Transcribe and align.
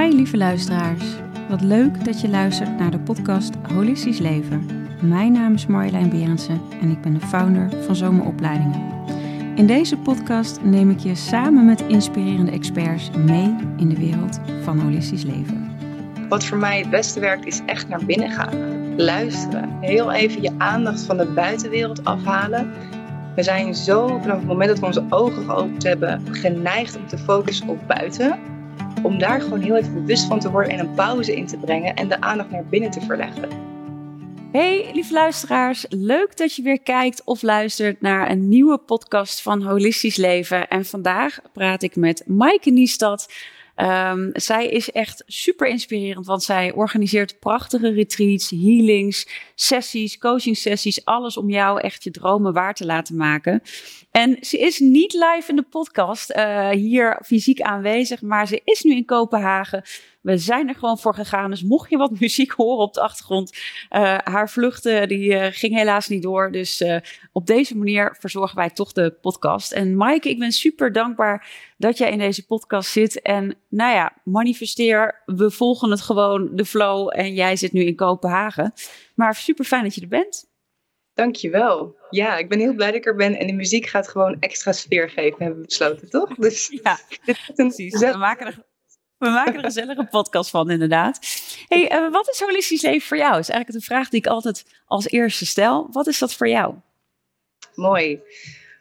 Hi 0.00 0.14
lieve 0.14 0.36
luisteraars. 0.36 1.04
Wat 1.48 1.60
leuk 1.60 2.04
dat 2.04 2.20
je 2.20 2.28
luistert 2.28 2.78
naar 2.78 2.90
de 2.90 2.98
podcast 2.98 3.54
Holistisch 3.72 4.18
Leven. 4.18 4.66
Mijn 5.00 5.32
naam 5.32 5.54
is 5.54 5.66
Marjolein 5.66 6.10
Berendsen 6.10 6.60
en 6.80 6.90
ik 6.90 7.00
ben 7.00 7.14
de 7.14 7.20
founder 7.20 7.70
van 7.84 7.96
Zomeropleidingen. 7.96 8.80
In 9.54 9.66
deze 9.66 9.96
podcast 9.96 10.62
neem 10.62 10.90
ik 10.90 10.98
je 10.98 11.14
samen 11.14 11.64
met 11.64 11.80
inspirerende 11.80 12.50
experts 12.50 13.10
mee 13.10 13.56
in 13.76 13.88
de 13.88 13.96
wereld 13.96 14.40
van 14.62 14.78
holistisch 14.78 15.24
leven. 15.24 15.70
Wat 16.28 16.44
voor 16.44 16.58
mij 16.58 16.78
het 16.78 16.90
beste 16.90 17.20
werkt 17.20 17.46
is 17.46 17.60
echt 17.66 17.88
naar 17.88 18.04
binnen 18.04 18.30
gaan. 18.30 18.54
Luisteren. 18.96 19.78
Heel 19.80 20.12
even 20.12 20.42
je 20.42 20.52
aandacht 20.58 21.02
van 21.02 21.16
de 21.16 21.26
buitenwereld 21.26 22.04
afhalen. 22.04 22.72
We 23.34 23.42
zijn 23.42 23.74
zo 23.74 24.06
vanaf 24.06 24.36
het 24.36 24.46
moment 24.46 24.68
dat 24.68 24.78
we 24.78 24.86
onze 24.86 25.04
ogen 25.08 25.44
geopend 25.44 25.82
hebben 25.82 26.22
geneigd 26.30 26.96
om 26.96 27.06
te 27.06 27.18
focussen 27.18 27.68
op 27.68 27.78
buiten 27.86 28.52
om 29.04 29.18
daar 29.18 29.40
gewoon 29.40 29.60
heel 29.60 29.76
even 29.76 29.94
bewust 29.94 30.26
van 30.26 30.40
te 30.40 30.50
worden 30.50 30.72
en 30.72 30.78
een 30.78 30.94
pauze 30.94 31.36
in 31.36 31.46
te 31.46 31.56
brengen 31.56 31.94
en 31.94 32.08
de 32.08 32.20
aandacht 32.20 32.50
naar 32.50 32.64
binnen 32.64 32.90
te 32.90 33.00
verleggen. 33.00 33.48
Hey 34.52 34.90
lieve 34.92 35.12
luisteraars, 35.12 35.86
leuk 35.88 36.36
dat 36.36 36.54
je 36.54 36.62
weer 36.62 36.80
kijkt 36.80 37.24
of 37.24 37.42
luistert 37.42 38.00
naar 38.00 38.30
een 38.30 38.48
nieuwe 38.48 38.78
podcast 38.78 39.42
van 39.42 39.62
Holistisch 39.62 40.16
Leven. 40.16 40.68
En 40.68 40.84
vandaag 40.84 41.40
praat 41.52 41.82
ik 41.82 41.96
met 41.96 42.22
Maaike 42.26 42.70
Niestad. 42.70 43.32
Um, 43.76 44.30
zij 44.32 44.68
is 44.68 44.90
echt 44.90 45.22
super 45.26 45.66
inspirerend, 45.66 46.26
want 46.26 46.42
zij 46.42 46.72
organiseert 46.72 47.38
prachtige 47.38 47.92
retreats, 47.92 48.50
healings, 48.50 49.28
sessies, 49.54 50.18
coaching 50.18 50.56
sessies, 50.56 51.04
alles 51.04 51.36
om 51.36 51.50
jou 51.50 51.80
echt 51.80 52.04
je 52.04 52.10
dromen 52.10 52.52
waar 52.52 52.74
te 52.74 52.86
laten 52.86 53.16
maken. 53.16 53.62
En 54.10 54.36
ze 54.40 54.58
is 54.58 54.78
niet 54.78 55.12
live 55.12 55.44
in 55.46 55.56
de 55.56 55.62
podcast 55.62 56.30
uh, 56.30 56.68
hier 56.68 57.22
fysiek 57.24 57.60
aanwezig, 57.60 58.22
maar 58.22 58.46
ze 58.46 58.60
is 58.64 58.82
nu 58.82 58.94
in 58.94 59.04
Kopenhagen. 59.04 59.82
We 60.24 60.38
zijn 60.38 60.68
er 60.68 60.74
gewoon 60.74 60.98
voor 60.98 61.14
gegaan. 61.14 61.50
Dus 61.50 61.62
mocht 61.62 61.90
je 61.90 61.96
wat 61.96 62.20
muziek 62.20 62.52
horen 62.52 62.84
op 62.84 62.94
de 62.94 63.00
achtergrond, 63.00 63.52
uh, 63.90 64.18
haar 64.24 64.50
vluchten 64.50 65.08
die 65.08 65.30
uh, 65.30 65.46
ging 65.50 65.74
helaas 65.74 66.08
niet 66.08 66.22
door. 66.22 66.52
Dus 66.52 66.84
op 67.32 67.46
deze 67.46 67.76
manier 67.76 68.16
verzorgen 68.18 68.56
wij 68.56 68.70
toch 68.70 68.92
de 68.92 69.10
podcast. 69.20 69.72
En 69.72 69.96
Maaike, 69.96 70.28
ik 70.28 70.38
ben 70.38 70.52
super 70.52 70.92
dankbaar 70.92 71.48
dat 71.76 71.98
jij 71.98 72.10
in 72.10 72.18
deze 72.18 72.46
podcast 72.46 72.90
zit. 72.90 73.22
En 73.22 73.56
nou 73.68 73.94
ja, 73.94 74.12
manifesteer, 74.24 75.22
we 75.26 75.50
volgen 75.50 75.90
het 75.90 76.00
gewoon, 76.00 76.48
de 76.52 76.64
flow. 76.64 77.10
En 77.12 77.34
jij 77.34 77.56
zit 77.56 77.72
nu 77.72 77.84
in 77.84 77.96
Kopenhagen. 77.96 78.72
Maar 79.14 79.34
super 79.34 79.64
fijn 79.64 79.82
dat 79.82 79.94
je 79.94 80.00
er 80.00 80.08
bent. 80.08 80.52
Dankjewel. 81.14 81.96
Ja, 82.10 82.36
ik 82.36 82.48
ben 82.48 82.58
heel 82.58 82.74
blij 82.74 82.86
dat 82.86 82.96
ik 82.96 83.06
er 83.06 83.14
ben. 83.14 83.38
En 83.38 83.46
de 83.46 83.52
muziek 83.52 83.86
gaat 83.86 84.08
gewoon 84.08 84.36
extra 84.40 84.72
sfeer 84.72 85.10
geven, 85.10 85.38
hebben 85.38 85.60
we 85.60 85.66
besloten, 85.66 86.10
toch? 86.10 86.34
Dus 86.34 86.68
ja, 86.82 86.98
precies. 87.54 87.98
We 88.00 88.16
maken, 88.16 88.46
er, 88.46 88.64
we 89.18 89.28
maken 89.28 89.52
er 89.52 89.58
een 89.58 89.64
gezellige 89.64 90.06
podcast 90.10 90.50
van, 90.50 90.70
inderdaad. 90.70 91.18
hey, 91.68 91.92
uh, 91.92 92.12
wat 92.12 92.28
is 92.28 92.40
holistisch 92.40 92.82
leven 92.82 93.06
voor 93.06 93.16
jou? 93.16 93.38
is 93.38 93.48
eigenlijk 93.48 93.78
een 93.80 93.94
vraag 93.94 94.08
die 94.08 94.20
ik 94.20 94.26
altijd 94.26 94.64
als 94.86 95.08
eerste 95.08 95.46
stel. 95.46 95.88
Wat 95.90 96.06
is 96.06 96.18
dat 96.18 96.34
voor 96.34 96.48
jou? 96.48 96.74
Mooi. 97.74 98.20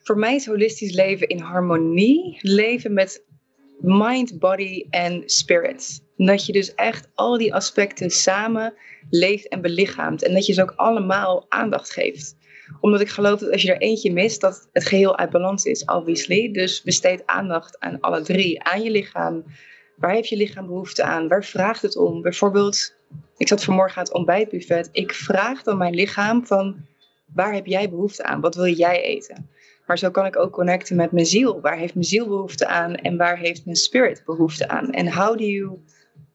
Voor 0.03 0.17
mij 0.17 0.35
is 0.35 0.45
holistisch 0.45 0.93
leven 0.93 1.27
in 1.27 1.39
harmonie 1.39 2.37
leven 2.41 2.93
met 2.93 3.23
mind, 3.79 4.39
body 4.39 4.85
en 4.89 5.23
spirit. 5.25 6.03
Dat 6.17 6.45
je 6.45 6.53
dus 6.53 6.75
echt 6.75 7.09
al 7.15 7.37
die 7.37 7.53
aspecten 7.53 8.09
samen 8.09 8.73
leeft 9.09 9.47
en 9.47 9.61
belichaamt. 9.61 10.23
En 10.23 10.33
dat 10.33 10.45
je 10.45 10.53
ze 10.53 10.61
ook 10.61 10.73
allemaal 10.75 11.45
aandacht 11.49 11.91
geeft. 11.91 12.35
Omdat 12.81 13.01
ik 13.01 13.09
geloof 13.09 13.39
dat 13.39 13.51
als 13.51 13.61
je 13.61 13.73
er 13.73 13.81
eentje 13.81 14.13
mist, 14.13 14.41
dat 14.41 14.69
het 14.71 14.85
geheel 14.85 15.17
uit 15.17 15.29
balans 15.29 15.65
is, 15.65 15.85
obviously. 15.85 16.51
Dus 16.51 16.81
besteed 16.81 17.25
aandacht 17.25 17.79
aan 17.79 17.99
alle 17.99 18.21
drie. 18.21 18.63
Aan 18.63 18.83
je 18.83 18.91
lichaam. 18.91 19.43
Waar 19.95 20.13
heeft 20.13 20.29
je 20.29 20.37
lichaam 20.37 20.67
behoefte 20.67 21.03
aan? 21.03 21.27
Waar 21.27 21.43
vraagt 21.43 21.81
het 21.81 21.97
om? 21.97 22.21
Bijvoorbeeld, 22.21 22.95
ik 23.37 23.47
zat 23.47 23.63
vanmorgen 23.63 23.97
aan 23.97 24.03
het 24.03 24.13
ontbijtbuffet. 24.13 24.89
Ik 24.91 25.13
vraag 25.13 25.63
dan 25.63 25.77
mijn 25.77 25.93
lichaam 25.93 26.45
van, 26.45 26.85
waar 27.33 27.53
heb 27.53 27.65
jij 27.65 27.89
behoefte 27.89 28.23
aan? 28.23 28.41
Wat 28.41 28.55
wil 28.55 28.67
jij 28.67 29.01
eten? 29.01 29.49
Maar 29.85 29.97
zo 29.97 30.11
kan 30.11 30.25
ik 30.25 30.37
ook 30.37 30.51
connecten 30.51 30.95
met 30.95 31.11
mijn 31.11 31.25
ziel. 31.25 31.61
Waar 31.61 31.77
heeft 31.77 31.93
mijn 31.93 32.05
ziel 32.05 32.27
behoefte 32.27 32.67
aan 32.67 32.95
en 32.95 33.17
waar 33.17 33.37
heeft 33.37 33.65
mijn 33.65 33.77
spirit 33.77 34.23
behoefte 34.25 34.67
aan? 34.67 34.89
En 34.89 35.13
how 35.13 35.37
do 35.37 35.43
you 35.43 35.79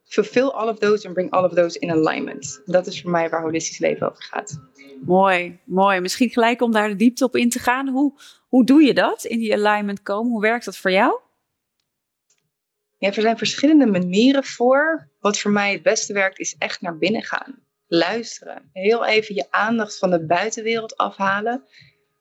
fulfill 0.05 0.49
all 0.49 0.69
of 0.69 0.79
those 0.79 1.07
and 1.07 1.15
bring 1.15 1.31
all 1.31 1.45
of 1.45 1.53
those 1.53 1.79
in 1.79 1.91
alignment? 1.91 2.63
Dat 2.65 2.87
is 2.87 3.03
voor 3.03 3.11
mij 3.11 3.29
waar 3.29 3.43
holistisch 3.43 3.79
leven 3.79 4.11
over 4.11 4.23
gaat. 4.23 4.61
Mooi, 5.05 5.59
mooi. 5.65 6.01
Misschien 6.01 6.31
gelijk 6.31 6.61
om 6.63 6.73
daar 6.73 6.89
de 6.89 6.97
diepte 6.97 7.25
op 7.25 7.37
in 7.37 7.51
te 7.51 7.59
gaan. 7.59 7.89
Hoe, 7.89 8.13
hoe 8.49 8.65
doe 8.65 8.83
je 8.83 8.95
dat, 8.95 9.25
in 9.25 9.39
die 9.39 9.55
alignment 9.55 10.03
komen? 10.03 10.33
Hoe 10.33 10.41
werkt 10.41 10.65
dat 10.65 10.77
voor 10.77 10.91
jou? 10.91 11.21
Ja, 12.99 13.09
er 13.09 13.23
zijn 13.23 13.39
verschillende 13.39 13.87
manieren 13.87 14.45
voor. 14.45 15.09
Wat 15.21 15.39
voor 15.39 15.51
mij 15.51 15.73
het 15.73 15.83
beste 15.83 16.13
werkt, 16.13 16.39
is 16.39 16.57
echt 16.59 16.81
naar 16.81 16.99
binnen 16.99 17.23
gaan. 17.23 17.67
Luisteren. 17.87 18.71
Heel 18.73 19.07
even 19.07 19.35
je 19.35 19.47
aandacht 19.51 19.99
van 19.99 20.11
de 20.11 20.27
buitenwereld 20.27 20.97
afhalen 20.97 21.65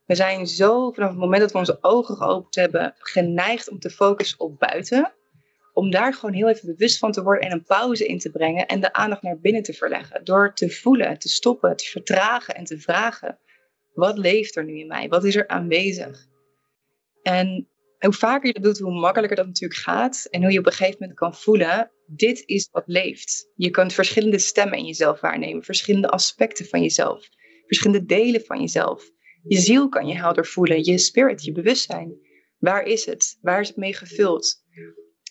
we 0.07 0.15
zijn 0.15 0.47
zo 0.47 0.91
vanaf 0.91 1.09
het 1.09 1.19
moment 1.19 1.41
dat 1.41 1.51
we 1.51 1.57
onze 1.57 1.77
ogen 1.81 2.15
geopend 2.15 2.55
hebben 2.55 2.93
geneigd 2.97 3.69
om 3.69 3.79
te 3.79 3.89
focussen 3.89 4.39
op 4.39 4.59
buiten. 4.59 5.13
Om 5.73 5.91
daar 5.91 6.13
gewoon 6.13 6.35
heel 6.35 6.49
even 6.49 6.75
bewust 6.75 6.97
van 6.97 7.11
te 7.11 7.23
worden 7.23 7.43
en 7.43 7.51
een 7.51 7.63
pauze 7.63 8.05
in 8.05 8.19
te 8.19 8.31
brengen 8.31 8.67
en 8.67 8.81
de 8.81 8.93
aandacht 8.93 9.21
naar 9.21 9.39
binnen 9.39 9.63
te 9.63 9.73
verleggen. 9.73 10.23
Door 10.23 10.53
te 10.53 10.69
voelen, 10.69 11.19
te 11.19 11.29
stoppen, 11.29 11.75
te 11.75 11.85
vertragen 11.85 12.55
en 12.55 12.63
te 12.63 12.79
vragen: 12.79 13.39
wat 13.93 14.17
leeft 14.17 14.55
er 14.55 14.63
nu 14.63 14.79
in 14.79 14.87
mij? 14.87 15.07
Wat 15.07 15.23
is 15.23 15.35
er 15.35 15.47
aanwezig? 15.47 16.27
En 17.21 17.67
hoe 17.99 18.13
vaker 18.13 18.47
je 18.47 18.53
dat 18.53 18.63
doet, 18.63 18.79
hoe 18.79 18.99
makkelijker 18.99 19.37
dat 19.37 19.45
natuurlijk 19.45 19.79
gaat. 19.79 20.27
En 20.29 20.41
hoe 20.41 20.51
je 20.51 20.59
op 20.59 20.65
een 20.65 20.71
gegeven 20.71 20.97
moment 20.99 21.17
kan 21.17 21.35
voelen: 21.35 21.91
dit 22.05 22.43
is 22.45 22.69
wat 22.71 22.83
leeft. 22.85 23.51
Je 23.55 23.69
kunt 23.69 23.93
verschillende 23.93 24.39
stemmen 24.39 24.77
in 24.77 24.85
jezelf 24.85 25.19
waarnemen, 25.19 25.63
verschillende 25.63 26.09
aspecten 26.09 26.65
van 26.65 26.81
jezelf, 26.81 27.27
verschillende 27.65 28.05
delen 28.05 28.41
van 28.45 28.59
jezelf. 28.59 29.03
Je 29.43 29.57
ziel 29.57 29.89
kan 29.89 30.07
je 30.07 30.15
helder 30.15 30.45
voelen, 30.45 30.83
je 30.83 30.97
spirit, 30.97 31.43
je 31.43 31.51
bewustzijn. 31.51 32.17
Waar 32.57 32.83
is 32.83 33.05
het? 33.05 33.37
Waar 33.41 33.61
is 33.61 33.67
het 33.67 33.77
mee 33.77 33.93
gevuld? 33.93 34.65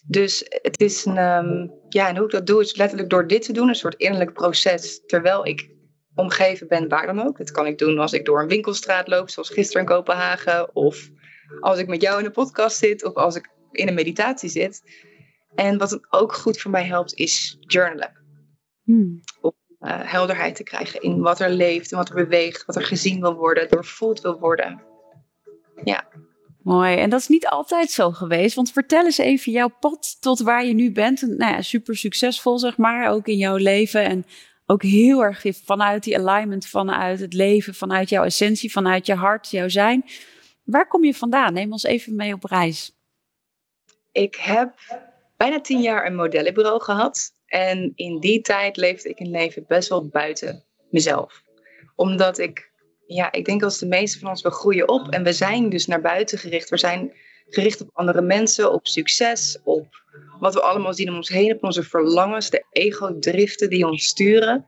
Dus 0.09 0.45
het 0.49 0.81
is 0.81 1.05
een, 1.05 1.19
um, 1.19 1.73
ja, 1.89 2.09
en 2.09 2.17
hoe 2.17 2.25
ik 2.25 2.31
dat 2.31 2.47
doe, 2.47 2.61
is 2.61 2.77
letterlijk 2.77 3.11
door 3.11 3.27
dit 3.27 3.43
te 3.43 3.53
doen, 3.53 3.69
een 3.69 3.75
soort 3.75 3.95
innerlijk 3.95 4.33
proces, 4.33 5.05
terwijl 5.07 5.47
ik 5.47 5.75
omgeven 6.15 6.69
ben, 6.69 6.89
waar 6.89 7.07
dan 7.07 7.27
ook. 7.27 7.39
Dat 7.39 7.51
kan 7.51 7.67
ik 7.67 7.79
doen 7.79 7.99
als 7.99 8.13
ik 8.13 8.25
door 8.25 8.41
een 8.41 8.49
winkelstraat 8.49 9.09
loop, 9.09 9.31
zoals 9.31 9.51
gisteren 9.51 9.83
in 9.83 9.89
Kopenhagen, 9.89 10.75
of 10.75 11.11
als 11.61 11.79
ik 11.79 11.89
met 11.89 12.03
jou 12.03 12.19
in 12.19 12.25
een 12.25 12.33
podcast 12.33 12.77
zit, 12.77 13.05
of 13.05 13.15
als 13.15 13.37
ik 13.37 13.51
in 13.73 13.89
een 13.89 13.95
meditatie 13.95 14.49
zit. 14.49 14.83
En 15.55 15.79
wat 15.79 16.13
ook 16.13 16.35
goed 16.35 16.61
voor 16.61 16.71
mij 16.71 16.85
helpt, 16.85 17.15
is 17.15 17.57
journalen. 17.61 18.25
Hmm. 18.83 19.21
Eh, 19.79 20.01
helderheid 20.03 20.57
te 20.57 20.63
krijgen 20.63 21.01
in 21.01 21.21
wat 21.21 21.41
er 21.41 21.51
leeft 21.51 21.91
en 21.91 21.97
wat 21.97 22.09
er 22.09 22.15
beweegt, 22.15 22.65
wat 22.65 22.77
er 22.77 22.85
gezien 22.85 23.21
wil 23.21 23.35
worden, 23.35 23.69
doorvoeld 23.69 24.21
wil 24.21 24.39
worden. 24.39 24.83
Ja. 25.85 26.09
Mooi. 26.63 26.97
En 26.97 27.11
dat 27.11 27.21
is 27.21 27.29
niet 27.29 27.47
altijd 27.47 27.91
zo 27.91 28.11
geweest. 28.11 28.55
Want 28.55 28.73
vertel 28.73 29.05
eens 29.05 29.19
even 29.19 29.53
jouw 29.53 29.69
pad 29.81 30.17
tot 30.21 30.41
waar 30.41 30.65
je 30.65 30.75
nu 30.75 30.93
bent. 30.93 31.21
Nou 31.21 31.53
ja, 31.53 31.63
super 31.63 31.97
succesvol, 31.97 32.59
zeg 32.59 32.77
maar, 32.77 33.11
ook 33.11 33.27
in 33.27 33.37
jouw 33.37 33.57
leven. 33.57 34.05
En 34.05 34.25
ook 34.67 34.83
heel 34.83 35.25
erg 35.25 35.45
vanuit 35.65 36.05
die 36.05 36.19
alignment, 36.19 36.67
vanuit 36.67 37.21
het 37.21 37.33
leven, 37.33 37.75
vanuit 37.75 38.09
jouw 38.09 38.25
essentie, 38.25 38.73
vanuit 38.73 39.07
je 39.07 39.15
hart, 39.15 39.51
jouw 39.51 39.69
zijn. 39.69 40.05
Waar 40.67 40.87
kom 40.87 41.05
je 41.05 41.15
vandaan? 41.15 41.53
Neem 41.53 41.73
ons 41.73 41.83
even 41.83 42.17
mee 42.17 42.33
op 42.33 42.45
reis. 42.45 42.97
Ik 44.13 44.35
heb 44.35 44.75
bijna 45.37 45.61
tien 45.61 45.81
jaar 45.81 46.07
een 46.07 46.15
modellenbureau 46.15 46.81
gehad. 46.83 47.35
En 47.47 47.93
in 47.95 48.21
die 48.21 48.41
tijd 48.41 48.77
leefde 48.77 49.09
ik 49.09 49.21
een 49.21 49.31
leven 49.31 49.65
best 49.67 49.89
wel 49.89 50.09
buiten 50.09 50.65
mezelf. 50.91 51.43
Omdat 51.95 52.39
ik, 52.39 52.71
ja, 53.07 53.33
ik 53.33 53.45
denk 53.45 53.63
als 53.63 53.79
de 53.79 53.87
meeste 53.87 54.19
van 54.19 54.29
ons, 54.29 54.43
we 54.43 54.51
groeien 54.51 54.89
op 54.89 55.09
en 55.09 55.23
we 55.23 55.33
zijn 55.33 55.69
dus 55.69 55.87
naar 55.87 56.01
buiten 56.01 56.39
gericht. 56.39 56.69
We 56.69 56.79
zijn 56.79 57.13
gericht 57.49 57.81
op 57.81 57.91
andere 57.93 58.23
mensen, 58.23 58.73
op 58.73 58.87
succes, 58.87 59.59
op 59.65 60.05
wat 60.39 60.55
we 60.55 60.63
allemaal 60.63 60.95
zien 60.95 61.09
om 61.09 61.17
ons 61.17 61.29
heen, 61.29 61.55
op 61.55 61.65
onze 61.65 61.83
verlangens, 61.83 62.51
de 62.51 62.65
ego-driften 62.71 63.71
die 63.71 63.87
ons 63.87 64.05
sturen. 64.05 64.67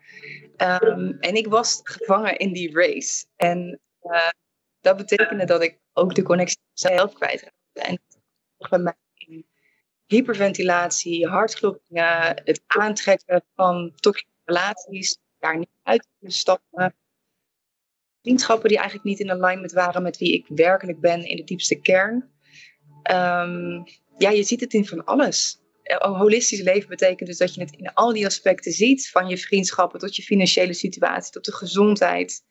Um, 0.57 1.17
en 1.21 1.35
ik 1.35 1.47
was 1.47 1.81
gevangen 1.83 2.37
in 2.37 2.53
die 2.53 2.73
race. 2.73 3.25
En 3.37 3.81
uh, 4.03 4.29
dat 4.81 4.97
betekende 4.97 5.45
dat 5.45 5.63
ik 5.63 5.79
ook 5.93 6.15
de 6.15 6.23
connectie 6.23 6.59
mezelf 6.73 7.13
kwijtraakte. 7.13 7.57
En 7.73 8.01
bij 8.71 8.79
mij 8.79 8.95
hyperventilatie, 10.07 11.27
hartkloppingen, 11.27 12.43
het 12.45 12.63
aantrekken 12.67 13.45
van 13.55 13.93
toxische 13.97 14.33
relaties, 14.45 15.19
daar 15.39 15.59
niet 15.59 15.71
uit 15.83 16.09
kunnen 16.19 16.37
stappen. 16.37 16.95
Vriendschappen 18.23 18.69
die 18.69 18.79
eigenlijk 18.79 19.09
niet 19.09 19.21
in 19.21 19.31
alignment 19.31 19.73
waren 19.73 20.03
met 20.03 20.19
wie 20.19 20.33
ik 20.33 20.47
werkelijk 20.49 21.01
ben 21.01 21.25
in 21.25 21.37
de 21.37 21.45
diepste 21.45 21.81
kern. 21.81 22.15
Um, 23.11 23.85
ja, 24.19 24.31
je 24.31 24.43
ziet 24.43 24.61
het 24.61 24.75
in 24.75 24.87
van 24.87 25.05
alles. 25.05 25.61
Holistisch 25.99 26.61
leven 26.61 26.89
betekent 26.89 27.29
dus 27.29 27.39
dat 27.39 27.55
je 27.55 27.61
het 27.61 27.73
in 27.73 27.93
al 27.93 28.13
die 28.13 28.27
aspecten 28.27 28.73
ziet. 28.73 29.11
Van 29.11 29.29
je 29.29 29.39
vriendschappen 29.39 30.01
tot 30.01 30.17
je 30.17 30.23
financiële 30.23 30.75
situatie, 30.75 31.33
tot 31.33 31.45
de 31.45 31.53
gezondheid. 31.53 32.45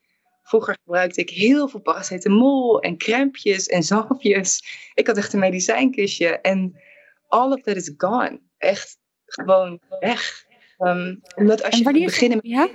Vroeger 0.47 0.77
gebruikte 0.83 1.21
ik 1.21 1.29
heel 1.29 1.67
veel 1.67 1.79
paracetamol 1.79 2.81
en 2.81 2.97
crempjes 2.97 3.67
en 3.67 3.83
zalfjes. 3.83 4.63
Ik 4.93 5.07
had 5.07 5.17
echt 5.17 5.33
een 5.33 5.39
medicijnkistje. 5.39 6.27
En 6.27 6.81
all 7.27 7.51
of 7.51 7.61
that 7.61 7.75
is 7.75 7.93
gone. 7.97 8.41
Echt 8.57 8.97
gewoon 9.25 9.79
weg. 9.99 10.45
Ehm, 10.77 11.15
omdat 11.35 11.63
als 11.63 11.77
je 11.77 11.83
gaat 11.83 11.93
beginnen... 11.93 12.39
Ja? 12.41 12.69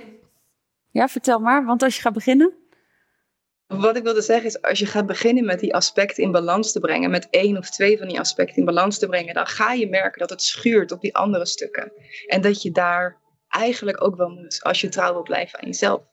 ja, 0.91 1.07
vertel 1.07 1.39
maar, 1.39 1.65
want 1.65 1.83
als 1.83 1.95
je 1.95 2.01
gaat 2.01 2.13
beginnen... 2.13 2.57
Wat 3.67 3.95
ik 3.95 4.03
wilde 4.03 4.21
zeggen 4.21 4.45
is, 4.45 4.61
als 4.61 4.79
je 4.79 4.85
gaat 4.85 5.05
beginnen 5.05 5.45
met 5.45 5.59
die 5.59 5.75
aspecten 5.75 6.23
in 6.23 6.31
balans 6.31 6.71
te 6.71 6.79
brengen, 6.79 7.09
met 7.09 7.27
één 7.29 7.57
of 7.57 7.69
twee 7.69 7.97
van 7.97 8.07
die 8.07 8.19
aspecten 8.19 8.57
in 8.57 8.65
balans 8.65 8.99
te 8.99 9.07
brengen, 9.07 9.33
dan 9.33 9.47
ga 9.47 9.73
je 9.73 9.89
merken 9.89 10.19
dat 10.19 10.29
het 10.29 10.41
schuurt 10.41 10.91
op 10.91 11.01
die 11.01 11.15
andere 11.15 11.45
stukken. 11.45 11.91
En 12.27 12.41
dat 12.41 12.61
je 12.61 12.71
daar 12.71 13.21
eigenlijk 13.47 14.03
ook 14.03 14.15
wel 14.15 14.29
moet, 14.29 14.63
als 14.63 14.81
je 14.81 14.89
trouw 14.89 15.13
wil 15.13 15.23
blijven 15.23 15.59
aan 15.59 15.67
jezelf. 15.67 16.12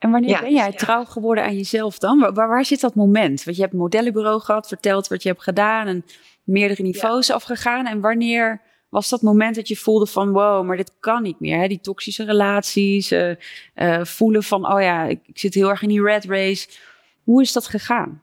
En 0.00 0.10
wanneer 0.10 0.40
ben 0.40 0.52
jij 0.52 0.72
trouw 0.72 1.04
geworden 1.04 1.44
aan 1.44 1.56
jezelf 1.56 1.98
dan? 1.98 2.18
Waar, 2.18 2.48
waar, 2.48 2.64
zit 2.64 2.80
dat 2.80 2.94
moment? 2.94 3.44
Want 3.44 3.56
je 3.56 3.62
hebt 3.62 3.74
een 3.74 3.80
modellenbureau 3.80 4.40
gehad, 4.40 4.68
verteld 4.68 5.08
wat 5.08 5.22
je 5.22 5.28
hebt 5.28 5.42
gedaan 5.42 5.86
en 5.86 6.04
meerdere 6.44 6.82
niveaus 6.82 7.30
afgegaan. 7.30 7.86
En 7.86 8.00
wanneer 8.00 8.60
was 8.88 9.08
dat 9.08 9.22
moment 9.22 9.54
dat 9.54 9.68
je 9.68 9.76
voelde 9.76 10.06
van 10.06 10.32
wow, 10.32 10.66
maar 10.66 10.76
dit 10.76 10.92
kan 11.00 11.22
niet 11.22 11.40
meer. 11.40 11.58
Hè? 11.58 11.68
Die 11.68 11.80
toxische 11.80 12.24
relaties, 12.24 13.12
uh, 13.12 13.34
uh, 13.74 14.04
voelen 14.04 14.42
van 14.42 14.72
oh 14.72 14.80
ja, 14.80 15.04
ik, 15.04 15.20
ik, 15.26 15.38
zit 15.38 15.54
heel 15.54 15.68
erg 15.68 15.82
in 15.82 15.88
die 15.88 16.02
red 16.02 16.24
race. 16.24 16.68
Hoe 17.22 17.42
is 17.42 17.52
dat 17.52 17.66
gegaan? 17.66 18.22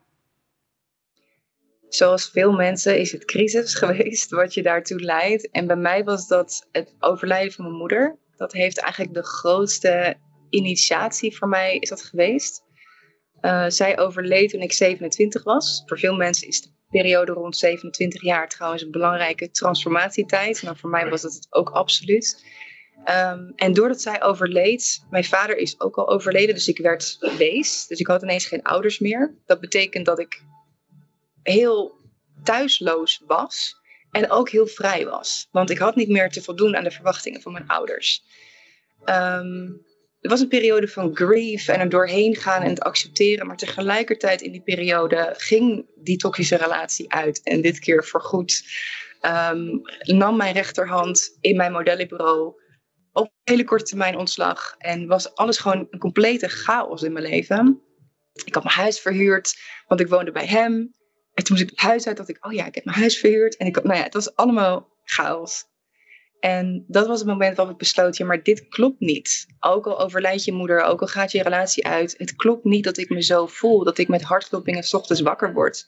Zoals 1.89 2.29
veel 2.29 2.51
mensen 2.51 2.99
is 2.99 3.11
het 3.11 3.25
crisis 3.25 3.75
geweest 3.83 4.29
wat 4.29 4.53
je 4.53 4.61
daartoe 4.61 4.99
leidt. 4.99 5.51
En 5.51 5.67
bij 5.67 5.75
mij 5.75 6.03
was 6.03 6.27
dat 6.27 6.67
het 6.71 6.95
overlijden 6.99 7.51
van 7.51 7.65
mijn 7.65 7.77
moeder. 7.77 8.17
Dat 8.35 8.51
heeft 8.51 8.79
eigenlijk 8.79 9.13
de 9.13 9.23
grootste 9.23 10.17
initiatie 10.49 11.37
voor 11.37 11.47
mij 11.47 11.77
is 11.77 11.89
dat 11.89 12.01
geweest. 12.01 12.63
Uh, 13.41 13.65
zij 13.67 13.99
overleed 13.99 14.49
toen 14.49 14.61
ik 14.61 14.73
27 14.73 15.43
was. 15.43 15.83
Voor 15.85 15.99
veel 15.99 16.15
mensen 16.15 16.47
is 16.47 16.61
de 16.61 16.69
periode 16.89 17.31
rond 17.31 17.57
27 17.57 18.21
jaar 18.21 18.49
trouwens 18.49 18.81
een 18.81 18.91
belangrijke 18.91 19.49
transformatietijd. 19.49 20.61
Nou, 20.61 20.77
voor 20.77 20.89
mij 20.89 21.09
was 21.09 21.21
dat 21.21 21.33
het 21.33 21.47
ook 21.49 21.69
absoluut. 21.69 22.45
Um, 23.05 23.53
en 23.55 23.73
doordat 23.73 24.01
zij 24.01 24.23
overleed, 24.23 25.05
mijn 25.09 25.23
vader 25.23 25.57
is 25.57 25.79
ook 25.79 25.97
al 25.97 26.09
overleden, 26.09 26.55
dus 26.55 26.67
ik 26.67 26.77
werd 26.77 27.33
wees. 27.37 27.87
Dus 27.87 27.99
ik 27.99 28.07
had 28.07 28.21
ineens 28.21 28.45
geen 28.45 28.63
ouders 28.63 28.99
meer. 28.99 29.35
Dat 29.45 29.59
betekent 29.59 30.05
dat 30.05 30.19
ik 30.19 30.43
heel 31.43 31.95
thuisloos 32.43 33.23
was 33.27 33.75
en 34.11 34.31
ook 34.31 34.49
heel 34.49 34.67
vrij 34.67 35.05
was. 35.05 35.47
Want 35.51 35.69
ik 35.69 35.77
had 35.77 35.95
niet 35.95 36.09
meer 36.09 36.29
te 36.29 36.41
voldoen 36.41 36.75
aan 36.75 36.83
de 36.83 36.91
verwachtingen 36.91 37.41
van 37.41 37.51
mijn 37.51 37.67
ouders. 37.67 38.23
Um, 39.05 39.85
het 40.19 40.31
was 40.31 40.41
een 40.41 40.47
periode 40.47 40.87
van 40.87 41.15
grief 41.15 41.67
en 41.67 41.79
er 41.79 41.89
doorheen 41.89 42.35
gaan 42.35 42.61
en 42.61 42.69
het 42.69 42.81
accepteren. 42.81 43.47
Maar 43.47 43.57
tegelijkertijd 43.57 44.41
in 44.41 44.51
die 44.51 44.61
periode 44.61 45.33
ging 45.37 45.85
die 45.95 46.17
toxische 46.17 46.55
relatie 46.55 47.11
uit. 47.13 47.43
En 47.43 47.61
dit 47.61 47.79
keer 47.79 48.05
voorgoed 48.05 48.63
um, 49.21 49.81
nam 49.99 50.37
mijn 50.37 50.53
rechterhand 50.53 51.37
in 51.41 51.55
mijn 51.55 51.71
modellenbureau 51.71 52.61
op 53.11 53.31
hele 53.43 53.63
korte 53.63 53.83
termijn 53.83 54.17
ontslag. 54.17 54.75
En 54.77 55.07
was 55.07 55.35
alles 55.35 55.57
gewoon 55.57 55.87
een 55.89 55.99
complete 55.99 56.47
chaos 56.47 57.01
in 57.01 57.13
mijn 57.13 57.25
leven. 57.25 57.81
Ik 58.45 58.53
had 58.53 58.63
mijn 58.63 58.75
huis 58.75 58.99
verhuurd, 58.99 59.59
want 59.87 60.01
ik 60.01 60.07
woonde 60.07 60.31
bij 60.31 60.45
hem. 60.45 60.73
En 61.33 61.43
toen 61.43 61.55
moest 61.57 61.61
ik 61.61 61.69
het 61.69 61.79
huis 61.79 62.07
uit, 62.07 62.17
dacht 62.17 62.29
ik, 62.29 62.45
oh 62.45 62.53
ja, 62.53 62.65
ik 62.65 62.75
heb 62.75 62.85
mijn 62.85 62.97
huis 62.97 63.17
verhuurd. 63.17 63.57
En 63.57 63.67
ik, 63.67 63.83
nou 63.83 63.97
ja, 63.97 64.03
het 64.03 64.13
was 64.13 64.35
allemaal 64.35 64.97
chaos. 65.03 65.65
En 66.39 66.85
dat 66.87 67.07
was 67.07 67.19
het 67.19 67.27
moment 67.27 67.55
waarop 67.55 67.73
ik 67.73 67.79
besloot, 67.79 68.17
ja, 68.17 68.25
maar 68.25 68.43
dit 68.43 68.67
klopt 68.67 68.99
niet. 68.99 69.45
Ook 69.59 69.87
al 69.87 69.99
overlijdt 69.99 70.43
je 70.43 70.51
moeder, 70.51 70.81
ook 70.81 71.01
al 71.01 71.07
gaat 71.07 71.31
je 71.31 71.43
relatie 71.43 71.87
uit. 71.87 72.15
Het 72.17 72.35
klopt 72.35 72.63
niet 72.63 72.83
dat 72.83 72.97
ik 72.97 73.09
me 73.09 73.21
zo 73.23 73.47
voel, 73.47 73.83
dat 73.83 73.97
ik 73.97 74.07
met 74.07 74.21
hartkloppingen 74.21 74.83
s 74.83 74.93
ochtends 74.93 75.21
wakker 75.21 75.53
word. 75.53 75.87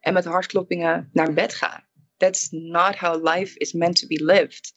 En 0.00 0.12
met 0.12 0.24
hartkloppingen 0.24 1.10
naar 1.12 1.32
bed 1.32 1.54
ga. 1.54 1.86
That's 2.16 2.48
not 2.50 2.96
how 2.96 3.34
life 3.34 3.58
is 3.58 3.72
meant 3.72 3.96
to 4.00 4.06
be 4.06 4.24
lived. 4.24 4.74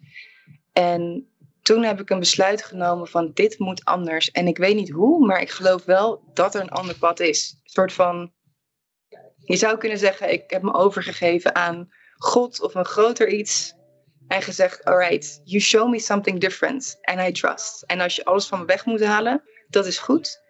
En 0.73 1.29
toen 1.61 1.83
heb 1.83 1.99
ik 1.99 2.09
een 2.09 2.19
besluit 2.19 2.63
genomen 2.63 3.07
van 3.07 3.31
dit 3.33 3.59
moet 3.59 3.85
anders. 3.85 4.31
En 4.31 4.47
ik 4.47 4.57
weet 4.57 4.75
niet 4.75 4.89
hoe, 4.89 5.25
maar 5.25 5.41
ik 5.41 5.49
geloof 5.49 5.85
wel 5.85 6.31
dat 6.33 6.55
er 6.55 6.61
een 6.61 6.69
ander 6.69 6.97
pad 6.97 7.19
is. 7.19 7.59
Een 7.63 7.69
soort 7.69 7.93
van, 7.93 8.33
je 9.37 9.55
zou 9.55 9.77
kunnen 9.77 9.97
zeggen, 9.97 10.31
ik 10.31 10.43
heb 10.47 10.61
me 10.61 10.73
overgegeven 10.73 11.55
aan 11.55 11.89
God 12.17 12.61
of 12.61 12.75
een 12.75 12.85
groter 12.85 13.29
iets 13.29 13.75
en 14.27 14.41
gezegd, 14.41 14.83
alright, 14.83 15.41
you 15.43 15.61
show 15.61 15.89
me 15.89 15.99
something 15.99 16.39
different 16.39 16.97
and 17.01 17.19
I 17.19 17.31
trust. 17.31 17.83
En 17.83 17.99
als 17.99 18.15
je 18.15 18.25
alles 18.25 18.47
van 18.47 18.59
me 18.59 18.65
weg 18.65 18.85
moet 18.85 19.03
halen, 19.03 19.41
dat 19.69 19.85
is 19.85 19.97
goed. 19.97 20.43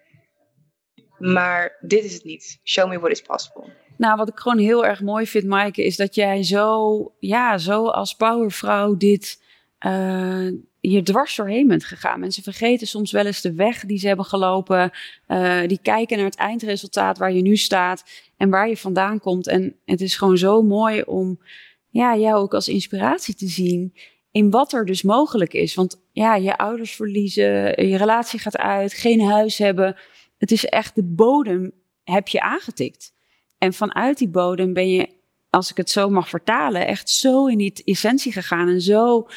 Maar 1.18 1.78
dit 1.82 2.04
is 2.04 2.14
het 2.14 2.24
niet. 2.24 2.60
Show 2.64 2.90
me 2.90 3.00
what 3.00 3.12
is 3.12 3.22
possible. 3.22 3.64
Nou, 3.98 4.18
wat 4.18 4.30
ik 4.30 4.40
gewoon 4.40 4.58
heel 4.58 4.86
erg 4.86 5.02
mooi 5.02 5.28
vind, 5.28 5.46
Maaike, 5.46 5.84
is 5.84 5.96
dat 5.96 6.16
jij 6.16 6.44
zo, 6.44 7.14
ja, 7.20 7.58
zo 7.58 7.88
als 7.88 8.16
powervrouw 8.16 8.98
dit 8.98 9.44
uh, 9.86 10.48
hier 10.80 11.04
dwars 11.04 11.36
doorheen 11.36 11.68
bent 11.68 11.86
gegaan. 11.86 12.20
Mensen 12.20 12.44
vergeten 12.44 12.88
soms 12.88 13.12
wel 13.12 13.26
eens 13.26 13.42
de 13.42 13.54
weg 13.54 13.86
die 13.86 13.98
ze 13.98 14.08
hebben 14.08 14.26
gelopen. 14.26 14.92
Uh, 15.28 15.68
die 15.68 15.80
kijken 15.82 16.18
naar 16.18 16.26
het 16.26 16.36
eindresultaat 16.36 17.18
waar 17.18 17.34
je 17.34 17.42
nu 17.42 17.56
staat 17.56 18.04
en 18.38 18.50
waar 18.50 18.70
je 18.70 18.78
vandaan 18.78 19.20
komt. 19.20 19.48
En 19.48 19.76
het 19.86 20.02
is 20.02 20.16
gewoon 20.16 20.38
zo 20.38 20.62
mooi 20.62 21.02
om 21.02 21.40
ja, 21.96 22.16
jou 22.16 22.36
ook 22.36 22.54
als 22.54 22.68
inspiratie 22.68 23.36
te 23.36 23.48
zien 23.48 23.94
in 24.32 24.50
wat 24.50 24.74
er 24.74 24.86
dus 24.86 25.02
mogelijk 25.02 25.54
is. 25.54 25.76
Want 25.76 26.02
ja, 26.12 26.36
je 26.36 26.58
ouders 26.58 26.96
verliezen, 26.96 27.88
je 27.88 27.98
relatie 27.98 28.40
gaat 28.40 28.58
uit, 28.58 28.94
geen 28.94 29.22
huis 29.22 29.58
hebben. 29.58 29.96
Het 30.38 30.52
is 30.52 30.66
echt 30.66 30.96
de 30.96 31.04
bodem 31.04 31.72
heb 32.04 32.28
je 32.28 32.42
aangetikt. 32.42 33.14
En 33.58 33.74
vanuit 33.74 34.18
die 34.18 34.30
bodem 34.30 34.74
ben 34.74 34.90
je, 34.90 35.10
als 35.50 35.72
ik 35.72 35.78
het 35.78 35.90
zo 35.90 36.10
mag 36.10 36.30
vertalen, 36.30 36.88
echt 36.88 37.10
zo 37.10 37.46
in 37.46 37.58
die 37.58 37.82
essentie 37.86 38.32
gegaan 38.32 38.68
en 38.68 38.82
zo 38.82 39.28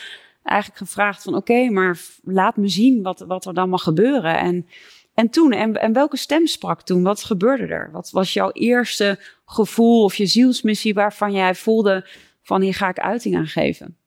eigenlijk 0.42 0.78
gevraagd 0.78 1.22
van 1.22 1.34
oké, 1.34 1.70
maar 1.70 2.00
laat 2.22 2.56
me 2.56 2.68
zien 2.68 3.02
wat, 3.02 3.20
wat 3.20 3.44
er 3.44 3.54
dan 3.54 3.68
mag 3.68 3.82
gebeuren. 3.82 4.38
En, 4.38 4.66
en 5.14 5.30
toen, 5.30 5.52
en, 5.52 5.74
en 5.74 5.92
welke 5.92 6.16
stem 6.16 6.46
sprak 6.46 6.82
toen? 6.82 7.02
Wat 7.02 7.24
gebeurde 7.24 7.66
er? 7.66 7.90
Wat 7.92 8.10
was 8.10 8.32
jouw 8.32 8.50
eerste 8.52 9.18
gevoel 9.46 10.04
of 10.04 10.14
je 10.14 10.26
zielsmissie 10.26 10.94
waarvan 10.94 11.32
jij 11.32 11.54
voelde 11.54 12.06
van 12.48 12.60
hier 12.62 12.74
ga 12.74 12.88
ik 12.88 12.98
uiting 12.98 13.36
aan 13.36 13.46
geven. 13.46 13.98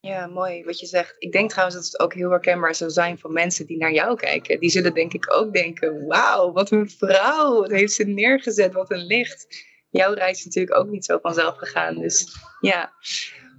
Ja, 0.00 0.26
mooi 0.26 0.64
wat 0.64 0.80
je 0.80 0.86
zegt. 0.86 1.14
Ik 1.18 1.32
denk 1.32 1.50
trouwens 1.50 1.76
dat 1.76 1.86
het 1.86 2.00
ook 2.00 2.14
heel 2.14 2.30
herkenbaar 2.30 2.74
zou 2.74 2.90
zijn 2.90 3.18
voor 3.18 3.32
mensen 3.32 3.66
die 3.66 3.78
naar 3.78 3.92
jou 3.92 4.16
kijken. 4.16 4.60
Die 4.60 4.70
zullen 4.70 4.94
denk 4.94 5.12
ik 5.12 5.34
ook 5.34 5.52
denken, 5.52 6.06
wauw, 6.06 6.52
wat 6.52 6.70
een 6.70 6.90
vrouw. 6.90 7.60
Wat 7.60 7.70
heeft 7.70 7.92
ze 7.92 8.04
neergezet, 8.04 8.72
wat 8.72 8.90
een 8.90 9.06
licht. 9.06 9.46
Jouw 9.90 10.12
reis 10.12 10.38
is 10.38 10.44
natuurlijk 10.44 10.76
ook 10.76 10.88
niet 10.88 11.04
zo 11.04 11.18
vanzelf 11.22 11.56
gegaan. 11.56 11.98
Dus 11.98 12.36
ja, 12.60 12.92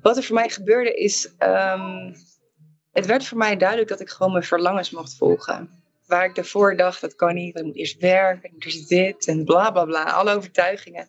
wat 0.02 0.18
er 0.18 0.24
voor 0.24 0.36
mij 0.36 0.50
gebeurde 0.50 0.94
is, 0.94 1.34
um, 1.40 2.16
het 2.92 3.06
werd 3.06 3.26
voor 3.26 3.38
mij 3.38 3.58
duidelijk 3.58 3.90
dat 3.90 4.00
ik 4.00 4.10
gewoon 4.10 4.32
mijn 4.32 4.44
verlangens 4.44 4.92
mocht 4.92 5.18
volgen. 5.18 5.70
Waar 6.06 6.26
ik 6.26 6.36
daarvoor 6.36 6.76
dacht, 6.76 7.02
dat 7.02 7.16
kan 7.16 7.34
niet, 7.34 7.58
ik 7.58 7.66
moet 7.66 7.76
eerst 7.76 8.00
werken, 8.00 8.50
ik 8.50 8.66
moet 8.66 8.88
dit 8.88 9.28
en 9.28 9.46
bla 9.46 9.72
bla 9.72 9.86
bla, 9.86 10.04
alle 10.04 10.36
overtuigingen. 10.36 11.08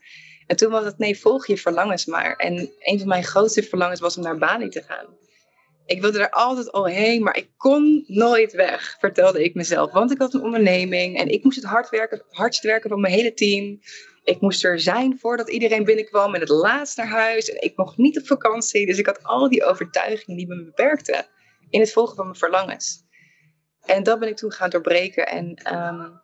En 0.50 0.56
toen 0.56 0.70
was 0.70 0.84
het, 0.84 0.98
nee, 0.98 1.18
volg 1.18 1.46
je 1.46 1.56
verlangens 1.56 2.06
maar. 2.06 2.36
En 2.36 2.70
een 2.78 2.98
van 2.98 3.08
mijn 3.08 3.24
grootste 3.24 3.62
verlangens 3.62 4.00
was 4.00 4.16
om 4.16 4.22
naar 4.22 4.38
Bali 4.38 4.68
te 4.68 4.82
gaan. 4.82 5.06
Ik 5.86 6.00
wilde 6.00 6.18
er 6.18 6.30
altijd 6.30 6.72
al 6.72 6.84
heen, 6.84 7.22
maar 7.22 7.36
ik 7.36 7.48
kon 7.56 8.04
nooit 8.06 8.52
weg, 8.52 8.96
vertelde 9.00 9.44
ik 9.44 9.54
mezelf. 9.54 9.92
Want 9.92 10.10
ik 10.10 10.18
had 10.18 10.34
een 10.34 10.42
onderneming 10.42 11.18
en 11.18 11.28
ik 11.28 11.44
moest 11.44 11.56
het 11.56 11.64
hard 11.64 11.88
werken, 11.88 12.24
hardst 12.30 12.62
werken 12.62 12.90
van 12.90 13.00
mijn 13.00 13.14
hele 13.14 13.34
team. 13.34 13.80
Ik 14.24 14.40
moest 14.40 14.64
er 14.64 14.80
zijn 14.80 15.18
voordat 15.18 15.50
iedereen 15.50 15.84
binnenkwam 15.84 16.34
en 16.34 16.40
het 16.40 16.48
laatst 16.48 16.96
naar 16.96 17.08
huis. 17.08 17.50
En 17.50 17.62
ik 17.62 17.76
mocht 17.76 17.96
niet 17.96 18.18
op 18.18 18.26
vakantie. 18.26 18.86
Dus 18.86 18.98
ik 18.98 19.06
had 19.06 19.22
al 19.22 19.48
die 19.48 19.64
overtuigingen 19.64 20.36
die 20.36 20.48
me 20.48 20.64
beperkten 20.64 21.26
in 21.68 21.80
het 21.80 21.92
volgen 21.92 22.16
van 22.16 22.24
mijn 22.24 22.38
verlangens. 22.38 23.04
En 23.80 24.02
dat 24.02 24.18
ben 24.18 24.28
ik 24.28 24.36
toen 24.36 24.52
gaan 24.52 24.70
doorbreken. 24.70 25.26
En 25.26 25.74
um, 25.74 26.20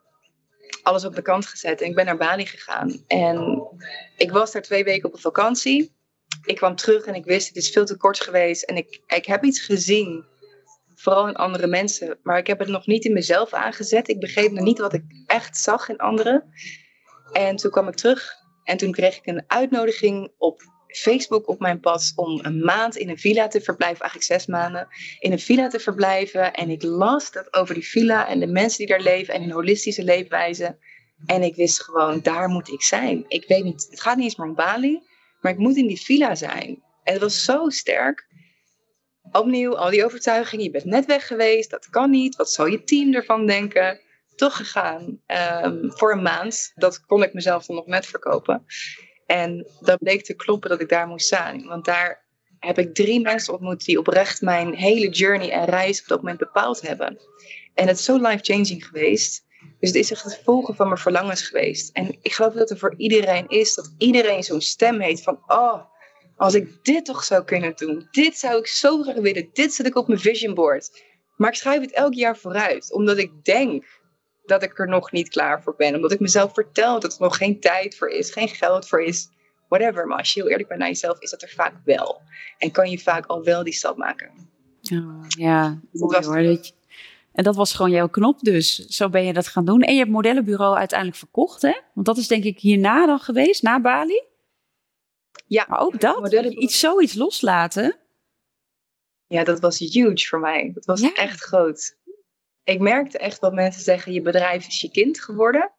alles 0.83 1.05
op 1.05 1.15
de 1.15 1.23
kant 1.23 1.47
gezet. 1.47 1.81
En 1.81 1.89
ik 1.89 1.95
ben 1.95 2.05
naar 2.05 2.17
Bali 2.17 2.47
gegaan. 2.47 3.05
En 3.07 3.63
ik 4.17 4.31
was 4.31 4.53
daar 4.53 4.63
twee 4.63 4.85
weken 4.85 5.09
op 5.09 5.15
een 5.15 5.21
vakantie. 5.21 5.95
Ik 6.45 6.57
kwam 6.57 6.77
terug 6.77 7.05
en 7.05 7.15
ik 7.15 7.25
wist, 7.25 7.49
het 7.49 7.57
is 7.57 7.71
veel 7.71 7.85
te 7.85 7.97
kort 7.97 8.21
geweest. 8.21 8.63
En 8.63 8.77
ik, 8.77 9.01
ik 9.07 9.27
heb 9.27 9.45
iets 9.45 9.61
gezien, 9.61 10.25
vooral 10.95 11.29
in 11.29 11.35
andere 11.35 11.67
mensen. 11.67 12.19
Maar 12.23 12.39
ik 12.39 12.47
heb 12.47 12.59
het 12.59 12.69
nog 12.69 12.87
niet 12.87 13.05
in 13.05 13.13
mezelf 13.13 13.53
aangezet. 13.53 14.09
Ik 14.09 14.21
begreep 14.21 14.51
nog 14.51 14.65
niet 14.65 14.79
wat 14.79 14.93
ik 14.93 15.05
echt 15.27 15.57
zag 15.57 15.89
in 15.89 15.97
anderen. 15.97 16.53
En 17.33 17.57
toen 17.57 17.71
kwam 17.71 17.89
ik 17.89 17.95
terug. 17.95 18.33
En 18.65 18.77
toen 18.77 18.93
kreeg 18.93 19.17
ik 19.17 19.27
een 19.27 19.45
uitnodiging 19.47 20.33
op 20.39 20.63
Facebook 20.89 21.49
op 21.49 21.61
mijn 21.61 21.81
pad 21.81 22.13
om 22.15 22.39
een 22.43 22.59
maand 22.59 22.97
in 22.97 23.09
een 23.09 23.19
villa 23.19 23.49
te 23.49 23.61
verblijven, 23.61 24.01
eigenlijk 24.01 24.33
zes 24.33 24.47
maanden, 24.47 24.89
in 25.19 25.33
een 25.33 25.39
villa 25.39 25.69
te 25.69 25.79
verblijven. 25.79 26.53
En 26.53 26.71
ik 26.71 26.83
las 26.83 27.33
dat 27.33 27.55
over 27.55 27.75
die 27.75 27.89
villa 27.89 28.29
en 28.29 28.41
de 28.41 28.47
mensen 28.47 28.79
die 28.79 28.87
daar 28.87 29.01
leven 29.01 29.35
en 29.35 29.43
hun 29.43 29.53
holistische 29.53 30.05
leefwijze. 30.05 30.79
En 31.27 31.43
ik 31.43 31.55
wist 31.55 31.83
gewoon, 31.83 32.21
daar 32.23 32.49
moet 32.49 32.69
ik 32.69 32.83
zijn. 32.83 33.25
Ik 33.29 33.45
weet 33.49 33.65
niet, 33.65 33.87
het 33.91 34.01
gaat 34.01 34.17
niet 34.17 34.25
eens 34.25 34.49
om 34.49 34.55
Bali, 34.55 35.03
maar 35.41 35.53
ik 35.53 35.59
moet 35.59 35.77
in 35.77 35.87
die 35.87 36.01
villa 36.01 36.35
zijn. 36.35 36.83
En 37.03 37.13
het 37.13 37.23
was 37.23 37.45
zo 37.45 37.69
sterk. 37.69 38.27
Opnieuw, 39.33 39.77
al 39.77 39.91
die 39.91 40.05
overtuigingen, 40.05 40.65
je 40.65 40.71
bent 40.71 40.85
net 40.85 41.07
weg 41.07 41.27
geweest, 41.27 41.71
dat 41.71 41.89
kan 41.89 42.11
niet. 42.11 42.37
Wat 42.37 42.51
zal 42.51 42.67
je 42.67 42.85
team 42.85 43.15
ervan 43.15 43.47
denken? 43.47 44.01
Toch 44.35 44.57
gegaan 44.57 45.21
um, 45.65 45.93
voor 45.93 46.13
een 46.13 46.23
maand. 46.23 46.73
Dat 46.75 47.07
kon 47.07 47.23
ik 47.23 47.33
mezelf 47.33 47.67
dan 47.67 47.77
nog 47.77 47.87
net 47.87 48.07
verkopen. 48.07 48.65
En 49.27 49.67
dat 49.81 49.99
bleek 49.99 50.25
te 50.25 50.35
kloppen 50.35 50.71
dat 50.71 50.81
ik 50.81 50.89
daar 50.89 51.07
moest 51.07 51.29
zijn. 51.29 51.67
Want 51.67 51.85
daar 51.85 52.25
heb 52.59 52.79
ik 52.79 52.95
drie 52.95 53.21
mensen 53.21 53.53
ontmoet 53.53 53.85
die 53.85 53.99
oprecht 53.99 54.41
mijn 54.41 54.75
hele 54.75 55.09
journey 55.09 55.51
en 55.51 55.65
reis 55.65 56.01
op 56.01 56.07
dat 56.07 56.19
moment 56.19 56.39
bepaald 56.39 56.81
hebben. 56.81 57.19
En 57.75 57.87
het 57.87 57.99
is 57.99 58.05
zo 58.05 58.17
life-changing 58.17 58.87
geweest. 58.87 59.45
Dus 59.81 59.89
het 59.89 59.99
is 59.99 60.11
echt 60.11 60.23
het 60.23 60.41
volgen 60.45 60.75
van 60.75 60.87
mijn 60.87 61.01
verlangens 61.01 61.43
geweest. 61.43 61.91
En 61.93 62.17
ik 62.23 62.33
geloof 62.33 62.53
dat 62.53 62.71
er 62.71 62.79
voor 62.79 62.95
iedereen 62.97 63.49
is, 63.49 63.75
dat 63.75 63.95
iedereen 63.99 64.43
zo'n 64.43 64.61
stem 64.61 65.01
heeft 65.01 65.23
van, 65.23 65.39
oh, 65.47 65.83
als 66.37 66.55
ik 66.55 66.85
dit 66.85 67.05
toch 67.05 67.25
zou 67.25 67.45
kunnen 67.45 67.73
doen, 67.77 68.09
dit 68.11 68.39
zou 68.39 68.59
ik 68.59 68.67
zo 68.67 69.03
graag 69.03 69.15
willen, 69.15 69.49
dit 69.53 69.75
zet 69.75 69.87
ik 69.87 69.97
op 69.97 70.09
mijn 70.09 70.21
vision 70.21 70.55
board. 70.55 71.03
Maar 71.37 71.51
ik 71.51 71.57
schrijf 71.57 71.81
het 71.81 71.93
elk 71.93 72.15
jaar 72.15 72.37
vooruit, 72.37 72.93
omdat 72.93 73.19
ik 73.19 73.45
denk 73.45 73.85
dat 74.47 74.63
ik 74.63 74.79
er 74.79 74.89
nog 74.89 75.13
niet 75.13 75.29
klaar 75.29 75.63
voor 75.63 75.75
ben. 75.77 75.95
Omdat 75.95 76.13
ik 76.13 76.21
mezelf 76.21 76.55
vertel 76.55 77.01
dat 77.01 77.13
er 77.13 77.21
nog 77.21 77.37
geen 77.37 77.61
tijd 77.61 77.97
voor 77.97 78.09
is, 78.09 78.31
geen 78.31 78.49
geld 78.49 78.89
voor 78.89 79.03
is, 79.03 79.29
whatever. 79.69 80.07
Maar 80.07 80.19
als 80.19 80.33
je 80.33 80.41
heel 80.41 80.51
eerlijk 80.51 80.69
bent 80.69 80.81
naar 80.81 80.89
jezelf, 80.89 81.21
is 81.21 81.31
dat 81.31 81.43
er 81.43 81.53
vaak 81.57 81.75
wel. 81.85 82.21
En 82.59 82.71
kan 82.71 82.91
je 82.91 82.99
vaak 82.99 83.27
al 83.27 83.43
wel 83.43 83.65
die 83.65 83.73
stap 83.73 83.97
maken. 83.97 84.31
Oh, 84.93 85.25
ja, 85.29 85.81
mooi 85.93 86.27
hoor. 86.27 86.59
En 87.33 87.45
dat 87.45 87.57
was 87.57 87.73
gewoon 87.73 87.91
jouw 87.91 88.09
knop 88.09 88.41
dus. 88.41 88.75
Zo 88.75 89.09
ben 89.09 89.25
je 89.25 89.33
dat 89.33 89.47
gaan 89.47 89.65
doen. 89.65 89.83
En 89.83 89.93
je 89.93 89.99
hebt 89.99 90.11
modellenbureau 90.11 90.77
uiteindelijk 90.77 91.19
verkocht, 91.19 91.63
hè? 91.63 91.81
Want 91.95 92.07
dat 92.07 92.17
is 92.17 92.29
denk 92.29 92.45
ik 92.45 92.59
hierna 92.59 93.07
dan 93.07 93.19
geweest, 93.19 93.63
na 93.63 93.81
Bali? 93.81 94.23
Ja. 95.47 95.67
Maar 95.69 95.81
ook 95.81 96.01
dat, 96.01 96.33
iets, 96.33 96.79
zoiets 96.79 97.15
loslaten. 97.15 97.97
Ja, 99.27 99.45
dat 99.45 99.61
was 99.61 99.79
huge 99.79 100.27
voor 100.27 100.41
mij. 100.41 100.71
Dat 100.75 100.85
was 100.85 101.13
echt 101.13 101.41
groot. 101.41 101.97
Ik 102.67 102.81
merkte 102.81 103.19
echt 103.19 103.39
wat 103.39 103.55
mensen 103.55 103.83
zeggen, 103.83 104.13
je 104.13 104.23
bedrijf 104.23 104.67
is 104.67 104.81
je 104.81 104.91
kind 104.91 105.21
geworden. 105.21 105.73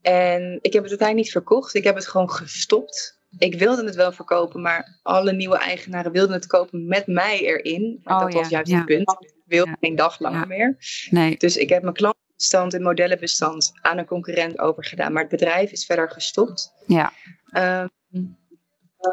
En 0.00 0.58
ik 0.60 0.72
heb 0.72 0.82
het 0.82 0.90
uiteindelijk 0.90 1.16
niet 1.16 1.30
verkocht. 1.30 1.74
Ik 1.74 1.84
heb 1.84 1.94
het 1.94 2.08
gewoon 2.08 2.30
gestopt. 2.30 3.20
Ik 3.38 3.58
wilde 3.58 3.84
het 3.84 3.94
wel 3.94 4.12
verkopen, 4.12 4.62
maar 4.62 4.98
alle 5.02 5.32
nieuwe 5.32 5.58
eigenaren 5.58 6.12
wilden 6.12 6.34
het 6.34 6.46
kopen 6.46 6.86
met 6.86 7.06
mij 7.06 7.40
erin. 7.40 8.00
oh, 8.04 8.20
dat 8.20 8.32
was 8.32 8.48
juist 8.48 8.72
het 8.72 8.84
punt. 8.84 9.16
Ik 9.20 9.34
wilde 9.44 9.76
geen 9.80 9.96
dag 9.96 10.18
langer 10.18 10.46
meer. 10.46 10.76
Nee. 11.10 11.36
Dus 11.36 11.56
ik 11.56 11.68
heb 11.68 11.82
mijn 11.82 11.94
klantenbestand 11.94 12.74
en 12.74 12.82
modellenbestand 12.82 13.72
aan 13.80 13.98
een 13.98 14.06
concurrent 14.06 14.58
overgedaan. 14.58 15.12
Maar 15.12 15.22
het 15.22 15.30
bedrijf 15.30 15.70
is 15.70 15.84
verder 15.84 16.10
gestopt. 16.10 16.72
Ja. 16.86 17.12
Um, 18.12 18.36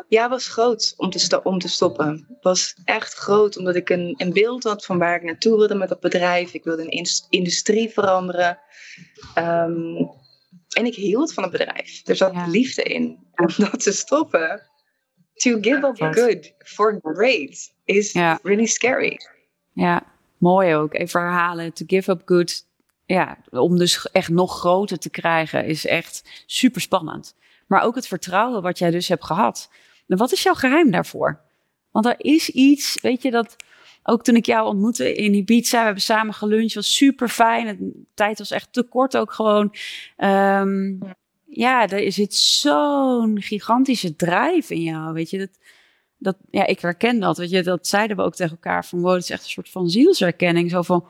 ja, 0.07 0.29
was 0.29 0.47
groot 0.47 0.93
om 0.97 1.09
te, 1.09 1.43
om 1.43 1.59
te 1.59 1.69
stoppen. 1.69 2.25
Het 2.29 2.43
was 2.43 2.75
echt 2.83 3.13
groot, 3.13 3.57
omdat 3.57 3.75
ik 3.75 3.89
een, 3.89 4.13
een 4.17 4.33
beeld 4.33 4.63
had 4.63 4.85
van 4.85 4.97
waar 4.97 5.15
ik 5.15 5.23
naartoe 5.23 5.57
wilde 5.57 5.75
met 5.75 5.89
dat 5.89 5.99
bedrijf. 5.99 6.53
Ik 6.53 6.63
wilde 6.63 6.81
een 6.81 7.07
industrie 7.29 7.89
veranderen. 7.89 8.59
Um, 9.37 10.11
en 10.69 10.85
ik 10.85 10.95
hield 10.95 11.33
van 11.33 11.43
het 11.43 11.51
bedrijf. 11.51 12.07
Er 12.07 12.15
zat 12.15 12.47
liefde 12.47 12.83
in. 12.83 13.27
Om 13.35 13.47
dat 13.71 13.83
te 13.83 13.91
stoppen, 13.91 14.61
to 15.33 15.57
give 15.61 15.87
up 15.87 16.13
good 16.15 16.53
for 16.57 16.99
great, 17.01 17.73
is 17.85 18.13
really 18.43 18.65
scary. 18.65 19.19
Ja, 19.73 20.03
mooi 20.37 20.75
ook. 20.75 20.93
Even 20.93 21.21
herhalen. 21.21 21.73
To 21.73 21.85
give 21.87 22.11
up 22.11 22.21
good. 22.25 22.67
Ja, 23.05 23.37
om 23.49 23.77
dus 23.77 24.11
echt 24.11 24.29
nog 24.29 24.59
groter 24.59 24.99
te 24.99 25.09
krijgen, 25.09 25.65
is 25.65 25.85
echt 25.85 26.43
super 26.45 26.81
spannend. 26.81 27.35
Maar 27.69 27.81
ook 27.81 27.95
het 27.95 28.07
vertrouwen 28.07 28.61
wat 28.61 28.77
jij 28.77 28.91
dus 28.91 29.07
hebt 29.07 29.25
gehad. 29.25 29.69
wat 30.05 30.31
is 30.31 30.43
jouw 30.43 30.53
geheim 30.53 30.91
daarvoor? 30.91 31.39
Want 31.91 32.05
er 32.05 32.15
is 32.17 32.49
iets, 32.49 33.01
weet 33.01 33.21
je, 33.21 33.31
dat 33.31 33.55
ook 34.03 34.23
toen 34.23 34.35
ik 34.35 34.45
jou 34.45 34.67
ontmoette 34.67 35.13
in 35.13 35.33
Ibiza, 35.33 35.77
we 35.77 35.83
hebben 35.83 36.03
samen 36.03 36.33
geluncht, 36.33 36.73
was 36.73 36.95
super 36.95 37.29
fijn. 37.29 37.77
De 37.77 38.03
tijd 38.13 38.37
was 38.37 38.51
echt 38.51 38.73
te 38.73 38.83
kort 38.83 39.17
ook 39.17 39.31
gewoon. 39.31 39.75
Um, 40.17 40.99
ja, 41.45 41.87
er 41.87 42.11
zit 42.11 42.33
zo'n 42.33 43.41
gigantische 43.41 44.15
drive 44.15 44.73
in 44.73 44.81
jou, 44.81 45.13
weet 45.13 45.29
je. 45.29 45.37
Dat, 45.37 45.49
dat, 46.17 46.37
ja, 46.51 46.65
ik 46.65 46.79
herken 46.79 47.19
dat, 47.19 47.37
weet 47.37 47.49
je. 47.49 47.63
Dat 47.63 47.87
zeiden 47.87 48.17
we 48.17 48.23
ook 48.23 48.35
tegen 48.35 48.51
elkaar 48.51 48.85
van, 48.85 49.05
het 49.05 49.23
is 49.23 49.29
echt 49.29 49.43
een 49.43 49.49
soort 49.49 49.69
van 49.69 49.89
zielsherkenning. 49.89 50.69
Zo 50.69 50.81
van, 50.81 51.05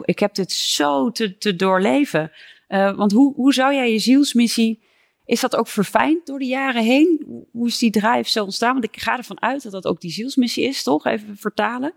ik 0.00 0.18
heb 0.18 0.34
dit 0.34 0.52
zo 0.52 1.10
te, 1.10 1.56
doorleven. 1.56 2.32
Uh, 2.68 2.96
want 2.96 3.12
hoe, 3.12 3.34
hoe 3.34 3.54
zou 3.54 3.74
jij 3.74 3.92
je 3.92 3.98
zielsmissie 3.98 4.84
is 5.26 5.40
dat 5.40 5.56
ook 5.56 5.68
verfijnd 5.68 6.26
door 6.26 6.38
de 6.38 6.44
jaren 6.44 6.84
heen? 6.84 7.26
Hoe 7.52 7.66
is 7.66 7.78
die 7.78 7.90
drive 7.90 8.30
zo 8.30 8.44
ontstaan? 8.44 8.72
Want 8.72 8.84
ik 8.84 8.96
ga 8.96 9.16
ervan 9.16 9.42
uit 9.42 9.62
dat 9.62 9.72
dat 9.72 9.86
ook 9.86 10.00
die 10.00 10.10
zielsmissie 10.10 10.64
is, 10.64 10.82
toch? 10.82 11.06
Even 11.06 11.36
vertalen. 11.36 11.92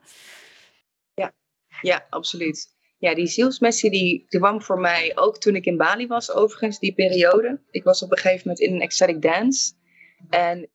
Ja, 1.14 1.34
ja 1.82 2.06
absoluut. 2.10 2.78
Ja, 2.98 3.16
die 3.16 3.28
zielsmissie 3.28 3.90
die, 3.92 4.26
kwam 4.28 4.62
voor 4.62 4.80
mij 4.80 5.12
ook 5.16 5.38
toen 5.38 5.56
ik 5.56 5.66
in 5.66 5.78
Bali 5.78 6.08
was, 6.08 6.32
overigens, 6.32 6.80
die 6.80 6.94
periode. 6.94 7.62
Ik 7.72 7.84
was 7.84 8.04
op 8.04 8.12
een 8.12 8.18
gegeven 8.18 8.42
moment 8.48 8.60
in 8.60 8.74
een 8.74 8.82
ecstatic 8.82 9.22
dance. 9.22 9.74
En 10.30 10.70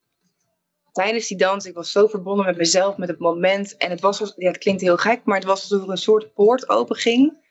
tijdens 0.92 1.28
die 1.28 1.38
dans, 1.38 1.66
ik 1.66 1.74
was 1.74 1.90
zo 1.90 2.06
verbonden 2.06 2.46
met 2.46 2.56
mezelf, 2.56 2.96
met 2.96 3.08
het 3.08 3.18
moment. 3.18 3.76
En 3.76 3.90
het 3.90 4.00
was, 4.00 4.32
ja, 4.36 4.48
het 4.48 4.58
klinkt 4.58 4.80
heel 4.80 4.96
gek, 4.96 5.24
maar 5.24 5.36
het 5.36 5.46
was 5.46 5.60
alsof 5.60 5.82
er 5.82 5.90
een 5.90 5.96
soort 5.96 6.32
poort 6.32 6.68
open 6.68 6.96
ging. 6.96 7.42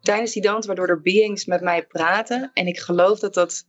Tijdens 0.00 0.32
die 0.32 0.42
dans, 0.42 0.66
waardoor 0.66 0.88
er 0.88 1.00
beings 1.00 1.44
met 1.44 1.60
mij 1.60 1.86
praten. 1.86 2.50
En 2.54 2.66
ik 2.66 2.78
geloof 2.78 3.18
dat 3.18 3.34
dat 3.34 3.66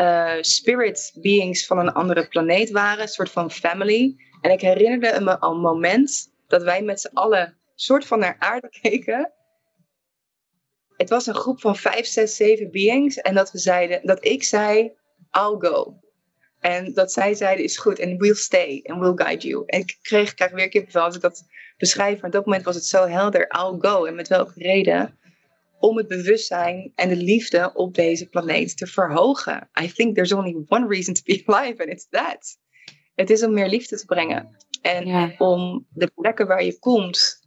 uh, 0.00 0.36
spirit 0.40 1.12
beings 1.14 1.66
van 1.66 1.78
een 1.78 1.92
andere 1.92 2.28
planeet 2.28 2.70
waren, 2.70 3.02
een 3.02 3.08
soort 3.08 3.30
van 3.30 3.50
family. 3.50 4.16
En 4.40 4.50
ik 4.50 4.60
herinnerde 4.60 5.20
me 5.20 5.38
al 5.38 5.54
een 5.54 5.60
moment 5.60 6.32
dat 6.46 6.62
wij 6.62 6.82
met 6.82 7.00
z'n 7.00 7.14
allen 7.14 7.58
soort 7.74 8.06
van 8.06 8.18
naar 8.18 8.36
aarde 8.38 8.68
keken. 8.80 9.32
Het 10.96 11.08
was 11.08 11.26
een 11.26 11.34
groep 11.34 11.60
van 11.60 11.76
vijf, 11.76 12.06
zes, 12.06 12.36
zeven 12.36 12.70
beings. 12.70 13.16
En 13.16 13.34
dat 13.34 13.52
we 13.52 13.58
zeiden, 13.58 14.00
dat 14.06 14.24
ik 14.24 14.42
zei, 14.42 14.92
I'll 15.30 15.56
go. 15.58 16.00
En 16.60 16.92
dat 16.92 17.12
zij 17.12 17.34
zeiden, 17.34 17.64
is 17.64 17.78
goed. 17.78 17.98
En 17.98 18.18
we'll 18.18 18.34
stay. 18.34 18.80
And 18.84 19.00
we'll 19.00 19.12
guide 19.14 19.48
you. 19.48 19.62
En 19.66 19.80
ik 19.80 19.98
kreeg, 20.02 20.34
krijg 20.34 20.52
weer 20.52 20.68
kippenvel 20.68 21.02
als 21.02 21.14
ik 21.14 21.20
dat 21.20 21.42
beschrijf. 21.76 22.16
Maar 22.16 22.24
op 22.24 22.32
dat 22.32 22.44
moment 22.44 22.64
was 22.64 22.74
het 22.74 22.84
zo 22.84 23.06
helder. 23.06 23.40
I'll 23.40 23.78
go. 23.78 24.04
En 24.04 24.14
met 24.14 24.28
welke 24.28 24.52
reden? 24.56 25.18
Om 25.80 25.96
het 25.96 26.08
bewustzijn 26.08 26.92
en 26.94 27.08
de 27.08 27.16
liefde 27.16 27.70
op 27.74 27.94
deze 27.94 28.28
planeet 28.28 28.76
te 28.76 28.86
verhogen. 28.86 29.70
I 29.82 29.92
think 29.92 30.14
there's 30.14 30.32
only 30.32 30.64
one 30.68 30.86
reason 30.86 31.14
to 31.14 31.20
be 31.24 31.42
alive 31.46 31.82
and 31.82 31.90
it's 31.90 32.06
that. 32.08 32.58
Het 33.14 33.30
is 33.30 33.42
om 33.42 33.52
meer 33.52 33.68
liefde 33.68 33.96
te 33.96 34.04
brengen. 34.04 34.56
En 34.82 35.34
om 35.38 35.86
de 35.90 36.10
plekken 36.14 36.46
waar 36.46 36.64
je 36.64 36.78
komt, 36.78 37.40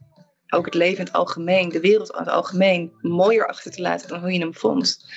ook 0.48 0.64
het 0.64 0.74
leven 0.74 0.98
in 0.98 1.04
het 1.04 1.14
algemeen, 1.14 1.68
de 1.68 1.80
wereld 1.80 2.10
in 2.10 2.18
het 2.18 2.28
algemeen, 2.28 2.92
mooier 3.00 3.46
achter 3.46 3.70
te 3.70 3.82
laten 3.82 4.08
dan 4.08 4.20
hoe 4.20 4.32
je 4.32 4.38
hem 4.38 4.54
vond. 4.54 5.12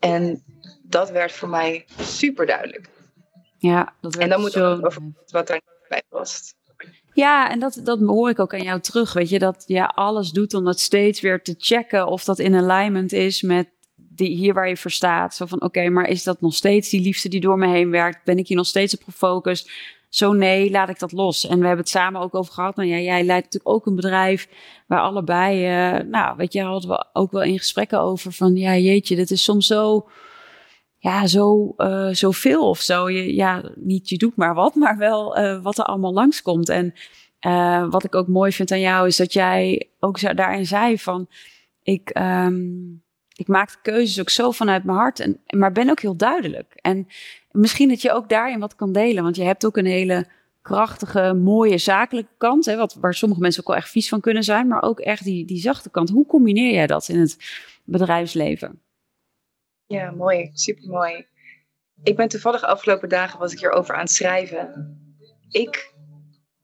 En 0.00 0.44
dat 0.82 1.10
werd 1.10 1.32
voor 1.32 1.48
mij 1.48 1.84
super 2.00 2.46
duidelijk. 2.46 2.88
Ja, 3.58 3.94
dat 4.00 4.14
werd 4.14 4.24
En 4.24 4.30
dan 4.30 4.40
moet 4.40 4.52
zo... 4.52 4.80
over 4.80 5.02
wat 5.26 5.50
er 5.50 5.60
bij 5.88 6.02
past. 6.08 6.54
Ja, 7.14 7.50
en 7.50 7.58
dat, 7.58 7.80
dat 7.84 8.00
hoor 8.00 8.30
ik 8.30 8.38
ook 8.38 8.54
aan 8.54 8.62
jou 8.62 8.80
terug. 8.80 9.12
Weet 9.12 9.28
je, 9.28 9.38
dat 9.38 9.64
je 9.66 9.86
alles 9.88 10.30
doet 10.30 10.54
om 10.54 10.64
dat 10.64 10.80
steeds 10.80 11.20
weer 11.20 11.42
te 11.42 11.54
checken 11.58 12.06
of 12.06 12.24
dat 12.24 12.38
in 12.38 12.54
alignment 12.54 13.12
is 13.12 13.42
met 13.42 13.68
die, 13.96 14.36
hier 14.36 14.54
waar 14.54 14.68
je 14.68 14.76
voor 14.76 14.90
staat. 14.90 15.34
Zo 15.34 15.46
van, 15.46 15.62
oké, 15.62 15.88
maar 15.88 16.08
is 16.08 16.22
dat 16.22 16.40
nog 16.40 16.54
steeds 16.54 16.90
die 16.90 17.00
liefde 17.00 17.28
die 17.28 17.40
door 17.40 17.58
me 17.58 17.66
heen 17.66 17.90
werkt? 17.90 18.24
Ben 18.24 18.38
ik 18.38 18.48
hier 18.48 18.56
nog 18.56 18.66
steeds 18.66 18.94
op 18.94 19.02
gefocust? 19.02 19.70
Zo 20.08 20.32
nee, 20.32 20.70
laat 20.70 20.88
ik 20.88 20.98
dat 20.98 21.12
los. 21.12 21.46
En 21.46 21.58
we 21.58 21.66
hebben 21.66 21.84
het 21.84 21.88
samen 21.88 22.20
ook 22.20 22.34
over 22.34 22.52
gehad. 22.52 22.76
Nou 22.76 22.88
ja, 22.88 22.98
jij 22.98 23.24
leidt 23.24 23.44
natuurlijk 23.44 23.74
ook 23.74 23.86
een 23.86 23.94
bedrijf 23.94 24.48
waar 24.86 25.00
allebei, 25.00 25.66
uh, 25.96 26.04
nou, 26.04 26.36
weet 26.36 26.52
je, 26.52 26.62
hadden 26.62 26.90
we 26.90 27.06
ook 27.12 27.32
wel 27.32 27.42
in 27.42 27.58
gesprekken 27.58 28.00
over 28.00 28.32
van, 28.32 28.56
ja, 28.56 28.76
jeetje, 28.76 29.16
dit 29.16 29.30
is 29.30 29.44
soms 29.44 29.66
zo 29.66 30.08
ja, 31.02 31.26
zo, 31.26 31.74
uh, 31.76 32.08
zoveel 32.10 32.68
of 32.68 32.80
zo. 32.80 33.10
Je, 33.10 33.34
ja, 33.34 33.62
niet 33.74 34.08
je 34.08 34.16
doet 34.16 34.36
maar 34.36 34.54
wat, 34.54 34.74
maar 34.82 34.96
wel 34.96 35.38
uh, 35.38 35.62
wat 35.62 35.78
er 35.78 35.84
allemaal 35.84 36.12
langskomt. 36.12 36.68
En 36.68 36.94
uh, 37.46 37.86
wat 37.90 38.04
ik 38.04 38.14
ook 38.14 38.28
mooi 38.28 38.52
vind 38.52 38.70
aan 38.70 38.80
jou 38.80 39.06
is 39.06 39.16
dat 39.16 39.32
jij 39.32 39.88
ook 40.00 40.36
daarin 40.36 40.66
zei 40.66 40.98
van... 40.98 41.28
Ik, 41.82 42.18
um, 42.18 43.02
ik 43.34 43.48
maak 43.48 43.70
de 43.70 43.78
keuzes 43.82 44.20
ook 44.20 44.30
zo 44.30 44.50
vanuit 44.50 44.84
mijn 44.84 44.98
hart, 44.98 45.20
en, 45.20 45.40
maar 45.56 45.72
ben 45.72 45.90
ook 45.90 46.00
heel 46.00 46.16
duidelijk. 46.16 46.72
En 46.74 47.06
misschien 47.50 47.88
dat 47.88 48.02
je 48.02 48.12
ook 48.12 48.28
daarin 48.28 48.60
wat 48.60 48.74
kan 48.74 48.92
delen, 48.92 49.22
want 49.22 49.36
je 49.36 49.42
hebt 49.42 49.66
ook 49.66 49.76
een 49.76 49.86
hele 49.86 50.26
krachtige, 50.62 51.34
mooie 51.34 51.78
zakelijke 51.78 52.34
kant, 52.38 52.64
hè, 52.64 52.76
wat, 52.76 52.94
waar 53.00 53.14
sommige 53.14 53.40
mensen 53.40 53.60
ook 53.60 53.68
wel 53.68 53.76
echt 53.76 53.90
vies 53.90 54.08
van 54.08 54.20
kunnen 54.20 54.44
zijn, 54.44 54.68
maar 54.68 54.82
ook 54.82 55.00
echt 55.00 55.24
die, 55.24 55.44
die 55.44 55.60
zachte 55.60 55.90
kant. 55.90 56.10
Hoe 56.10 56.26
combineer 56.26 56.72
jij 56.72 56.86
dat 56.86 57.08
in 57.08 57.20
het 57.20 57.36
bedrijfsleven? 57.84 58.80
Ja, 59.92 60.10
mooi. 60.10 60.50
Super 60.52 60.88
mooi. 60.88 61.26
Ik 62.02 62.16
ben 62.16 62.28
toevallig 62.28 62.62
afgelopen 62.62 63.08
dagen 63.08 63.38
was 63.38 63.52
ik 63.52 63.58
hierover 63.58 63.94
aan 63.94 64.00
het 64.00 64.10
schrijven. 64.10 64.96
Ik, 65.48 65.94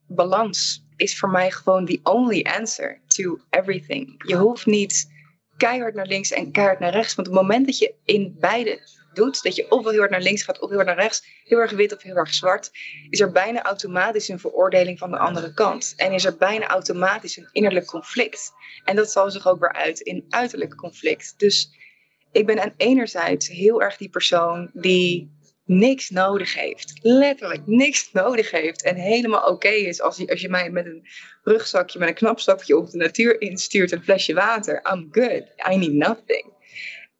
balans 0.07 0.85
is 0.95 1.19
voor 1.19 1.29
mij 1.29 1.51
gewoon 1.51 1.85
the 1.85 1.99
only 2.03 2.41
answer 2.41 3.01
to 3.07 3.39
everything. 3.49 4.23
Je 4.27 4.35
hoeft 4.35 4.65
niet 4.65 5.11
keihard 5.57 5.95
naar 5.95 6.05
links 6.05 6.31
en 6.31 6.51
keihard 6.51 6.79
naar 6.79 6.91
rechts. 6.91 7.15
Want 7.15 7.27
op 7.27 7.33
het 7.33 7.43
moment 7.43 7.65
dat 7.65 7.77
je 7.77 7.93
in 8.05 8.35
beide 8.39 8.79
doet, 9.13 9.43
dat 9.43 9.55
je 9.55 9.71
ofwel 9.71 9.91
heel 9.91 9.99
hard 9.99 10.11
naar 10.11 10.21
links 10.21 10.43
gaat 10.43 10.59
of 10.59 10.67
heel 10.67 10.77
hard 10.77 10.89
naar 10.89 10.99
rechts, 10.99 11.23
heel 11.43 11.57
erg 11.57 11.71
wit 11.71 11.95
of 11.95 12.01
heel 12.01 12.15
erg 12.15 12.33
zwart, 12.33 12.71
is 13.09 13.19
er 13.19 13.31
bijna 13.31 13.63
automatisch 13.63 14.27
een 14.27 14.39
veroordeling 14.39 14.99
van 14.99 15.11
de 15.11 15.17
andere 15.17 15.53
kant. 15.53 15.93
En 15.95 16.11
is 16.11 16.25
er 16.25 16.37
bijna 16.37 16.67
automatisch 16.67 17.37
een 17.37 17.49
innerlijk 17.51 17.85
conflict. 17.85 18.51
En 18.83 18.95
dat 18.95 19.11
zal 19.11 19.31
zich 19.31 19.47
ook 19.47 19.59
weer 19.59 19.73
uit 19.73 19.99
in 19.99 20.25
uiterlijk 20.29 20.75
conflict. 20.75 21.33
Dus 21.37 21.77
ik 22.31 22.45
ben 22.45 22.61
aan 22.61 22.73
enerzijds 22.77 23.47
heel 23.47 23.81
erg 23.81 23.97
die 23.97 24.09
persoon 24.09 24.69
die 24.73 25.37
niks 25.65 26.09
nodig 26.09 26.53
heeft. 26.53 26.93
Letterlijk 27.01 27.61
niks 27.65 28.11
nodig 28.11 28.51
heeft. 28.51 28.83
En 28.83 28.95
helemaal 28.95 29.51
oké 29.51 29.69
is 29.69 30.01
als 30.01 30.17
je, 30.17 30.29
als 30.29 30.41
je 30.41 30.49
mij 30.49 30.69
met 30.69 30.85
een 30.85 31.07
rugzakje, 31.43 31.99
met 31.99 32.07
een 32.07 32.13
knapzakje 32.13 32.77
op 32.77 32.89
de 32.89 32.97
natuur 32.97 33.41
instuurt, 33.41 33.91
een 33.91 34.03
flesje 34.03 34.33
water. 34.33 34.85
I'm 34.91 35.07
good. 35.11 35.43
I 35.71 35.77
need 35.77 35.93
nothing. 35.93 36.57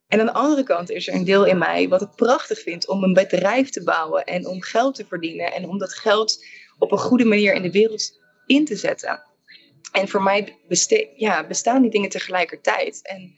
En 0.07 0.19
aan 0.19 0.25
de 0.25 0.33
andere 0.33 0.63
kant 0.63 0.89
is 0.89 1.07
er 1.07 1.13
een 1.13 1.23
deel 1.23 1.45
in 1.45 1.57
mij 1.57 1.87
wat 1.87 1.99
het 1.99 2.15
prachtig 2.15 2.59
vindt 2.59 2.87
om 2.87 3.03
een 3.03 3.13
bedrijf 3.13 3.69
te 3.69 3.83
bouwen 3.83 4.25
en 4.25 4.47
om 4.47 4.61
geld 4.61 4.95
te 4.95 5.05
verdienen 5.05 5.53
en 5.53 5.65
om 5.65 5.77
dat 5.77 5.93
geld 5.93 6.45
op 6.77 6.91
een 6.91 6.97
goede 6.97 7.25
manier 7.25 7.53
in 7.53 7.61
de 7.61 7.71
wereld 7.71 8.19
in 8.45 8.65
te 8.65 8.75
zetten. 8.75 9.23
En 9.91 10.07
voor 10.07 10.23
mij 10.23 10.57
ja, 11.15 11.47
bestaan 11.47 11.81
die 11.81 11.91
dingen 11.91 12.09
tegelijkertijd. 12.09 12.99
En 13.03 13.35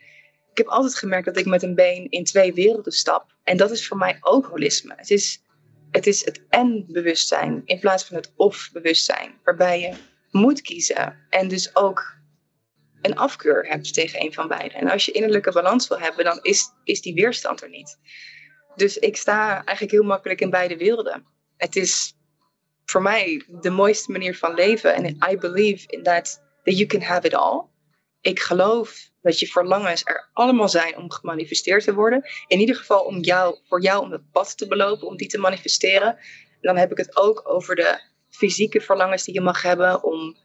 ik 0.52 0.58
heb 0.58 0.68
altijd 0.68 0.96
gemerkt 0.96 1.26
dat 1.26 1.38
ik 1.38 1.46
met 1.46 1.64
een 1.64 1.76
been 1.76 2.10
in 2.10 2.24
twee 2.24 2.54
werelden 2.54 2.94
stap. 2.94 3.36
En 3.44 3.58
dat 3.58 3.72
is 3.72 3.88
voor 3.88 3.98
mij 3.98 4.18
ook 4.22 4.46
holisme. 4.46 4.94
Het 4.96 5.10
is 5.10 5.44
het, 5.92 6.08
is 6.08 6.26
het 6.26 6.42
en-bewustzijn 6.50 7.62
in 7.66 7.80
plaats 7.80 8.04
van 8.04 8.16
het 8.16 8.34
of-bewustzijn. 8.36 9.40
Waarbij 9.44 9.80
je 9.80 9.94
moet 10.32 10.62
kiezen 10.62 11.26
en 11.30 11.48
dus 11.48 11.76
ook 11.76 12.20
een 13.02 13.16
afkeur 13.16 13.68
hebt 13.68 13.94
tegen 13.94 14.22
een 14.22 14.34
van 14.34 14.48
beide. 14.48 14.76
En 14.76 14.90
als 14.90 15.06
je 15.06 15.12
innerlijke 15.12 15.52
balans 15.52 15.88
wil 15.88 16.00
hebben, 16.00 16.26
dan 16.26 16.40
is, 16.42 16.70
is 16.84 17.02
die 17.02 17.14
weerstand 17.14 17.62
er 17.62 17.70
niet. 17.70 17.98
Dus 18.76 18.98
ik 18.98 19.18
sta 19.18 19.54
eigenlijk 19.54 19.92
heel 19.92 20.04
makkelijk 20.04 20.42
in 20.42 20.50
beide 20.50 20.78
werelden. 20.78 21.26
Het 21.58 21.76
is 21.76 22.14
voor 22.86 23.02
mij 23.02 23.46
de 23.62 23.70
mooiste 23.70 24.12
manier 24.12 24.38
van 24.38 24.54
leven. 24.54 24.94
En 24.94 25.18
I 25.32 25.38
believe 25.38 25.88
in 25.88 26.04
that, 26.04 26.42
that 26.64 26.78
you 26.78 26.86
can 26.86 27.02
have 27.02 27.28
it 27.28 27.34
all. 27.34 27.71
Ik 28.22 28.40
geloof 28.40 29.10
dat 29.22 29.40
je 29.40 29.48
verlangens 29.48 30.02
er 30.04 30.30
allemaal 30.34 30.70
zijn 30.70 30.98
om 30.98 31.12
gemanifesteerd 31.12 31.84
te 31.84 31.94
worden. 31.94 32.24
In 32.48 32.60
ieder 32.60 32.76
geval 32.76 33.04
om 33.04 33.20
jou, 33.20 33.58
voor 33.68 33.82
jou 33.82 34.04
om 34.04 34.10
dat 34.10 34.32
pad 34.32 34.58
te 34.58 34.68
belopen, 34.68 35.08
om 35.08 35.18
die 35.18 35.28
te 35.28 35.38
manifesteren. 35.38 36.08
En 36.08 36.60
dan 36.62 36.78
heb 36.78 36.92
ik 36.92 36.98
het 36.98 37.18
ook 37.18 37.50
over 37.50 37.76
de 37.76 38.02
fysieke 38.30 38.82
verlangens 38.82 39.24
die 39.24 39.34
je 39.34 39.42
mag 39.42 39.62
hebben 39.62 40.04
om 40.04 40.38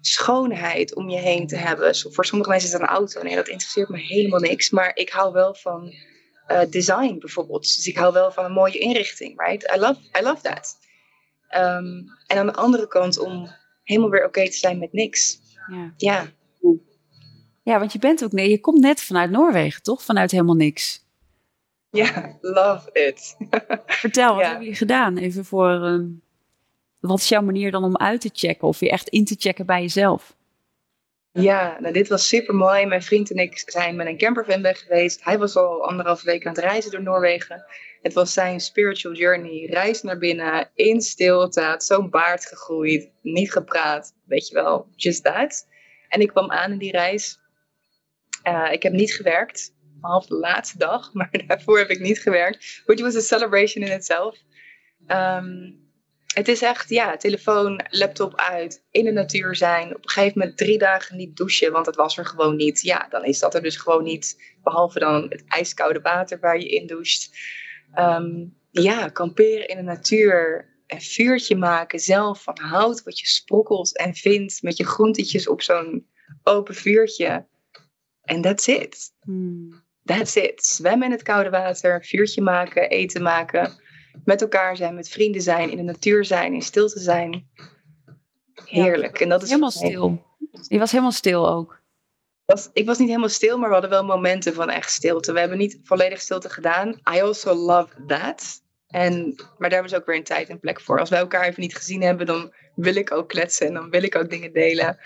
schoonheid 0.00 0.94
om 0.94 1.08
je 1.08 1.18
heen 1.18 1.46
te 1.46 1.56
hebben. 1.56 1.94
Voor 1.96 2.24
sommige 2.24 2.50
mensen 2.50 2.68
is 2.68 2.74
het 2.74 2.82
een 2.82 2.88
auto. 2.88 3.22
Nee, 3.22 3.34
dat 3.34 3.48
interesseert 3.48 3.88
me 3.88 3.98
helemaal 3.98 4.40
niks. 4.40 4.70
Maar 4.70 4.96
ik 4.96 5.10
hou 5.10 5.32
wel 5.32 5.54
van 5.54 5.94
uh, 6.48 6.60
design 6.70 7.18
bijvoorbeeld. 7.18 7.62
Dus 7.62 7.86
ik 7.86 7.96
hou 7.96 8.12
wel 8.12 8.32
van 8.32 8.44
een 8.44 8.52
mooie 8.52 8.78
inrichting, 8.78 9.46
right? 9.46 9.72
I 9.76 9.78
love, 9.78 10.00
I 10.20 10.22
love 10.22 10.42
that. 10.42 10.78
Um, 11.54 12.04
en 12.26 12.38
aan 12.38 12.46
de 12.46 12.54
andere 12.54 12.86
kant 12.86 13.18
om 13.18 13.50
helemaal 13.82 14.10
weer 14.10 14.24
oké 14.24 14.44
te 14.44 14.56
zijn 14.56 14.78
met 14.78 14.92
niks. 14.92 15.38
Ja. 15.66 15.94
ja. 15.96 16.32
Ja, 17.62 17.78
want 17.78 17.92
je 17.92 17.98
bent 17.98 18.24
ook, 18.24 18.32
nee, 18.32 18.50
je 18.50 18.60
komt 18.60 18.80
net 18.80 19.00
vanuit 19.00 19.30
Noorwegen, 19.30 19.82
toch? 19.82 20.02
Vanuit 20.02 20.30
helemaal 20.30 20.54
niks. 20.54 21.08
Ja, 21.90 22.38
love 22.40 22.90
it. 22.92 23.36
Vertel, 23.86 24.34
wat 24.34 24.44
ja. 24.44 24.52
heb 24.52 24.62
je 24.62 24.74
gedaan? 24.74 25.16
Even 25.16 25.44
voor, 25.44 25.70
um, 25.70 26.22
wat 27.00 27.18
is 27.18 27.28
jouw 27.28 27.42
manier 27.42 27.70
dan 27.70 27.84
om 27.84 27.96
uit 27.96 28.20
te 28.20 28.30
checken 28.32 28.68
of 28.68 28.80
je 28.80 28.90
echt 28.90 29.08
in 29.08 29.24
te 29.24 29.36
checken 29.38 29.66
bij 29.66 29.80
jezelf? 29.80 30.38
Ja, 31.32 31.76
nou, 31.80 31.92
dit 31.92 32.08
was 32.08 32.28
super 32.28 32.54
mooi. 32.54 32.86
Mijn 32.86 33.02
vriend 33.02 33.30
en 33.30 33.36
ik 33.36 33.62
zijn 33.66 33.96
met 33.96 34.06
een 34.06 34.18
campervan 34.18 34.62
weg 34.62 34.78
geweest. 34.78 35.24
Hij 35.24 35.38
was 35.38 35.56
al 35.56 35.86
anderhalf 35.88 36.22
week 36.22 36.46
aan 36.46 36.54
het 36.54 36.64
reizen 36.64 36.90
door 36.90 37.02
Noorwegen. 37.02 37.64
Het 38.02 38.12
was 38.12 38.32
zijn 38.32 38.60
spiritual 38.60 39.14
journey. 39.14 39.66
Reis 39.70 40.02
naar 40.02 40.18
binnen, 40.18 40.70
in 40.74 41.00
stilte. 41.00 41.60
Had 41.60 41.84
zo'n 41.84 42.10
baard 42.10 42.46
gegroeid, 42.46 43.10
niet 43.22 43.52
gepraat. 43.52 44.14
Weet 44.24 44.48
je 44.48 44.54
wel, 44.54 44.86
just 44.96 45.24
that. 45.24 45.66
En 46.08 46.20
ik 46.20 46.28
kwam 46.28 46.50
aan 46.50 46.72
in 46.72 46.78
die 46.78 46.90
reis. 46.90 47.38
Uh, 48.44 48.72
ik 48.72 48.82
heb 48.82 48.92
niet 48.92 49.12
gewerkt, 49.12 49.74
behalve 50.00 50.28
de 50.28 50.34
laatste 50.34 50.78
dag. 50.78 51.12
Maar 51.14 51.44
daarvoor 51.46 51.78
heb 51.78 51.90
ik 51.90 52.00
niet 52.00 52.18
gewerkt. 52.18 52.82
Which 52.86 53.00
was 53.00 53.16
a 53.16 53.20
celebration 53.20 53.84
in 53.84 53.92
itself. 53.92 54.38
Um, 55.06 55.78
het 56.34 56.48
is 56.48 56.62
echt, 56.62 56.88
ja, 56.88 57.16
telefoon, 57.16 57.84
laptop 57.88 58.34
uit, 58.36 58.84
in 58.90 59.04
de 59.04 59.12
natuur 59.12 59.56
zijn. 59.56 59.96
Op 59.96 60.04
een 60.04 60.10
gegeven 60.10 60.38
moment 60.38 60.58
drie 60.58 60.78
dagen 60.78 61.16
niet 61.16 61.36
douchen, 61.36 61.72
want 61.72 61.86
het 61.86 61.96
was 61.96 62.18
er 62.18 62.26
gewoon 62.26 62.56
niet. 62.56 62.80
Ja, 62.80 63.06
dan 63.08 63.24
is 63.24 63.38
dat 63.38 63.54
er 63.54 63.62
dus 63.62 63.76
gewoon 63.76 64.04
niet. 64.04 64.56
Behalve 64.62 64.98
dan 64.98 65.26
het 65.28 65.44
ijskoude 65.46 66.00
water 66.00 66.40
waar 66.40 66.58
je 66.58 66.68
in 66.68 66.86
doucht. 66.86 67.30
Ehm, 67.94 68.46
ja, 68.70 69.08
kamperen 69.08 69.68
in 69.68 69.76
de 69.76 69.82
natuur. 69.82 70.68
Een 70.86 71.00
vuurtje 71.00 71.56
maken 71.56 71.98
zelf 71.98 72.42
van 72.42 72.58
hout 72.58 73.02
wat 73.02 73.18
je 73.18 73.26
sprokkelt 73.26 73.96
en 73.96 74.14
vindt 74.14 74.62
met 74.62 74.76
je 74.76 74.86
groentetjes 74.86 75.48
op 75.48 75.62
zo'n 75.62 76.06
open 76.42 76.74
vuurtje. 76.74 77.46
En 78.22 78.40
that's 78.40 78.66
it. 78.66 79.12
Hmm. 79.20 79.82
That's 80.04 80.36
it. 80.36 80.64
Zwemmen 80.64 81.06
in 81.06 81.12
het 81.12 81.22
koude 81.22 81.50
water, 81.50 82.04
vuurtje 82.04 82.42
maken, 82.42 82.90
eten 82.90 83.22
maken 83.22 83.80
met 84.24 84.40
elkaar 84.40 84.76
zijn, 84.76 84.94
met 84.94 85.08
vrienden 85.08 85.42
zijn, 85.42 85.70
in 85.70 85.76
de 85.76 85.82
natuur 85.82 86.24
zijn, 86.24 86.54
in 86.54 86.62
stilte 86.62 87.00
zijn. 87.00 87.48
Heerlijk. 88.64 89.20
en 89.20 89.28
dat 89.28 89.42
is 89.42 89.48
helemaal 89.48 89.70
stil. 89.70 90.24
Je 90.68 90.78
was 90.78 90.90
helemaal 90.90 91.12
stil 91.12 91.48
ook. 91.48 91.80
Was, 92.44 92.70
ik 92.72 92.86
was 92.86 92.98
niet 92.98 93.08
helemaal 93.08 93.28
stil, 93.28 93.58
maar 93.58 93.66
we 93.68 93.72
hadden 93.72 93.90
wel 93.90 94.04
momenten 94.04 94.54
van 94.54 94.70
echt 94.70 94.90
stilte. 94.90 95.32
We 95.32 95.40
hebben 95.40 95.58
niet 95.58 95.80
volledig 95.82 96.20
stilte 96.20 96.48
gedaan. 96.48 96.88
I 96.88 97.20
also 97.20 97.54
love 97.54 98.04
that. 98.06 98.62
En, 98.86 99.34
maar 99.58 99.70
daar 99.70 99.82
was 99.82 99.94
ook 99.94 100.06
weer 100.06 100.16
een 100.16 100.24
tijd 100.24 100.48
en 100.48 100.60
plek 100.60 100.80
voor. 100.80 101.00
Als 101.00 101.10
wij 101.10 101.18
elkaar 101.18 101.44
even 101.44 101.60
niet 101.60 101.76
gezien 101.76 102.02
hebben, 102.02 102.26
dan 102.26 102.52
wil 102.80 102.94
ik 102.94 103.12
ook 103.12 103.28
kletsen 103.28 103.66
en 103.66 103.74
dan 103.74 103.90
wil 103.90 104.02
ik 104.02 104.16
ook 104.16 104.30
dingen 104.30 104.52
delen. 104.52 104.98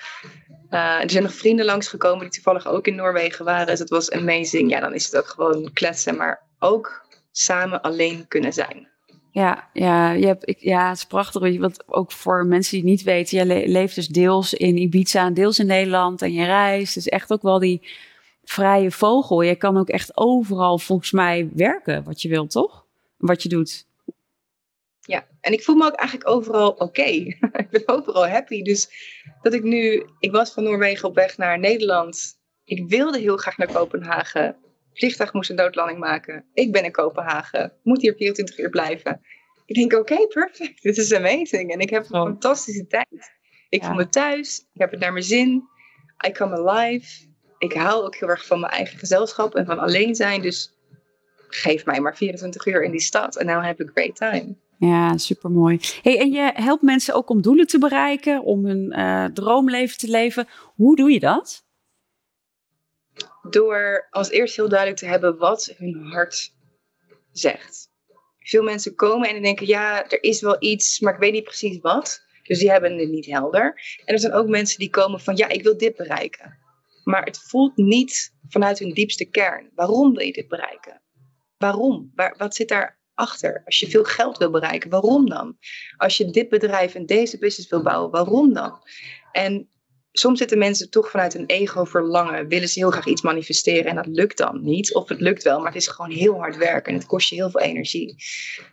Uh, 0.71 1.03
er 1.03 1.11
zijn 1.11 1.23
nog 1.23 1.35
vrienden 1.35 1.65
langsgekomen 1.65 2.21
die 2.21 2.31
toevallig 2.31 2.67
ook 2.67 2.87
in 2.87 2.95
Noorwegen 2.95 3.45
waren. 3.45 3.67
Dus 3.67 3.79
het 3.79 3.91
was 3.91 4.11
amazing. 4.11 4.71
Ja, 4.71 4.81
dan 4.81 4.95
is 4.95 5.05
het 5.05 5.17
ook 5.17 5.27
gewoon 5.27 5.71
kletsen, 5.73 6.17
maar 6.17 6.43
ook 6.59 7.07
samen 7.33 7.83
alleen 7.83 8.29
kunnen 8.29 8.53
zijn. 8.53 8.89
Ja, 9.31 9.69
ja, 9.73 10.11
je 10.11 10.27
hebt, 10.27 10.49
ik, 10.49 10.59
ja, 10.61 10.89
het 10.89 10.97
is 10.97 11.05
prachtig. 11.05 11.59
Want 11.59 11.83
ook 11.87 12.13
voor 12.13 12.47
mensen 12.47 12.77
die 12.77 12.85
niet 12.85 13.03
weten, 13.03 13.39
je 13.39 13.69
leeft 13.69 13.95
dus 13.95 14.09
deels 14.09 14.55
in 14.55 14.77
Ibiza 14.77 15.27
en 15.27 15.35
deels 15.35 15.59
in 15.59 15.67
Nederland 15.67 16.23
en 16.23 16.33
je 16.33 16.45
reist. 16.45 16.95
Dus 16.95 17.09
echt 17.09 17.33
ook 17.33 17.43
wel 17.43 17.59
die 17.59 17.89
vrije 18.45 18.91
vogel. 18.91 19.43
Je 19.43 19.55
kan 19.55 19.77
ook 19.77 19.89
echt 19.89 20.17
overal 20.17 20.79
volgens 20.79 21.11
mij 21.11 21.51
werken 21.55 22.05
wat 22.05 22.23
je 22.23 22.29
wilt, 22.29 22.51
toch? 22.51 22.85
Wat 23.17 23.43
je 23.43 23.49
doet. 23.49 23.87
Ja, 25.07 25.27
en 25.41 25.53
ik 25.53 25.63
voel 25.63 25.77
me 25.77 25.87
ook 25.87 25.95
eigenlijk 25.95 26.29
overal 26.29 26.71
oké. 26.71 27.03
ik 27.63 27.69
ben 27.71 27.89
overal 27.89 28.29
happy. 28.29 28.63
Dus 28.63 28.91
dat 29.43 29.55
ik 29.55 29.63
nu, 29.63 30.07
ik 30.19 30.31
was 30.31 30.53
van 30.53 30.63
Noorwegen 30.63 31.09
op 31.09 31.15
weg 31.15 31.37
naar 31.37 31.59
Nederland. 31.59 32.39
Ik 32.65 32.89
wilde 32.89 33.19
heel 33.19 33.37
graag 33.37 33.57
naar 33.57 33.73
Kopenhagen 33.73 34.57
vliegtuig 34.95 35.33
moest 35.33 35.51
een 35.51 35.57
doodlanding 35.57 35.99
maken. 35.99 36.45
Ik 36.53 36.73
ben 36.73 36.85
in 36.85 36.93
Kopenhagen. 36.93 37.73
Moet 37.83 38.03
hier 38.03 38.15
24 38.15 38.59
uur 38.59 38.71
blijven. 38.71 39.21
Ik 39.67 39.75
denk, 39.75 39.93
oké, 39.93 40.27
perfect. 40.27 40.83
Dit 40.83 40.97
is 40.97 41.15
amazing. 41.15 41.73
En 41.73 41.79
ik 41.79 41.91
heb 41.91 42.03
een 42.03 42.09
fantastische 42.09 42.87
tijd. 42.87 43.33
Ik 43.69 43.85
voel 43.85 43.95
me 43.95 44.09
thuis. 44.09 44.59
Ik 44.73 44.81
heb 44.81 44.91
het 44.91 45.01
naar 45.01 45.13
mijn 45.13 45.25
zin. 45.25 45.69
I 46.27 46.33
come 46.33 46.69
alive. 46.69 47.27
Ik 47.59 47.73
hou 47.73 48.05
ook 48.05 48.17
heel 48.17 48.29
erg 48.29 48.47
van 48.47 48.61
mijn 48.61 48.73
eigen 48.73 48.99
gezelschap 48.99 49.55
en 49.55 49.67
van 49.67 49.79
alleen 49.79 50.15
zijn. 50.15 50.43
Dus 50.43 50.75
geef 51.49 51.85
mij 51.85 52.01
maar 52.01 52.17
24 52.17 52.67
uur 52.67 52.83
in 52.83 52.91
die 52.91 53.01
stad. 53.01 53.37
En 53.37 53.47
now 53.47 53.63
have 53.63 53.83
a 53.83 53.91
great 53.95 54.17
time. 54.17 54.57
Ja, 54.79 55.17
supermooi. 55.17 55.81
Hey, 56.03 56.21
en 56.21 56.31
je 56.33 56.51
helpt 56.55 56.83
mensen 56.83 57.15
ook 57.15 57.29
om 57.29 57.43
doelen 57.43 57.67
te 57.67 57.79
bereiken, 57.79 58.43
om 58.43 58.67
hun 58.67 58.93
uh, 58.99 59.25
droomleven 59.25 59.99
te 59.99 60.09
leven. 60.09 60.49
Hoe 60.75 60.97
doe 60.97 61.13
je 61.13 61.21
dat? 61.21 61.65
door 63.51 64.07
als 64.11 64.31
eerst 64.31 64.57
heel 64.57 64.69
duidelijk 64.69 64.99
te 64.99 65.07
hebben 65.07 65.39
wat 65.39 65.75
hun 65.77 66.03
hart 66.03 66.55
zegt. 67.33 67.93
Veel 68.39 68.63
mensen 68.63 68.95
komen 68.95 69.29
en 69.29 69.43
denken, 69.43 69.67
ja, 69.67 70.09
er 70.09 70.23
is 70.23 70.41
wel 70.41 70.57
iets, 70.59 71.01
maar 71.01 71.15
ik 71.15 71.21
weet 71.21 71.33
niet 71.33 71.45
precies 71.45 71.79
wat. 71.81 72.23
Dus 72.43 72.59
die 72.59 72.71
hebben 72.71 72.99
het 72.99 73.09
niet 73.09 73.27
helder. 73.27 73.81
En 74.05 74.15
er 74.15 74.21
zijn 74.21 74.33
ook 74.33 74.49
mensen 74.49 74.79
die 74.79 74.91
komen 74.91 75.21
van, 75.21 75.37
ja, 75.37 75.49
ik 75.49 75.63
wil 75.63 75.77
dit 75.77 75.97
bereiken. 75.97 76.59
Maar 77.05 77.25
het 77.25 77.39
voelt 77.39 77.77
niet 77.77 78.35
vanuit 78.49 78.79
hun 78.79 78.93
diepste 78.93 79.25
kern. 79.25 79.71
Waarom 79.75 80.15
wil 80.15 80.27
je 80.27 80.33
dit 80.33 80.49
bereiken? 80.49 81.03
Waarom? 81.59 82.13
Waar, 82.15 82.35
wat 82.39 82.55
zit 82.55 82.69
daarachter? 83.15 83.63
Als 83.65 83.81
je 83.81 83.91
veel 83.91 84.05
geld 84.05 84.39
wil 84.39 84.51
bereiken, 84.51 84.91
waarom 84.91 85.29
dan? 85.29 85.57
Als 85.97 86.17
je 86.17 86.31
dit 86.31 86.49
bedrijf 86.49 86.95
en 86.95 87.07
deze 87.07 87.39
business 87.39 87.71
wil 87.71 87.83
bouwen, 87.83 88.11
waarom 88.11 88.53
dan? 88.53 88.79
En 89.33 89.69
soms 90.13 90.39
zitten 90.39 90.59
mensen 90.59 90.91
toch 90.91 91.11
vanuit 91.11 91.35
een 91.35 91.47
ego 91.47 91.85
verlangen, 91.85 92.49
willen 92.49 92.69
ze 92.69 92.79
heel 92.79 92.91
graag 92.91 93.07
iets 93.07 93.23
manifesteren 93.23 93.85
en 93.85 93.97
dat 93.97 94.07
lukt 94.07 94.39
dan 94.39 94.65
niet. 94.65 94.95
Of 94.95 95.09
het 95.09 95.21
lukt 95.21 95.43
wel, 95.43 95.59
maar 95.59 95.73
het 95.73 95.83
is 95.83 95.89
gewoon 95.89 96.11
heel 96.11 96.35
hard 96.35 96.57
werken 96.57 96.93
en 96.93 96.99
het 96.99 97.07
kost 97.07 97.29
je 97.29 97.35
heel 97.35 97.51
veel 97.51 97.61
energie. 97.61 98.15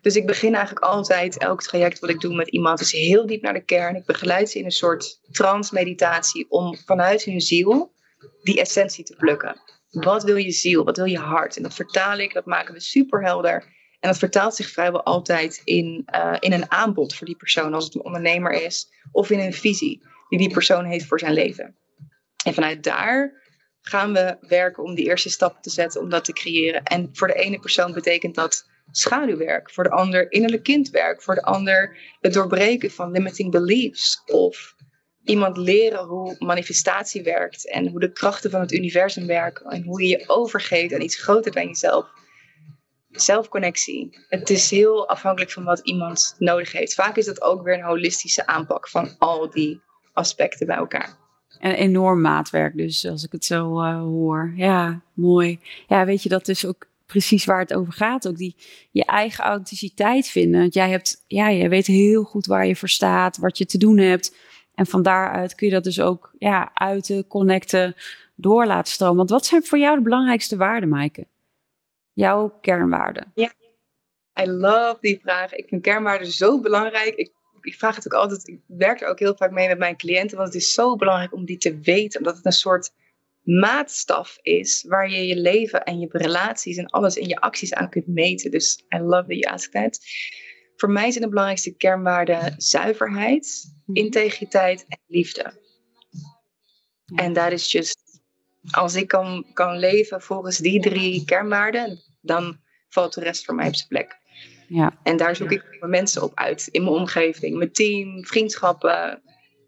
Dus 0.02 0.16
ik 0.16 0.26
begin 0.26 0.56
eigenlijk 0.56 0.86
altijd, 0.86 1.38
elk 1.38 1.62
traject 1.62 2.00
wat 2.00 2.10
ik 2.10 2.20
doe 2.20 2.36
met 2.36 2.50
iemand 2.50 2.80
is 2.80 2.92
heel 2.92 3.26
diep 3.26 3.42
naar 3.42 3.54
de 3.54 3.66
kern. 3.66 3.96
Ik 3.96 4.06
begeleid 4.06 4.50
ze 4.50 4.60
in 4.60 4.66
een 4.66 4.72
soort 4.72 5.20
trance-meditatie 5.32 6.46
om 6.50 6.78
vanuit 6.86 7.24
hun 7.24 7.42
ziel 7.42 7.94
die 8.42 8.60
essentie 8.60 9.04
te 9.04 9.16
plukken. 9.16 9.62
Wat 9.90 10.24
wil 10.24 10.36
je 10.36 10.52
ziel? 10.52 10.84
Wat 10.84 10.98
wil 10.98 11.06
je 11.06 11.18
hart? 11.18 11.58
En 11.58 11.64
dat 11.64 11.74
vertaal 11.74 12.18
ik, 12.18 12.34
dat 12.34 12.46
maken 12.46 12.74
we 12.74 12.80
super 12.80 13.24
helder. 13.24 13.80
En 14.02 14.10
dat 14.10 14.18
vertaalt 14.18 14.56
zich 14.56 14.70
vrijwel 14.70 15.04
altijd 15.04 15.62
in, 15.64 16.08
uh, 16.16 16.36
in 16.40 16.54
een 16.54 16.72
aanbod 16.72 17.16
voor 17.16 17.28
die 17.28 17.36
persoon, 17.36 17.74
als 17.74 17.86
het 17.86 17.96
een 17.96 18.04
ondernemer 18.04 18.52
is, 18.52 18.92
of 19.12 19.30
in 19.30 19.40
een 19.40 19.54
visie 19.54 20.02
die 20.30 20.40
die 20.40 20.52
persoon 20.52 20.86
heeft 20.86 21.06
voor 21.06 21.20
zijn 21.20 21.34
leven. 21.34 21.76
En 22.46 22.54
vanuit 22.54 22.84
daar 22.84 23.42
gaan 23.82 24.14
we 24.14 24.38
werken 24.40 24.84
om 24.84 24.96
die 24.96 25.06
eerste 25.06 25.30
stappen 25.30 25.62
te 25.62 25.70
zetten, 25.70 26.02
om 26.02 26.10
dat 26.10 26.26
te 26.26 26.34
creëren. 26.34 26.84
En 26.84 27.10
voor 27.14 27.28
de 27.28 27.34
ene 27.34 27.60
persoon 27.60 27.94
betekent 27.94 28.36
dat 28.36 28.70
schaduwwerk, 28.92 29.72
voor 29.72 29.84
de 29.84 29.90
ander 29.90 30.32
innerlijk 30.32 30.64
kindwerk, 30.64 31.22
voor 31.22 31.36
de 31.36 31.44
ander 31.44 31.98
het 32.20 32.34
doorbreken 32.34 32.92
van 32.92 33.12
limiting 33.12 33.52
beliefs 33.52 34.22
of 34.26 34.76
iemand 35.24 35.58
leren 35.58 36.06
hoe 36.06 36.36
manifestatie 36.40 37.24
werkt 37.24 37.70
en 37.70 37.88
hoe 37.88 38.00
de 38.00 38.12
krachten 38.12 38.52
van 38.52 38.62
het 38.62 38.72
universum 38.72 39.28
werken 39.28 39.66
en 39.66 39.84
hoe 39.84 40.02
je 40.02 40.08
je 40.08 40.24
overgeeft 40.28 40.94
aan 40.94 41.02
iets 41.02 41.22
groter 41.22 41.52
dan 41.52 41.68
jezelf. 41.68 42.21
Zelfconnectie. 43.12 44.18
Het 44.28 44.50
is 44.50 44.70
heel 44.70 45.10
afhankelijk 45.10 45.52
van 45.52 45.64
wat 45.64 45.80
iemand 45.80 46.36
nodig 46.38 46.72
heeft. 46.72 46.94
Vaak 46.94 47.16
is 47.16 47.26
dat 47.26 47.42
ook 47.42 47.64
weer 47.64 47.74
een 47.74 47.84
holistische 47.84 48.46
aanpak 48.46 48.90
van 48.90 49.16
al 49.18 49.50
die 49.50 49.82
aspecten 50.14 50.68
bij 50.68 50.76
elkaar. 50.76 51.18
Een 51.60 51.74
enorm 51.74 52.22
maatwerk, 52.22 52.78
dus 52.78 53.06
als 53.06 53.24
ik 53.24 53.32
het 53.32 53.46
zo 53.46 53.82
uh, 53.82 54.00
hoor. 54.00 54.54
Ja, 54.56 55.02
mooi. 55.14 55.60
Ja, 55.88 56.06
weet 56.06 56.24
je, 56.24 56.30
dat 56.30 56.48
is 56.48 56.66
ook 56.66 56.86
precies 57.06 57.46
waar 57.46 57.60
het 57.60 57.74
over 57.74 57.94
gaat. 57.94 58.28
Ook 58.28 58.38
die 58.38 58.56
je 58.92 59.06
eigen 59.06 59.44
authenticiteit 59.44 60.28
vinden. 60.28 60.60
Want 60.60 60.74
jij 60.74 60.90
hebt, 60.90 61.24
ja, 61.28 61.52
jij 61.52 61.70
weet 61.70 61.88
heel 61.88 62.24
goed 62.24 62.46
waar 62.46 62.68
je 62.68 62.76
voor 62.76 62.90
staat, 62.90 63.38
wat 63.38 63.58
je 63.58 63.66
te 63.66 63.78
doen 63.78 63.98
hebt. 63.98 64.36
En 64.76 64.86
van 64.86 65.02
daaruit 65.02 65.56
kun 65.56 65.68
je 65.68 65.74
dat 65.74 65.84
dus 65.84 66.02
ook 66.02 66.34
ja, 66.38 66.72
uiten, 66.74 67.28
connecten, 67.28 67.96
door 68.36 68.66
laten 68.66 68.94
stromen. 68.94 69.18
Want 69.18 69.30
wat 69.30 69.46
zijn 69.46 69.64
voor 69.64 69.78
jou 69.78 69.98
de 69.98 70.04
belangrijkste 70.04 70.58
waarden, 70.58 70.90
Maaike? 70.90 71.28
Jouw 72.14 72.58
kernwaarden? 72.62 73.32
Ja, 73.36 73.52
I 74.42 74.46
love 74.46 74.98
die 75.02 75.20
vraag. 75.22 75.54
Ik 75.54 75.68
vind 75.68 75.82
kernwaarden 75.82 76.28
zo 76.28 76.60
belangrijk. 76.60 77.16
Ik, 77.16 77.32
ik 77.62 77.76
vraag 77.76 77.96
het 77.96 78.06
ook 78.06 78.20
altijd. 78.20 78.48
Ik 78.48 78.60
werk 78.68 79.02
er 79.02 79.08
ook 79.08 79.20
heel 79.20 79.36
vaak 79.36 79.52
mee 79.52 79.68
met 79.68 79.78
mijn 79.78 79.98
cliënten. 79.98 80.38
Want 80.38 80.54
het 80.54 80.62
is 80.62 80.74
zo 80.74 80.96
belangrijk 80.96 81.34
om 81.34 81.46
die 81.46 81.58
te 81.58 81.80
weten. 81.80 82.20
Omdat 82.20 82.36
het 82.36 82.46
een 82.46 82.52
soort 82.52 82.92
maatstaf 83.44 84.38
is 84.42 84.86
waar 84.88 85.10
je 85.10 85.26
je 85.26 85.36
leven 85.36 85.84
en 85.84 86.00
je 86.00 86.08
relaties 86.12 86.78
en 86.78 86.86
alles 86.86 87.16
in 87.16 87.28
je 87.28 87.40
acties 87.40 87.74
aan 87.74 87.90
kunt 87.90 88.08
meten. 88.08 88.52
Dus 88.52 88.84
I 88.96 89.00
love 89.00 89.28
that 89.28 89.38
you 89.38 89.54
ask 89.54 89.72
that. 89.72 90.00
Voor 90.76 90.92
mij 90.92 91.12
zijn 91.12 91.24
de 91.24 91.30
belangrijkste 91.30 91.76
kernwaarden 91.76 92.54
zuiverheid, 92.58 93.74
mhm. 93.86 93.98
integriteit 93.98 94.86
en 94.88 95.00
liefde. 95.08 95.60
En 97.16 97.34
dat 97.34 97.52
is 97.52 97.72
just, 97.72 98.01
als 98.72 98.96
ik 98.96 99.08
kan, 99.08 99.46
kan 99.54 99.78
leven 99.78 100.22
volgens 100.22 100.58
die 100.58 100.82
drie 100.82 101.26
kernwaarden, 101.26 102.00
dan 102.22 102.60
valt 102.90 103.14
de 103.14 103.22
rest 103.22 103.46
voor 103.46 103.56
mij 103.56 103.68
op 103.68 103.76
zijn 103.76 103.88
plek. 103.88 104.20
Ja. 104.68 105.00
En 105.04 105.18
daar 105.18 105.36
zoek 105.36 105.52
ik 105.52 105.78
mijn 105.80 105.92
mensen 105.92 106.24
op 106.24 106.32
uit 106.36 106.68
in 106.68 106.84
mijn 106.84 106.96
omgeving, 106.96 107.58
mijn 107.58 107.72
team, 107.72 108.26
vriendschappen. 108.26 109.22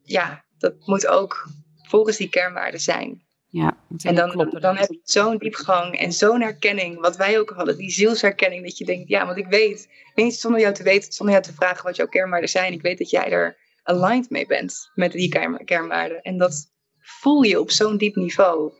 Ja, 0.03 0.45
dat 0.58 0.73
moet 0.79 1.08
ook 1.08 1.47
volgens 1.82 2.17
die 2.17 2.29
kernwaarden 2.29 2.79
zijn. 2.79 3.21
Ja, 3.47 3.77
en 4.03 4.15
dan, 4.15 4.58
dan 4.60 4.77
heb 4.77 4.89
je 4.89 4.99
zo'n 5.03 5.38
diepgang 5.38 5.97
en 5.99 6.13
zo'n 6.13 6.41
herkenning, 6.41 6.99
wat 6.99 7.15
wij 7.15 7.39
ook 7.39 7.49
hadden, 7.49 7.77
die 7.77 7.91
zielsherkenning, 7.91 8.63
dat 8.63 8.77
je 8.77 8.86
denkt, 8.86 9.10
ja, 9.10 9.25
want 9.25 9.38
ik 9.38 9.47
weet, 9.47 9.89
niet 10.15 10.36
zonder 10.36 10.62
jou 10.62 10.73
te 10.73 10.84
weten, 10.84 11.13
zonder 11.13 11.36
jou 11.36 11.47
te 11.47 11.53
vragen 11.53 11.84
wat 11.84 11.95
jouw 11.95 12.08
kernwaarden 12.08 12.49
zijn, 12.49 12.73
ik 12.73 12.82
weet 12.82 12.97
dat 12.97 13.10
jij 13.10 13.32
er 13.32 13.58
aligned 13.84 14.29
mee 14.29 14.45
bent 14.45 14.91
met 14.93 15.12
die 15.12 15.29
kernwaarden. 15.65 16.21
En 16.21 16.38
dat 16.38 16.72
voel 17.03 17.41
je 17.41 17.59
op 17.59 17.71
zo'n 17.71 17.97
diep 17.97 18.15
niveau. 18.15 18.71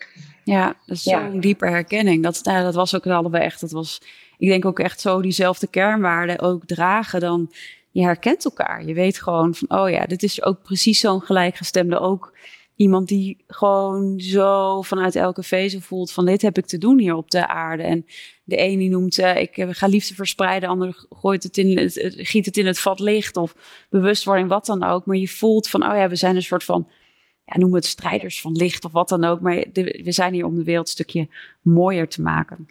Ja, 0.44 0.76
dat 0.86 0.98
is 0.98 1.04
zo'n 1.04 1.40
diepe 1.40 1.66
herkenning. 1.66 2.24
Dat, 2.24 2.40
nou, 2.44 2.64
dat 2.64 2.76
was 2.76 2.96
ook 2.96 3.08
allebei 3.08 3.44
echt, 3.44 3.62
dat 3.62 3.72
was, 3.72 4.02
ik 4.38 4.48
denk 4.48 4.66
ook 4.66 4.80
echt 4.80 5.02
zo 5.02 5.22
diezelfde 5.22 5.68
kernwaarden 5.68 6.40
ook 6.40 6.66
dragen, 6.66 7.20
dan 7.20 7.52
je 7.92 8.02
herkent 8.02 8.46
elkaar. 8.46 8.86
Je 8.86 8.94
weet 8.94 9.22
gewoon 9.22 9.56
van, 9.56 9.80
oh 9.80 9.90
ja, 9.90 10.06
dit 10.06 10.24
is 10.24 10.44
ook 10.44 10.62
precies 10.62 11.00
zo'n 11.00 11.22
gelijkgestemde 11.22 12.00
ook 12.00 12.34
iemand 12.76 13.08
die 13.08 13.44
gewoon 13.48 14.20
zo 14.20 14.82
vanuit 14.82 15.16
elke 15.16 15.44
vezel 15.44 15.80
voelt 15.80 16.12
van 16.12 16.26
dit 16.26 16.42
heb 16.42 16.58
ik 16.58 16.66
te 16.66 16.78
doen 16.78 17.00
hier 17.00 17.16
op 17.16 17.32
de 17.32 17.48
aarde. 17.48 17.84
En 17.84 18.06
de 18.44 18.60
een 18.60 18.80
die 18.80 18.90
noemt 18.90 19.20
uh, 19.20 19.38
ik 19.38 19.66
ga 19.70 19.88
liefde 19.88 20.14
verspreiden, 20.14 20.62
de 20.62 20.76
ander 20.76 21.06
gooit 21.10 21.44
het 21.44 21.58
in 21.58 21.78
het, 21.78 22.14
giet 22.18 22.46
het 22.46 22.58
in 22.58 22.66
het 22.66 22.80
vat 22.80 23.00
licht 23.00 23.38
of 23.38 23.56
bewustwording, 23.90 24.50
wat 24.50 24.66
dan 24.66 24.84
ook. 24.84 25.06
Maar 25.06 25.18
je 25.18 25.28
voelt 25.28 25.70
van 25.70 25.84
oh 25.84 25.96
ja, 25.96 26.10
we 26.10 26.16
zijn 26.16 26.36
een 26.36 26.42
soort 26.42 26.64
van 26.64 26.88
ja, 27.46 27.58
noem 27.58 27.74
het 27.74 27.86
strijders 27.86 28.42
van 28.42 28.52
licht 28.52 28.86
of 28.86 28.92
wat 28.92 29.10
dan 29.10 29.24
ook. 29.24 29.42
Maar 29.42 29.66
we 29.74 30.12
zijn 30.12 30.34
hier 30.34 30.46
om 30.46 30.56
de 30.56 30.64
wereld 30.64 30.86
een 30.86 30.94
stukje 30.94 31.28
mooier 31.62 32.08
te 32.08 32.22
maken. 32.22 32.68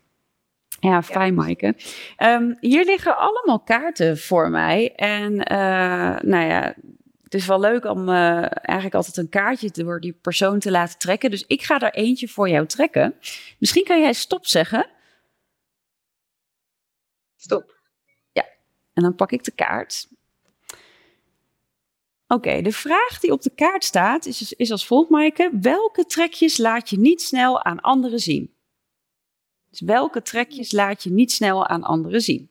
Ja, 0.80 1.02
fijn, 1.02 1.34
Maaike. 1.34 1.76
Um, 2.18 2.56
hier 2.60 2.84
liggen 2.84 3.16
allemaal 3.16 3.60
kaarten 3.60 4.18
voor 4.18 4.50
mij. 4.50 4.94
En 4.94 5.32
uh, 5.32 6.18
nou 6.20 6.46
ja, 6.46 6.74
het 7.22 7.34
is 7.34 7.46
wel 7.46 7.60
leuk 7.60 7.84
om 7.84 8.08
uh, 8.08 8.44
eigenlijk 8.48 8.94
altijd 8.94 9.16
een 9.16 9.28
kaartje 9.28 9.70
door 9.70 10.00
die 10.00 10.12
persoon 10.12 10.58
te 10.58 10.70
laten 10.70 10.98
trekken. 10.98 11.30
Dus 11.30 11.44
ik 11.46 11.62
ga 11.62 11.80
er 11.80 11.94
eentje 11.94 12.28
voor 12.28 12.48
jou 12.48 12.66
trekken. 12.66 13.14
Misschien 13.58 13.84
kan 13.84 14.00
jij 14.00 14.12
stop 14.12 14.46
zeggen. 14.46 14.86
Stop. 17.36 17.76
Ja, 18.32 18.44
en 18.92 19.02
dan 19.02 19.14
pak 19.14 19.32
ik 19.32 19.44
de 19.44 19.50
kaart. 19.50 20.08
Oké, 22.32 22.62
de 22.62 22.72
vraag 22.72 23.20
die 23.20 23.32
op 23.32 23.42
de 23.42 23.54
kaart 23.54 23.84
staat 23.84 24.26
is, 24.26 24.52
is 24.52 24.70
als 24.70 24.86
volgt, 24.86 25.10
Maaike. 25.10 25.50
Welke 25.60 26.04
trekjes 26.04 26.58
laat 26.58 26.90
je 26.90 26.98
niet 26.98 27.22
snel 27.22 27.62
aan 27.64 27.80
anderen 27.80 28.18
zien? 28.18 28.54
Dus 29.68 29.80
welke 29.80 30.22
trekjes 30.22 30.72
laat 30.72 31.02
je 31.02 31.10
niet 31.10 31.32
snel 31.32 31.66
aan 31.66 31.82
anderen 31.82 32.20
zien? 32.20 32.50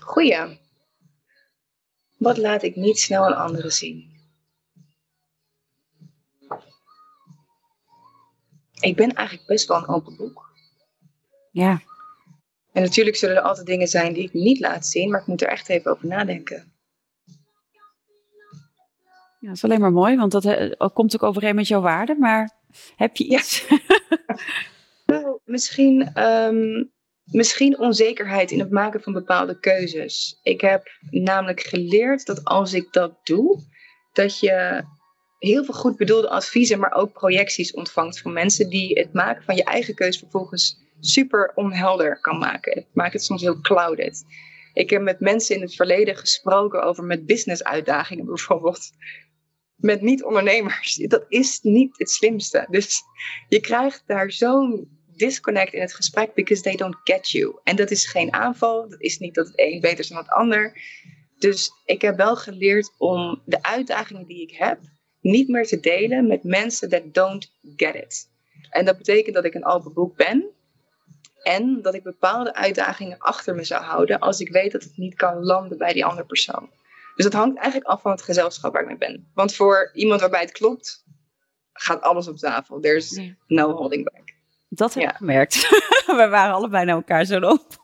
Goeie. 0.00 0.58
Wat 2.18 2.36
laat 2.36 2.62
ik 2.62 2.76
niet 2.76 2.98
snel 2.98 3.24
aan 3.24 3.36
anderen 3.36 3.72
zien? 3.72 4.12
Ik 8.80 8.96
ben 8.96 9.12
eigenlijk 9.12 9.46
best 9.46 9.68
wel 9.68 9.76
een 9.76 9.88
open 9.88 10.16
boek. 10.16 10.52
Ja. 11.50 11.82
En 12.72 12.82
natuurlijk 12.82 13.16
zullen 13.16 13.36
er 13.36 13.42
altijd 13.42 13.66
dingen 13.66 13.88
zijn 13.88 14.12
die 14.12 14.22
ik 14.22 14.32
niet 14.32 14.60
laat 14.60 14.86
zien, 14.86 15.10
maar 15.10 15.20
ik 15.20 15.26
moet 15.26 15.42
er 15.42 15.48
echt 15.48 15.68
even 15.68 15.90
over 15.90 16.06
nadenken. 16.06 16.73
Ja, 19.44 19.50
dat 19.50 19.58
is 19.58 19.64
alleen 19.64 19.80
maar 19.80 19.92
mooi, 19.92 20.16
want 20.16 20.32
dat 20.32 20.44
uh, 20.44 20.70
komt 20.92 21.14
ook 21.14 21.22
overeen 21.22 21.54
met 21.54 21.68
jouw 21.68 21.80
waarde. 21.80 22.16
Maar 22.18 22.50
heb 22.96 23.16
je 23.16 23.24
iets? 23.24 23.64
Nou, 25.06 25.38
misschien 25.44 26.22
um, 26.22 26.92
misschien 27.24 27.78
onzekerheid 27.78 28.50
in 28.50 28.58
het 28.58 28.70
maken 28.70 29.02
van 29.02 29.12
bepaalde 29.12 29.58
keuzes. 29.58 30.38
Ik 30.42 30.60
heb 30.60 30.88
namelijk 31.10 31.60
geleerd 31.60 32.26
dat 32.26 32.44
als 32.44 32.72
ik 32.72 32.92
dat 32.92 33.18
doe, 33.22 33.62
dat 34.12 34.38
je 34.38 34.84
heel 35.38 35.64
veel 35.64 35.74
goed 35.74 35.96
bedoelde 35.96 36.28
adviezen, 36.28 36.78
maar 36.78 36.92
ook 36.92 37.12
projecties 37.12 37.72
ontvangt 37.72 38.20
van 38.20 38.32
mensen 38.32 38.68
die 38.68 38.98
het 38.98 39.12
maken 39.12 39.44
van 39.44 39.56
je 39.56 39.64
eigen 39.64 39.94
keuze 39.94 40.18
vervolgens 40.18 40.78
super 41.00 41.52
onhelder 41.54 42.20
kan 42.20 42.38
maken. 42.38 42.74
Het 42.74 42.86
maakt 42.92 43.12
het 43.12 43.24
soms 43.24 43.42
heel 43.42 43.60
clouded. 43.60 44.24
Ik 44.74 44.90
heb 44.90 45.02
met 45.02 45.20
mensen 45.20 45.54
in 45.54 45.60
het 45.60 45.74
verleden 45.74 46.16
gesproken 46.16 46.82
over 46.82 47.04
met 47.04 47.26
business 47.26 47.64
uitdagingen 47.64 48.24
bijvoorbeeld. 48.26 48.90
Met 49.84 50.00
niet-ondernemers. 50.00 50.94
Dat 50.96 51.24
is 51.28 51.60
niet 51.62 51.98
het 51.98 52.10
slimste. 52.10 52.66
Dus 52.70 53.02
je 53.48 53.60
krijgt 53.60 54.02
daar 54.06 54.32
zo'n 54.32 54.88
disconnect 55.16 55.72
in 55.72 55.80
het 55.80 55.94
gesprek 55.94 56.34
because 56.34 56.62
they 56.62 56.76
don't 56.76 56.96
get 57.04 57.30
you. 57.30 57.58
En 57.64 57.76
dat 57.76 57.90
is 57.90 58.06
geen 58.06 58.32
aanval. 58.32 58.88
Dat 58.88 59.00
is 59.00 59.18
niet 59.18 59.34
dat 59.34 59.46
het 59.46 59.58
een 59.58 59.80
beter 59.80 59.98
is 59.98 60.08
dan 60.08 60.18
het 60.18 60.28
ander. 60.28 60.80
Dus 61.38 61.70
ik 61.84 62.02
heb 62.02 62.16
wel 62.16 62.36
geleerd 62.36 62.94
om 62.98 63.42
de 63.44 63.62
uitdagingen 63.62 64.26
die 64.26 64.42
ik 64.42 64.56
heb 64.56 64.78
niet 65.20 65.48
meer 65.48 65.66
te 65.66 65.80
delen 65.80 66.26
met 66.26 66.42
mensen 66.42 66.88
that 66.88 67.14
don't 67.14 67.52
get 67.76 67.94
it. 67.94 68.30
En 68.70 68.84
dat 68.84 68.98
betekent 68.98 69.34
dat 69.34 69.44
ik 69.44 69.54
een 69.54 69.66
open 69.66 70.12
ben. 70.16 70.50
En 71.42 71.82
dat 71.82 71.94
ik 71.94 72.02
bepaalde 72.02 72.54
uitdagingen 72.54 73.18
achter 73.18 73.54
me 73.54 73.64
zou 73.64 73.82
houden 73.82 74.18
als 74.18 74.40
ik 74.40 74.48
weet 74.48 74.72
dat 74.72 74.82
het 74.82 74.96
niet 74.96 75.14
kan 75.14 75.44
landen 75.44 75.78
bij 75.78 75.92
die 75.92 76.04
andere 76.04 76.26
persoon. 76.26 76.70
Dus 77.14 77.24
dat 77.24 77.32
hangt 77.32 77.58
eigenlijk 77.58 77.86
af 77.86 78.00
van 78.00 78.10
het 78.10 78.22
gezelschap 78.22 78.72
waar 78.72 78.82
ik 78.82 78.88
mee 78.88 78.96
ben. 78.96 79.30
Want 79.34 79.54
voor 79.54 79.90
iemand 79.92 80.20
waarbij 80.20 80.40
het 80.40 80.52
klopt, 80.52 81.04
gaat 81.72 82.02
alles 82.02 82.28
op 82.28 82.36
tafel. 82.36 82.80
There's 82.80 83.20
no 83.46 83.72
holding 83.72 84.04
back. 84.04 84.34
Dat 84.68 84.94
heb 84.94 85.10
ik 85.10 85.16
gemerkt. 85.16 85.54
We 86.06 86.28
waren 86.30 86.54
allebei 86.54 86.84
naar 86.84 86.94
elkaar 86.94 87.24
zo 87.24 87.40
open. 87.40 87.78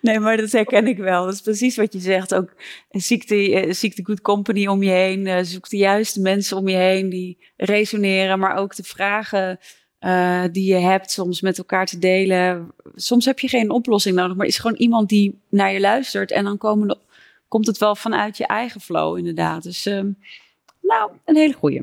Nee, 0.00 0.18
maar 0.18 0.36
dat 0.36 0.52
herken 0.52 0.86
ik 0.86 0.98
wel. 0.98 1.24
Dat 1.24 1.34
is 1.34 1.40
precies 1.40 1.76
wat 1.76 1.92
je 1.92 1.98
zegt. 1.98 2.34
Ook 2.34 2.54
ziekte, 2.90 3.54
eh, 3.54 3.72
ziekte 3.72 4.04
good 4.04 4.20
company 4.20 4.66
om 4.66 4.82
je 4.82 4.90
heen. 4.90 5.26
Eh, 5.26 5.42
zoek 5.42 5.68
de 5.68 5.76
juiste 5.76 6.20
mensen 6.20 6.56
om 6.56 6.68
je 6.68 6.76
heen 6.76 7.08
die 7.08 7.38
resoneren. 7.56 8.38
Maar 8.38 8.56
ook 8.56 8.76
de 8.76 8.82
vragen 8.82 9.58
uh, 10.00 10.44
die 10.52 10.74
je 10.74 10.78
hebt 10.78 11.10
soms 11.10 11.40
met 11.40 11.58
elkaar 11.58 11.86
te 11.86 11.98
delen. 11.98 12.72
Soms 12.94 13.24
heb 13.24 13.38
je 13.38 13.48
geen 13.48 13.70
oplossing 13.70 14.16
nodig. 14.16 14.36
Maar 14.36 14.46
is 14.46 14.58
gewoon 14.58 14.76
iemand 14.76 15.08
die 15.08 15.40
naar 15.48 15.72
je 15.72 15.80
luistert. 15.80 16.30
En 16.30 16.44
dan 16.44 16.58
komen 16.58 16.98
komt 17.52 17.66
het 17.66 17.78
wel 17.78 17.96
vanuit 17.96 18.36
je 18.36 18.46
eigen 18.46 18.80
flow 18.80 19.18
inderdaad. 19.18 19.62
Dus... 19.62 19.86
Uh, 19.86 20.04
nou, 20.80 21.12
een 21.24 21.36
hele 21.36 21.52
goeie. 21.52 21.82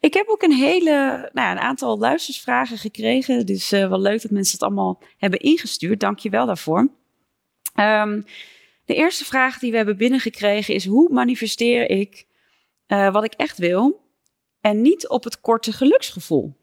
Ik 0.00 0.14
heb 0.14 0.28
ook 0.28 0.42
een 0.42 0.52
hele, 0.52 1.28
nou 1.32 1.50
een 1.50 1.58
aantal 1.62 1.98
luistersvragen 1.98 2.78
gekregen. 2.78 3.46
Dus 3.46 3.70
wel 3.70 4.00
leuk 4.00 4.22
dat 4.22 4.30
mensen 4.30 4.52
het 4.52 4.62
allemaal 4.62 5.02
hebben 5.16 5.40
ingestuurd. 5.40 6.00
Dank 6.00 6.18
je 6.18 6.30
wel 6.30 6.46
daarvoor. 6.46 6.88
Um, 7.74 8.24
de 8.84 8.94
eerste 8.94 9.24
vraag 9.24 9.58
die 9.58 9.70
we 9.70 9.76
hebben 9.76 9.96
binnengekregen 9.96 10.74
is: 10.74 10.86
hoe 10.86 11.12
manifesteer 11.12 11.90
ik 11.90 12.26
uh, 12.86 13.12
wat 13.12 13.24
ik 13.24 13.32
echt 13.32 13.58
wil 13.58 14.00
en 14.60 14.82
niet 14.82 15.08
op 15.08 15.24
het 15.24 15.40
korte 15.40 15.72
geluksgevoel? 15.72 16.56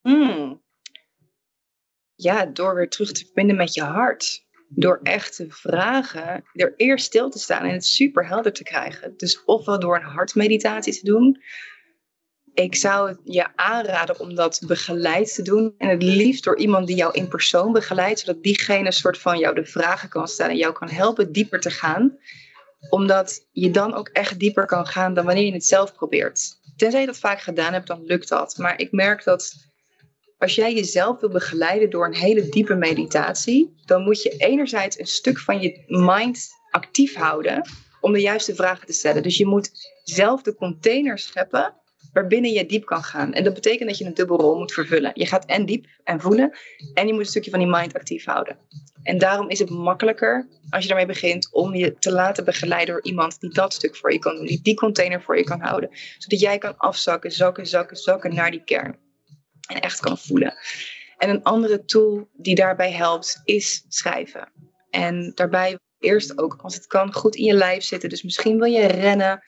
Hmm. 0.00 0.62
ja, 2.14 2.46
door 2.46 2.74
weer 2.74 2.88
terug 2.88 3.12
te 3.12 3.24
verbinden 3.24 3.56
met 3.56 3.74
je 3.74 3.82
hart. 3.82 4.45
Door 4.68 5.00
echt 5.02 5.36
te 5.36 5.46
vragen, 5.48 6.44
er 6.52 6.74
eerst 6.76 7.04
stil 7.04 7.30
te 7.30 7.38
staan 7.38 7.64
en 7.64 7.72
het 7.72 7.84
super 7.84 8.26
helder 8.26 8.52
te 8.52 8.62
krijgen. 8.62 9.14
Dus 9.16 9.44
ofwel 9.44 9.80
door 9.80 9.96
een 9.96 10.02
hartmeditatie 10.02 10.98
te 10.98 11.04
doen. 11.04 11.42
Ik 12.54 12.74
zou 12.74 13.16
je 13.24 13.56
aanraden 13.56 14.20
om 14.20 14.34
dat 14.34 14.62
begeleid 14.66 15.34
te 15.34 15.42
doen. 15.42 15.74
En 15.78 15.88
het 15.88 16.02
liefst 16.02 16.44
door 16.44 16.58
iemand 16.58 16.86
die 16.86 16.96
jou 16.96 17.12
in 17.12 17.28
persoon 17.28 17.72
begeleidt. 17.72 18.20
Zodat 18.20 18.42
diegene 18.42 18.86
een 18.86 18.92
soort 18.92 19.18
van 19.18 19.38
jou 19.38 19.54
de 19.54 19.66
vragen 19.66 20.08
kan 20.08 20.28
stellen 20.28 20.52
en 20.52 20.58
jou 20.58 20.72
kan 20.72 20.88
helpen 20.88 21.32
dieper 21.32 21.60
te 21.60 21.70
gaan. 21.70 22.18
Omdat 22.90 23.46
je 23.52 23.70
dan 23.70 23.94
ook 23.94 24.08
echt 24.08 24.38
dieper 24.38 24.66
kan 24.66 24.86
gaan 24.86 25.14
dan 25.14 25.24
wanneer 25.24 25.44
je 25.44 25.52
het 25.52 25.66
zelf 25.66 25.94
probeert. 25.94 26.58
Tenzij 26.76 27.00
je 27.00 27.06
dat 27.06 27.18
vaak 27.18 27.40
gedaan 27.40 27.72
hebt, 27.72 27.86
dan 27.86 28.04
lukt 28.04 28.28
dat. 28.28 28.56
Maar 28.58 28.80
ik 28.80 28.92
merk 28.92 29.24
dat 29.24 29.54
als 30.38 30.54
jij 30.54 30.74
jezelf 30.74 31.20
wil 31.20 31.28
begeleiden 31.28 31.90
door 31.90 32.06
een 32.06 32.14
hele 32.14 32.48
diepe 32.48 32.74
meditatie, 32.74 33.74
dan 33.84 34.02
moet 34.02 34.22
je 34.22 34.36
enerzijds 34.36 34.98
een 34.98 35.06
stuk 35.06 35.38
van 35.38 35.60
je 35.60 35.84
mind 35.86 36.48
actief 36.70 37.14
houden 37.14 37.68
om 38.00 38.12
de 38.12 38.20
juiste 38.20 38.54
vragen 38.54 38.86
te 38.86 38.92
stellen. 38.92 39.22
Dus 39.22 39.36
je 39.36 39.46
moet 39.46 39.70
zelf 40.04 40.42
de 40.42 40.54
container 40.54 41.18
scheppen 41.18 41.74
waarbinnen 42.12 42.50
je 42.50 42.66
diep 42.66 42.84
kan 42.84 43.02
gaan. 43.02 43.32
En 43.32 43.44
dat 43.44 43.54
betekent 43.54 43.88
dat 43.88 43.98
je 43.98 44.04
een 44.04 44.14
dubbelrol 44.14 44.58
moet 44.58 44.72
vervullen. 44.72 45.10
Je 45.14 45.26
gaat 45.26 45.44
en 45.44 45.66
diep 45.66 45.86
en 46.04 46.20
voelen 46.20 46.58
en 46.94 47.06
je 47.06 47.12
moet 47.12 47.22
een 47.22 47.28
stukje 47.28 47.50
van 47.50 47.58
die 47.58 47.68
mind 47.68 47.94
actief 47.94 48.24
houden. 48.24 48.58
En 49.02 49.18
daarom 49.18 49.48
is 49.48 49.58
het 49.58 49.70
makkelijker 49.70 50.48
als 50.70 50.82
je 50.82 50.88
daarmee 50.88 51.06
begint 51.06 51.48
om 51.52 51.74
je 51.74 51.94
te 51.98 52.12
laten 52.12 52.44
begeleiden 52.44 52.94
door 52.94 53.04
iemand 53.04 53.40
die 53.40 53.50
dat 53.50 53.74
stuk 53.74 53.96
voor 53.96 54.12
je 54.12 54.18
kan 54.18 54.36
doen, 54.36 54.46
die 54.46 54.62
die 54.62 54.74
container 54.74 55.22
voor 55.22 55.36
je 55.36 55.44
kan 55.44 55.60
houden, 55.60 55.90
zodat 56.18 56.40
jij 56.40 56.58
kan 56.58 56.76
afzakken, 56.76 57.32
zakken, 57.32 57.66
zakken, 57.66 57.96
zakken 57.96 58.34
naar 58.34 58.50
die 58.50 58.64
kern 58.64 59.04
en 59.66 59.80
echt 59.80 60.00
kan 60.00 60.18
voelen. 60.18 60.54
En 61.16 61.30
een 61.30 61.42
andere 61.42 61.84
tool 61.84 62.28
die 62.32 62.54
daarbij 62.54 62.92
helpt 62.92 63.40
is 63.44 63.84
schrijven. 63.88 64.52
En 64.90 65.32
daarbij 65.34 65.78
eerst 65.98 66.38
ook, 66.38 66.58
als 66.62 66.74
het 66.74 66.86
kan, 66.86 67.12
goed 67.12 67.36
in 67.36 67.44
je 67.44 67.54
lijf 67.54 67.82
zitten. 67.82 68.08
Dus 68.08 68.22
misschien 68.22 68.58
wil 68.58 68.70
je 68.70 68.86
rennen, 68.86 69.42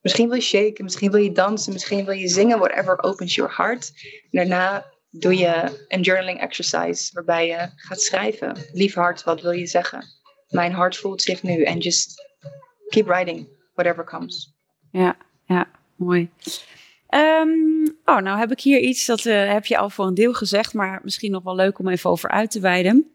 misschien 0.00 0.28
wil 0.28 0.36
je 0.36 0.42
shaken, 0.42 0.84
misschien 0.84 1.10
wil 1.10 1.20
je 1.20 1.32
dansen, 1.32 1.72
misschien 1.72 2.04
wil 2.04 2.14
je 2.14 2.28
zingen, 2.28 2.58
whatever 2.58 3.02
opens 3.02 3.34
your 3.34 3.56
heart. 3.56 3.92
daarna 4.30 4.92
doe 5.10 5.36
je 5.36 5.84
een 5.88 6.00
journaling 6.00 6.40
exercise 6.40 7.10
waarbij 7.12 7.46
je 7.46 7.68
gaat 7.74 8.00
schrijven. 8.00 8.56
Lief 8.72 8.94
hart, 8.94 9.24
wat 9.24 9.40
wil 9.40 9.50
je 9.50 9.66
zeggen? 9.66 10.04
Mijn 10.48 10.72
hart 10.72 10.96
voelt 10.96 11.22
zich 11.22 11.42
nu 11.42 11.62
en 11.62 11.78
just 11.78 12.22
keep 12.88 13.06
writing, 13.06 13.48
whatever 13.74 14.04
comes. 14.04 14.54
Ja, 14.90 15.16
ja, 15.44 15.70
mooi. 15.96 16.30
Um, 17.08 17.73
oh, 18.04 18.18
nou 18.18 18.38
heb 18.38 18.50
ik 18.50 18.60
hier 18.60 18.80
iets, 18.80 19.06
dat 19.06 19.24
uh, 19.24 19.52
heb 19.52 19.66
je 19.66 19.78
al 19.78 19.90
voor 19.90 20.06
een 20.06 20.14
deel 20.14 20.34
gezegd, 20.34 20.74
maar 20.74 21.00
misschien 21.02 21.30
nog 21.30 21.42
wel 21.42 21.54
leuk 21.54 21.78
om 21.78 21.88
even 21.88 22.10
over 22.10 22.30
uit 22.30 22.50
te 22.50 22.60
wijden. 22.60 23.10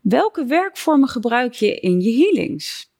Welke 0.00 0.44
werkvormen 0.44 1.08
gebruik 1.08 1.52
je 1.52 1.74
in 1.74 2.00
je 2.00 2.12
healings? 2.16 2.90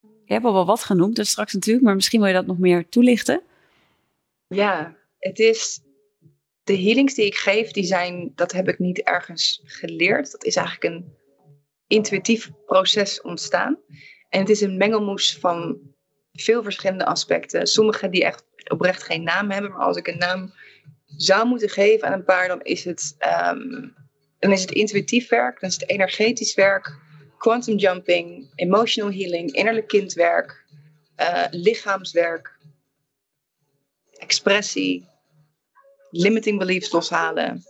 Je 0.00 0.32
hebt 0.34 0.44
al 0.44 0.52
wel 0.52 0.66
wat 0.66 0.82
genoemd, 0.82 1.16
dus 1.16 1.30
straks 1.30 1.52
natuurlijk, 1.52 1.84
maar 1.84 1.94
misschien 1.94 2.20
wil 2.20 2.28
je 2.28 2.34
dat 2.34 2.46
nog 2.46 2.58
meer 2.58 2.88
toelichten. 2.88 3.42
Ja, 4.46 4.96
het 5.18 5.38
is. 5.38 5.80
De 6.64 6.76
healings 6.76 7.14
die 7.14 7.26
ik 7.26 7.34
geef, 7.34 7.70
die 7.70 7.84
zijn, 7.84 8.32
dat 8.34 8.52
heb 8.52 8.68
ik 8.68 8.78
niet 8.78 9.02
ergens 9.02 9.60
geleerd. 9.64 10.30
Dat 10.32 10.44
is 10.44 10.56
eigenlijk 10.56 10.94
een 10.94 11.12
intuïtief 11.86 12.50
proces 12.66 13.20
ontstaan. 13.20 13.78
En 14.28 14.40
het 14.40 14.48
is 14.48 14.60
een 14.60 14.76
mengelmoes 14.76 15.38
van 15.38 15.78
veel 16.32 16.62
verschillende 16.62 17.06
aspecten. 17.06 17.66
Sommige 17.66 18.08
die 18.08 18.24
echt 18.24 18.44
oprecht 18.70 19.02
geen 19.02 19.22
naam 19.22 19.50
hebben, 19.50 19.70
maar 19.70 19.80
als 19.80 19.96
ik 19.96 20.06
een 20.06 20.18
naam 20.18 20.52
zou 21.16 21.46
moeten 21.46 21.68
geven 21.68 22.06
aan 22.06 22.12
een 22.12 22.24
paar, 22.24 22.48
dan 22.48 22.62
is 22.62 22.84
het, 22.84 23.16
um, 23.50 23.94
dan 24.38 24.52
is 24.52 24.60
het 24.60 24.70
intuïtief 24.70 25.28
werk, 25.28 25.60
dan 25.60 25.68
is 25.68 25.74
het 25.80 25.88
energetisch 25.88 26.54
werk, 26.54 26.96
quantum 27.38 27.76
jumping, 27.76 28.52
emotional 28.54 29.12
healing, 29.12 29.52
innerlijk 29.52 29.88
kindwerk, 29.88 30.64
uh, 31.16 31.44
lichaamswerk, 31.50 32.56
expressie, 34.18 35.08
limiting 36.10 36.58
beliefs 36.58 36.92
loshalen, 36.92 37.62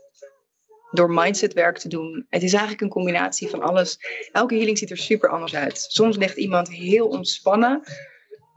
door 0.91 1.11
mindsetwerk 1.11 1.79
te 1.79 1.89
doen. 1.89 2.27
Het 2.29 2.43
is 2.43 2.53
eigenlijk 2.53 2.83
een 2.83 2.89
combinatie 2.89 3.49
van 3.49 3.63
alles. 3.63 3.99
Elke 4.33 4.55
healing 4.55 4.79
ziet 4.79 4.91
er 4.91 4.97
super 4.97 5.29
anders 5.29 5.55
uit. 5.55 5.87
Soms 5.89 6.17
ligt 6.17 6.37
iemand 6.37 6.69
heel 6.69 7.09
ontspannen 7.09 7.83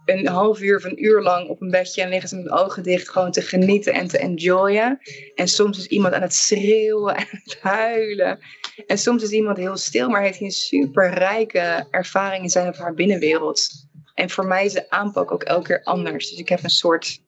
een 0.06 0.28
half 0.28 0.62
uur 0.62 0.78
of 0.78 0.84
een 0.84 1.04
uur 1.04 1.22
lang 1.22 1.50
op 1.50 1.62
een 1.62 1.70
bedje 1.70 2.02
en 2.02 2.10
liggen 2.10 2.30
ze 2.30 2.36
met 2.36 2.50
ogen 2.50 2.84
dicht 2.84 3.10
gewoon 3.10 3.32
te 3.32 3.42
genieten 3.42 3.94
en 3.94 4.08
te 4.08 4.18
enjoyen. 4.18 5.00
En 5.36 5.48
soms 5.48 5.78
is 5.78 5.86
iemand 5.86 6.14
aan 6.14 6.22
het 6.22 6.34
schreeuwen 6.34 7.16
en 7.16 7.28
het 7.44 7.58
huilen. 7.62 8.40
En 8.88 8.98
soms 8.98 9.24
is 9.24 9.32
iemand 9.32 9.58
heel 9.58 9.78
stil, 9.78 10.10
maar 10.10 10.22
heeft 10.22 10.42
een 10.42 10.52
super 10.52 11.14
rijke 11.14 11.88
ervaring 11.92 12.44
in 12.44 12.50
zijn 12.50 12.68
of 12.68 12.78
haar 12.78 12.94
binnenwereld. 12.94 13.70
En 14.14 14.30
voor 14.30 14.46
mij 14.46 14.66
is 14.66 14.74
de 14.74 14.90
aanpak 14.90 15.32
ook 15.32 15.44
elke 15.44 15.68
keer 15.68 15.84
anders. 15.84 16.30
Dus 16.30 16.40
ik 16.40 16.50
heb 16.50 16.64
een 16.64 16.70
soort, 16.70 17.22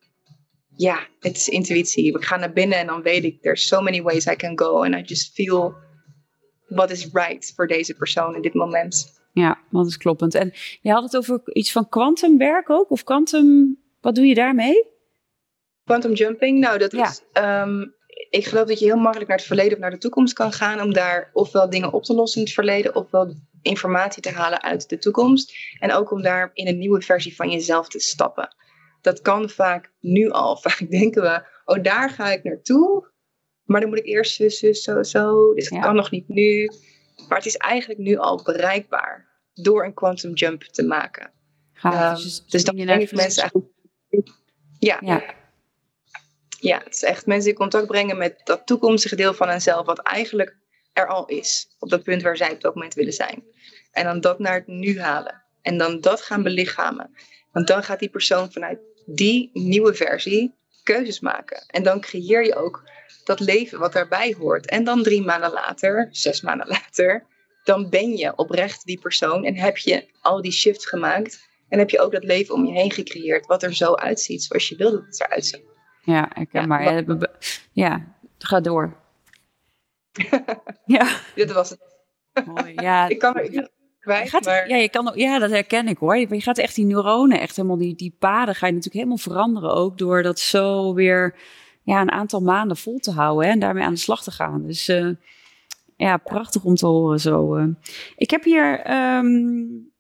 ja, 0.76 1.08
het 1.20 1.36
is 1.38 1.48
intuïtie. 1.48 2.18
Ik 2.18 2.26
ga 2.26 2.38
naar 2.38 2.54
binnen 2.54 2.78
en 2.78 2.88
dan 2.88 3.02
weet 3.02 3.24
ik, 3.24 3.42
there's 3.42 3.68
so 3.68 3.82
many 3.82 4.02
ways 4.02 4.26
I 4.26 4.36
can 4.36 4.60
go. 4.60 4.84
And 4.84 4.96
I 4.96 5.02
just 5.02 5.34
feel 5.34 5.76
what 6.68 6.92
is 6.92 7.10
right 7.12 7.54
voor 7.56 7.68
deze 7.68 7.94
persoon 7.94 8.36
in 8.36 8.42
dit 8.42 8.54
moment. 8.54 9.22
Ja, 9.34 9.60
dat 9.70 9.88
is 9.88 9.98
kloppend. 9.98 10.36
En 10.36 10.52
je 10.82 10.92
had 10.92 11.04
het 11.04 11.18
over 11.18 11.42
iets 11.46 11.72
van 11.72 11.90
kwantumwerk 11.90 12.70
ook? 12.70 12.92
Of 12.92 13.04
quantum, 13.04 13.80
wat 14.02 14.16
doe 14.16 14.26
je 14.26 14.36
daarmee? 14.36 14.92
Quantum 15.84 16.14
jumping, 16.14 16.60
nou 16.60 16.78
dat 16.78 16.94
is... 16.94 17.22
Um, 17.34 17.96
ik 18.30 18.46
geloof 18.46 18.68
dat 18.68 18.80
je 18.80 18.86
heel 18.86 18.98
makkelijk 18.98 19.30
naar 19.30 19.38
het 19.38 19.48
verleden 19.48 19.74
of 19.74 19.80
naar 19.80 19.92
de 19.92 19.98
toekomst 19.98 20.34
kan 20.34 20.52
gaan 20.52 20.82
om 20.82 20.94
daar 20.94 21.30
ofwel 21.34 21.70
dingen 21.70 21.94
op 21.94 22.04
te 22.04 22.14
lossen 22.14 22.40
in 22.40 22.46
het 22.46 22.56
verleden, 22.56 22.96
ofwel 22.96 23.36
informatie 23.62 24.22
te 24.22 24.32
halen 24.32 24.62
uit 24.62 24.90
de 24.90 24.98
toekomst. 24.98 25.54
En 25.80 25.94
ook 25.94 26.12
om 26.12 26.22
daar 26.22 26.52
in 26.54 26.68
een 26.68 26.78
nieuwe 26.78 27.02
versie 27.02 27.36
van 27.36 27.52
jezelf 27.52 27.88
te 27.88 28.00
stappen. 28.00 28.56
Dat 29.02 29.22
kan 29.22 29.50
vaak 29.50 29.94
nu 30.00 30.30
al. 30.30 30.58
Vaak 30.62 30.90
denken 30.90 31.22
we, 31.22 31.46
oh 31.66 31.84
daar 31.84 32.10
ga 32.10 32.32
ik 32.32 32.44
naartoe, 32.44 33.12
maar 33.64 33.82
dan 33.82 33.90
moet 33.90 34.00
ik 34.00 34.06
eerst 34.06 34.36
zus, 34.36 34.60
zus, 34.60 34.84
zo, 34.84 35.04
zo. 35.04 35.54
Dus 35.54 35.70
dat 35.70 35.80
kan 35.80 35.96
nog 35.96 36.12
niet 36.12 36.28
nu. 36.28 36.70
Maar 37.28 37.38
het 37.38 37.48
is 37.48 37.58
eigenlijk 37.58 38.00
nu 38.00 38.18
al 38.18 38.44
bereikbaar 38.44 39.28
door 39.54 39.86
een 39.86 39.94
quantum 39.94 40.34
jump 40.34 40.64
te 40.64 40.84
maken. 40.84 41.32
Gaaf, 41.74 42.18
um, 42.18 42.24
dus, 42.24 42.46
dus 42.46 42.64
dan 42.64 42.76
denk 42.76 43.02
ik 43.02 43.12
mensen 43.12 43.42
eigenlijk. 43.42 43.72
Ja. 44.80 44.98
ja. 45.02 45.24
Ja, 46.60 46.82
het 46.84 46.94
is 46.94 47.04
echt 47.04 47.26
mensen 47.26 47.50
in 47.50 47.56
contact 47.56 47.88
brengen 47.88 48.18
met 48.18 48.42
dat 48.44 48.66
toekomstige 48.66 49.16
deel 49.16 49.34
van 49.34 49.50
henzelf, 49.50 49.86
wat 49.86 50.00
eigenlijk 50.00 50.58
er 50.94 51.08
al 51.08 51.26
is. 51.26 51.76
Op 51.80 51.90
dat 51.90 52.04
punt 52.04 52.22
waar 52.22 52.38
zij 52.38 52.52
op 52.52 52.62
dat 52.62 52.76
moment 52.76 52.94
willen 52.94 53.14
zijn. 53.14 53.44
En 53.92 54.04
dan 54.04 54.22
dat 54.22 54.40
naar 54.40 54.54
het 54.54 54.68
nu 54.68 55.02
halen. 55.02 55.44
En 55.62 55.78
dan 55.78 56.00
dat 56.00 56.22
gaan 56.22 56.44
belichamen. 56.44 57.16
Want 57.52 57.68
dan 57.68 57.84
gaat 57.84 58.00
die 58.00 58.10
persoon 58.10 58.52
vanuit 58.52 58.80
die 59.06 59.50
nieuwe 59.54 59.94
versie 59.94 60.56
keuzes 60.84 61.20
maken. 61.20 61.64
En 61.68 61.84
dan 61.84 62.02
creëer 62.02 62.46
je 62.46 62.56
ook 62.56 62.84
dat 63.24 63.40
leven 63.40 63.80
wat 63.80 63.94
daarbij 63.94 64.36
hoort. 64.40 64.66
En 64.66 64.84
dan 64.84 65.04
drie 65.04 65.24
maanden 65.24 65.52
later, 65.52 66.08
zes 66.12 66.42
maanden 66.42 66.68
later, 66.68 67.26
dan 67.64 67.90
ben 67.90 68.18
je 68.18 68.36
oprecht 68.36 68.86
die 68.86 69.00
persoon 69.00 69.46
en 69.46 69.56
heb 69.56 69.78
je 69.78 70.08
al 70.22 70.42
die 70.42 70.52
shifts 70.52 70.86
gemaakt. 70.86 71.52
En 71.70 71.80
heb 71.80 71.90
je 71.90 72.00
ook 72.00 72.12
dat 72.12 72.24
leven 72.24 72.56
om 72.56 72.66
je 72.66 72.74
heen 72.74 72.92
gecreëerd, 72.92 73.46
wat 73.46 73.64
er 73.64 73.74
zo 73.74 73.94
uitziet 73.94 74.44
zoals 74.44 74.70
je 74.70 74.76
wilde 74.76 74.96
dat 74.98 75.06
het 75.06 75.22
eruit 75.22 75.46
ziet. 75.46 75.64
Ja, 76.02 76.36
ik, 76.36 76.52
ja, 76.52 76.66
maar 76.66 77.06
ja, 77.72 78.16
ga 78.38 78.60
door. 78.60 78.98
ja. 80.86 81.20
Dit 81.36 81.52
was 81.52 81.70
het. 81.70 81.80
Mooi, 82.46 82.74
ja. 82.76 83.08
ik 83.08 83.20
kan 83.20 83.34
kwijt, 84.04 84.30
gaat, 84.30 84.46
maar... 84.46 84.70
Ja, 84.70 84.76
je 84.76 84.90
kan, 84.90 85.12
ja, 85.16 85.40
dat 85.40 85.50
herken 85.50 85.88
ik 85.88 85.98
hoor. 85.98 86.18
Je 86.18 86.42
gaat 86.42 86.58
echt 86.58 86.76
die 86.76 86.86
neuronen, 86.86 87.40
echt 87.40 87.56
helemaal 87.56 87.78
die, 87.78 87.96
die 87.96 88.16
paden 88.20 88.56
ga 88.56 88.66
je 88.66 88.74
natuurlijk 88.74 89.06
helemaal 89.06 89.24
veranderen 89.24 89.74
ook 89.74 89.98
door 89.98 90.24
dat 90.24 90.40
zo 90.40 90.94
weer 90.94 91.36
ja, 91.84 92.02
een 92.02 92.12
aantal 92.12 92.42
maanden 92.42 92.78
vol 92.78 93.00
te 93.00 93.12
houden 93.12 93.46
hè, 93.46 93.52
en 93.52 93.60
daarmee 93.60 93.84
aan 93.84 93.94
de 93.94 94.00
slag 94.00 94.24
te 94.24 94.32
gaan. 94.32 94.66
Dus 94.66 94.90
uh, 94.90 95.10
ja, 95.98 96.18
prachtig 96.18 96.64
om 96.64 96.76
te 96.76 96.86
horen 96.86 97.20
zo. 97.20 97.58
Uh. 97.58 97.76
Ik 98.16 98.30
heb 98.30 98.44
hier 98.44 98.92
um, 99.18 99.92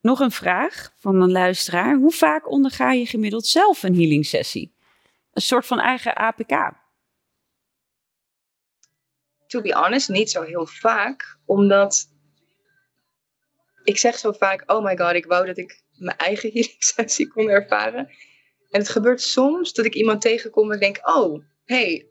nog 0.00 0.20
een 0.20 0.30
vraag 0.30 0.92
van 0.96 1.22
een 1.22 1.32
luisteraar. 1.32 1.96
Hoe 1.96 2.12
vaak 2.12 2.50
onderga 2.50 2.92
je 2.92 3.06
gemiddeld 3.06 3.46
zelf 3.46 3.82
een 3.82 3.94
healing 3.94 4.26
sessie? 4.26 4.74
Een 5.32 5.42
soort 5.42 5.66
van 5.66 5.80
eigen 5.80 6.14
APK. 6.14 6.82
To 9.46 9.60
be 9.60 9.74
honest, 9.74 10.08
niet 10.08 10.30
zo 10.30 10.42
heel 10.42 10.66
vaak. 10.66 11.38
Omdat 11.44 12.13
ik 13.84 13.98
zeg 13.98 14.18
zo 14.18 14.32
vaak, 14.32 14.72
oh 14.72 14.84
my 14.84 14.96
god, 14.96 15.12
ik 15.12 15.26
wou 15.26 15.46
dat 15.46 15.58
ik 15.58 15.82
mijn 15.98 16.16
eigen 16.16 16.52
sessie 16.78 17.28
kon 17.28 17.48
ervaren. 17.48 18.08
En 18.70 18.80
het 18.80 18.88
gebeurt 18.88 19.20
soms 19.20 19.72
dat 19.72 19.84
ik 19.84 19.94
iemand 19.94 20.20
tegenkom 20.20 20.72
en 20.72 20.78
denk: 20.78 21.08
oh, 21.16 21.44
hey, 21.64 22.08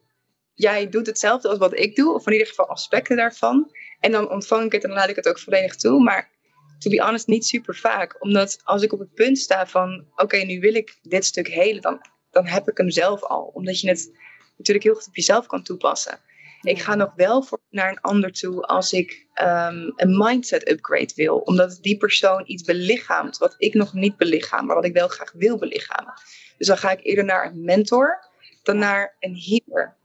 jij 0.54 0.90
doet 0.90 1.08
hetzelfde 1.08 1.48
als 1.48 1.58
wat 1.58 1.80
ik 1.80 1.96
doe, 1.96 2.14
of 2.14 2.26
in 2.26 2.32
ieder 2.32 2.48
geval 2.48 2.68
aspecten 2.68 3.18
daarvan. 3.18 3.72
En 4.00 4.12
dan 4.12 4.30
ontvang 4.30 4.66
ik 4.66 4.72
het 4.72 4.84
en 4.84 4.90
dan 4.90 4.98
laat 4.98 5.10
ik 5.10 5.16
het 5.16 5.28
ook 5.28 5.40
volledig 5.40 5.76
toe. 5.76 6.04
Maar 6.04 6.32
to 6.80 6.90
be 6.90 7.02
honest, 7.02 7.28
niet 7.28 7.46
super 7.46 7.76
vaak. 7.76 8.24
Omdat 8.24 8.60
als 8.64 8.82
ik 8.82 8.94
op 8.94 9.00
het 9.00 9.14
punt 9.14 9.38
sta 9.38 9.68
van: 9.68 10.08
oké, 10.16 10.38
nu 10.38 10.60
wil 10.60 10.74
ik 10.74 10.98
dit 11.02 11.26
stuk 11.26 11.48
helen, 11.48 11.82
dan, 11.82 12.00
dan 12.32 12.46
heb 12.46 12.70
ik 12.70 12.78
hem 12.78 12.90
zelf 12.90 13.24
al. 13.24 13.52
Omdat 13.54 13.80
je 13.80 13.90
het 13.90 14.12
natuurlijk 14.58 14.86
heel 14.86 14.96
goed 14.96 15.08
op 15.08 15.16
jezelf 15.16 15.46
kan 15.46 15.64
toepassen. 15.64 16.20
Ik 16.64 16.82
ga 16.82 16.96
nog 16.96 17.14
wel 17.16 17.44
voor, 17.44 17.60
naar 17.70 17.90
een 17.90 18.02
ander 18.02 18.32
toe 18.32 18.62
als 18.62 18.94
ik 18.94 19.28
ehm, 19.34 19.92
een 19.96 20.18
mindset 20.18 20.70
upgrade 20.70 21.12
wil. 21.16 21.38
Omdat 21.38 21.78
die 21.82 21.98
persoon 21.98 22.44
iets 22.46 22.64
belichaamt 22.64 23.38
wat 23.38 23.56
ik 23.58 23.74
nog 23.74 23.94
niet 23.94 24.18
belichaam, 24.18 24.66
maar 24.66 24.76
wat 24.76 24.86
ik 24.86 24.94
wel 24.94 25.08
graag 25.08 25.32
wil 25.32 25.58
belichamen. 25.58 26.14
Dus 26.58 26.68
dan 26.68 26.78
ga 26.78 26.92
ik 26.92 27.06
eerder 27.06 27.26
naar 27.26 27.46
een 27.46 27.64
mentor 27.64 28.32
dan 28.64 28.78
naar 28.78 29.16
een 29.20 29.38
healer. 29.40 29.98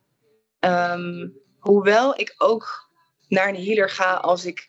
Ehm, 0.61 1.29
hoewel 1.59 2.21
ik 2.21 2.35
ook 2.39 2.91
naar 3.29 3.49
een 3.49 3.65
healer 3.65 3.91
ga 3.91 4.15
als 4.15 4.45
ik 4.45 4.69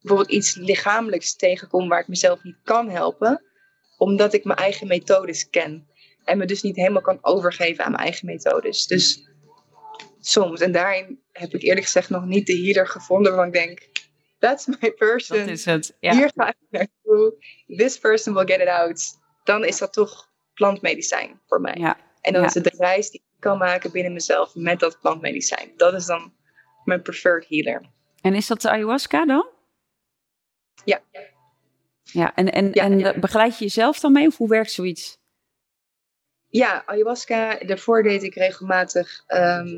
bijvoorbeeld 0.00 0.36
iets 0.36 0.54
lichamelijks 0.54 1.36
tegenkom 1.36 1.88
waar 1.88 2.00
ik 2.00 2.08
mezelf 2.08 2.42
niet 2.42 2.58
kan 2.62 2.88
helpen, 2.88 3.42
omdat 3.96 4.32
ik 4.32 4.44
mijn 4.44 4.58
eigen 4.58 4.86
methodes 4.86 5.48
ken. 5.48 5.88
En 6.24 6.38
me 6.38 6.44
dus 6.44 6.62
niet 6.62 6.76
helemaal 6.76 7.02
kan 7.02 7.18
overgeven 7.20 7.84
aan 7.84 7.90
mijn 7.90 8.02
eigen 8.02 8.26
methodes. 8.26 8.86
Dus 8.86 9.28
soms. 10.20 10.60
En 10.60 10.72
daarin 10.72 11.22
heb 11.38 11.54
ik 11.54 11.62
eerlijk 11.62 11.84
gezegd 11.84 12.10
nog 12.10 12.24
niet 12.24 12.46
de 12.46 12.58
healer 12.58 12.86
gevonden 12.88 13.32
waarvan 13.36 13.46
ik 13.48 13.52
denk, 13.66 13.88
that's 14.38 14.66
my 14.66 14.90
person. 14.92 15.38
Dat 15.38 15.48
is 15.48 15.64
het. 15.64 15.96
Ja. 16.00 16.12
Hier 16.14 16.30
ga 16.34 16.48
ik 16.48 16.56
naartoe. 16.70 17.34
This 17.76 17.98
person 17.98 18.34
will 18.34 18.46
get 18.46 18.60
it 18.60 18.68
out. 18.68 19.18
Dan 19.44 19.64
is 19.64 19.78
dat 19.78 19.92
toch 19.92 20.30
plantmedicijn 20.54 21.40
voor 21.46 21.60
mij. 21.60 21.74
Ja. 21.78 21.96
En 22.20 22.32
dan 22.32 22.42
Ja. 22.42 22.48
is 22.48 22.54
het 22.54 22.64
de 22.64 22.74
reis 22.76 23.10
die 23.10 23.20
ik 23.34 23.40
kan 23.40 23.58
maken 23.58 23.92
binnen 23.92 24.12
mezelf 24.12 24.54
met 24.54 24.80
dat 24.80 25.00
plantmedicijn. 25.00 25.72
Dat 25.76 25.94
is 25.94 26.06
dan 26.06 26.32
mijn 26.84 27.02
preferred 27.02 27.48
healer. 27.48 27.90
En 28.20 28.34
is 28.34 28.46
dat 28.46 28.60
de 28.60 28.70
ayahuasca 28.70 29.24
dan? 29.26 29.48
Ja. 30.84 31.00
Ja, 32.02 32.34
en, 32.34 32.52
en, 32.52 32.70
Ja, 32.72 32.82
en 32.82 32.98
ja. 32.98 33.18
begeleid 33.18 33.58
je 33.58 33.64
jezelf 33.64 34.00
dan 34.00 34.12
mee 34.12 34.26
of 34.26 34.36
hoe 34.36 34.48
werkt 34.48 34.70
zoiets? 34.70 35.18
Ja, 36.48 36.82
ayahuasca. 36.86 37.58
Daarvoor 37.58 38.02
deed 38.02 38.22
ik 38.22 38.34
regelmatig 38.34 39.22
ehm, 39.26 39.68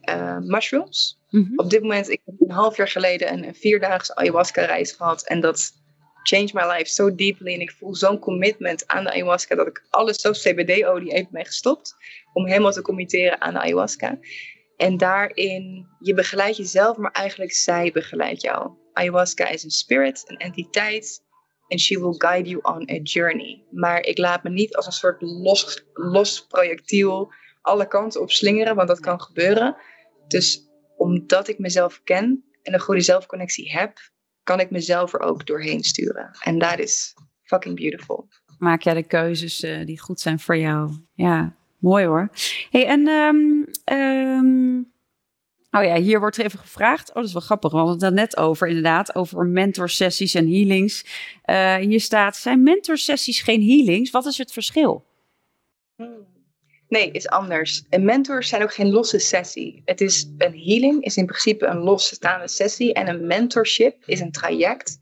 eh, 0.00 0.38
mushrooms. 0.38 1.18
Mhm. 1.30 1.52
Op 1.56 1.70
dit 1.70 1.82
moment, 1.82 2.08
ik 2.08 2.20
heb 2.24 2.34
een 2.38 2.50
half 2.50 2.76
jaar 2.76 2.88
geleden 2.88 3.32
een, 3.32 3.44
een 3.44 3.54
vierdaagse 3.54 4.14
ayahuasca 4.14 4.64
reis 4.64 4.92
gehad. 4.92 5.26
En 5.26 5.40
dat 5.40 5.72
changed 6.22 6.52
my 6.52 6.72
life 6.72 6.86
so 6.86 7.14
deeply. 7.14 7.52
En 7.54 7.60
ik 7.60 7.70
voel 7.70 7.94
zo'n 7.94 8.18
commitment 8.18 8.86
aan 8.86 9.04
de 9.04 9.10
ayahuasca 9.10 9.54
dat 9.54 9.66
ik 9.66 9.86
alles, 9.90 10.20
zoals 10.20 10.42
CBD-olie, 10.42 11.12
even 11.12 11.28
mee 11.32 11.44
gestopt. 11.44 11.94
Om 12.32 12.46
helemaal 12.46 12.72
te 12.72 12.82
committeren 12.82 13.40
aan 13.40 13.52
de 13.52 13.60
ayahuasca. 13.60 14.18
En 14.76 14.96
daarin, 14.96 15.86
je 15.98 16.14
begeleidt 16.14 16.56
jezelf, 16.56 16.96
maar 16.96 17.12
eigenlijk 17.12 17.52
zij 17.52 17.90
begeleidt 17.92 18.42
jou. 18.42 18.70
Ayahuasca 18.92 19.48
is 19.48 19.64
een 19.64 19.70
spirit, 19.70 20.22
een 20.26 20.36
entiteit. 20.36 21.22
En 21.68 21.78
she 21.78 22.00
will 22.00 22.14
guide 22.18 22.48
you 22.48 22.60
on 22.62 22.90
a 22.90 23.00
journey. 23.02 23.64
Maar 23.70 24.02
ik 24.02 24.18
laat 24.18 24.42
me 24.42 24.50
niet 24.50 24.76
als 24.76 24.86
een 24.86 24.92
soort 24.92 25.22
los, 25.22 25.84
los 25.92 26.46
projectiel 26.46 27.32
alle 27.62 27.86
kanten 27.86 28.20
op 28.20 28.30
slingeren, 28.30 28.74
want 28.74 28.88
dat 28.88 29.00
kan 29.00 29.20
gebeuren. 29.20 29.76
Dus 30.30 30.68
omdat 30.96 31.48
ik 31.48 31.58
mezelf 31.58 32.00
ken 32.04 32.44
en 32.62 32.74
een 32.74 32.80
goede 32.80 33.00
zelfconnectie 33.00 33.70
heb, 33.70 33.98
kan 34.42 34.60
ik 34.60 34.70
mezelf 34.70 35.12
er 35.12 35.20
ook 35.20 35.46
doorheen 35.46 35.82
sturen. 35.82 36.30
En 36.42 36.58
dat 36.58 36.78
is 36.78 37.14
fucking 37.42 37.76
beautiful. 37.76 38.28
Maak 38.58 38.82
jij 38.82 38.94
de 38.94 39.02
keuzes 39.02 39.62
eh, 39.62 39.86
die 39.86 40.00
goed 40.00 40.20
zijn 40.20 40.40
voor 40.40 40.56
jou? 40.56 40.90
Ja, 41.14 41.56
mooi 41.78 42.04
hoor. 42.04 42.30
Hey, 42.70 42.86
en 42.86 43.08
ehm, 43.08 43.64
ehm, 43.84 44.78
oh 45.70 45.84
ja, 45.84 46.00
hier 46.00 46.20
wordt 46.20 46.36
er 46.36 46.44
even 46.44 46.58
gevraagd. 46.58 47.08
Oh, 47.08 47.14
dat 47.14 47.24
is 47.24 47.32
wel 47.32 47.42
grappig. 47.42 47.70
We 47.70 47.76
hadden 47.76 47.94
het 47.94 48.02
daar 48.02 48.12
net 48.12 48.36
over, 48.36 48.68
inderdaad, 48.68 49.14
over 49.14 49.46
mentorsessies 49.46 50.34
en 50.34 50.48
healings. 50.48 51.04
Eh, 51.42 51.76
hier 51.76 52.00
staat: 52.00 52.36
zijn 52.36 52.62
mentorsessies 52.62 53.42
geen 53.42 53.62
healings? 53.62 54.10
Wat 54.10 54.26
is 54.26 54.38
het 54.38 54.52
verschil? 54.52 55.04
Nee, 56.90 57.10
is 57.10 57.28
anders. 57.28 57.84
En 57.88 58.04
mentors 58.04 58.48
zijn 58.48 58.62
ook 58.62 58.74
geen 58.74 58.90
losse 58.90 59.18
sessie. 59.18 59.82
Het 59.84 60.00
is 60.00 60.32
een 60.38 60.58
healing, 60.58 61.04
is 61.04 61.16
in 61.16 61.26
principe 61.26 61.66
een 61.66 61.78
losstaande 61.78 62.48
sessie. 62.48 62.94
En 62.94 63.08
een 63.08 63.26
mentorship 63.26 64.02
is 64.06 64.20
een 64.20 64.32
traject 64.32 65.00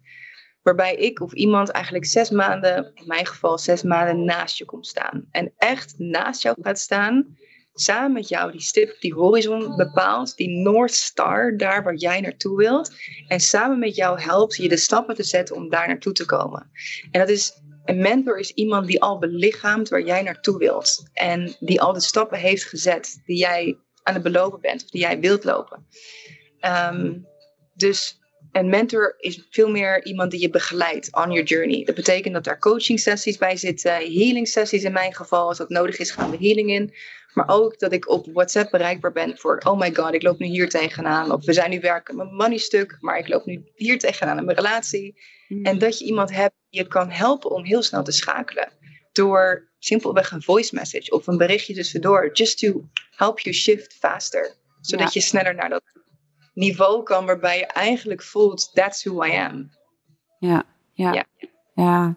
waarbij 0.62 0.94
ik 0.94 1.20
of 1.20 1.32
iemand 1.32 1.70
eigenlijk 1.70 2.06
zes 2.06 2.30
maanden, 2.30 2.90
in 2.94 3.06
mijn 3.06 3.26
geval 3.26 3.58
zes 3.58 3.82
maanden, 3.82 4.24
naast 4.24 4.58
je 4.58 4.64
komt 4.64 4.86
staan. 4.86 5.24
En 5.30 5.52
echt 5.56 5.94
naast 5.98 6.42
jou 6.42 6.56
gaat 6.60 6.78
staan, 6.78 7.36
samen 7.72 8.12
met 8.12 8.28
jou 8.28 8.52
die 8.52 8.60
stip, 8.60 9.00
die 9.00 9.14
horizon 9.14 9.76
bepaalt, 9.76 10.36
die 10.36 10.48
North 10.48 10.94
Star, 10.94 11.56
daar 11.56 11.82
waar 11.82 11.94
jij 11.94 12.20
naartoe 12.20 12.56
wilt. 12.56 12.92
En 13.28 13.40
samen 13.40 13.78
met 13.78 13.96
jou 13.96 14.20
helpt 14.20 14.56
je 14.56 14.68
de 14.68 14.76
stappen 14.76 15.14
te 15.14 15.22
zetten 15.22 15.56
om 15.56 15.68
daar 15.68 15.88
naartoe 15.88 16.12
te 16.12 16.26
komen. 16.26 16.70
En 17.10 17.20
dat 17.20 17.28
is 17.28 17.62
een 17.88 17.98
mentor 17.98 18.38
is 18.38 18.50
iemand 18.50 18.86
die 18.86 19.02
al 19.02 19.18
belichaamt 19.18 19.88
waar 19.88 20.02
jij 20.02 20.22
naartoe 20.22 20.58
wilt. 20.58 21.08
En 21.12 21.56
die 21.60 21.80
al 21.80 21.92
de 21.92 22.00
stappen 22.00 22.38
heeft 22.38 22.64
gezet 22.64 23.20
die 23.24 23.36
jij 23.36 23.78
aan 24.02 24.14
het 24.14 24.22
belopen 24.22 24.60
bent 24.60 24.82
of 24.82 24.90
die 24.90 25.00
jij 25.00 25.20
wilt 25.20 25.44
lopen. 25.44 25.86
Ehm, 26.60 27.14
dus 27.74 28.20
een 28.52 28.68
mentor 28.68 29.14
is 29.18 29.46
veel 29.50 29.70
meer 29.70 30.04
iemand 30.04 30.30
die 30.30 30.40
je 30.40 30.50
begeleidt 30.50 31.16
on 31.16 31.32
your 31.32 31.42
journey. 31.42 31.84
Dat 31.84 31.94
betekent 31.94 32.34
dat 32.34 32.44
daar 32.44 32.58
coaching 32.58 33.00
sessies 33.00 33.38
bij 33.38 33.56
zitten, 33.56 33.92
healing 33.92 34.48
sessies 34.48 34.84
in 34.84 34.92
mijn 34.92 35.14
geval. 35.14 35.48
Als 35.48 35.58
dat 35.58 35.68
nodig 35.68 35.98
is, 35.98 36.10
gaan 36.10 36.30
we 36.30 36.36
healing 36.36 36.70
in. 36.70 36.94
Maar 37.34 37.48
ook 37.48 37.78
dat 37.78 37.92
ik 37.92 38.08
op 38.08 38.26
WhatsApp 38.32 38.70
bereikbaar 38.70 39.12
ben 39.12 39.38
voor, 39.38 39.60
oh 39.66 39.78
my 39.78 39.94
god, 39.94 40.14
ik 40.14 40.22
loop 40.22 40.38
nu 40.38 40.46
hier 40.46 40.68
tegenaan. 40.68 41.32
Of 41.32 41.44
we 41.44 41.52
zijn 41.52 41.70
nu 41.70 41.80
werken 41.80 42.16
met 42.16 42.24
mijn 42.24 42.36
money 42.36 42.58
stuk, 42.58 42.96
maar 43.00 43.18
ik 43.18 43.28
loop 43.28 43.44
nu 43.44 43.64
hier 43.74 43.98
tegenaan 43.98 44.38
in 44.38 44.44
mijn 44.44 44.56
relatie. 44.56 45.20
En 45.62 45.78
dat 45.78 45.98
je 45.98 46.04
iemand 46.04 46.34
hebt 46.34 46.54
je 46.68 46.86
kan 46.86 47.10
helpen 47.10 47.50
om 47.50 47.64
heel 47.64 47.82
snel 47.82 48.02
te 48.02 48.12
schakelen. 48.12 48.72
Door 49.12 49.68
simpelweg 49.78 50.30
een 50.30 50.42
voice 50.42 50.74
message 50.74 51.10
of 51.10 51.26
een 51.26 51.36
berichtje 51.36 51.74
tussendoor. 51.74 52.30
Just 52.32 52.58
to 52.58 52.88
help 53.10 53.38
you 53.40 53.54
shift 53.54 53.94
faster. 53.94 54.56
Zodat 54.80 55.12
je 55.12 55.20
sneller 55.20 55.54
naar 55.54 55.68
dat 55.68 55.82
niveau 56.54 57.02
kan 57.02 57.26
waarbij 57.26 57.58
je 57.58 57.66
eigenlijk 57.66 58.22
voelt, 58.22 58.70
that's 58.72 59.04
who 59.04 59.24
I 59.24 59.36
am. 59.36 59.70
Ja, 60.38 60.64
ja, 60.92 61.12
ja. 61.12 61.26
Ja. 61.74 62.16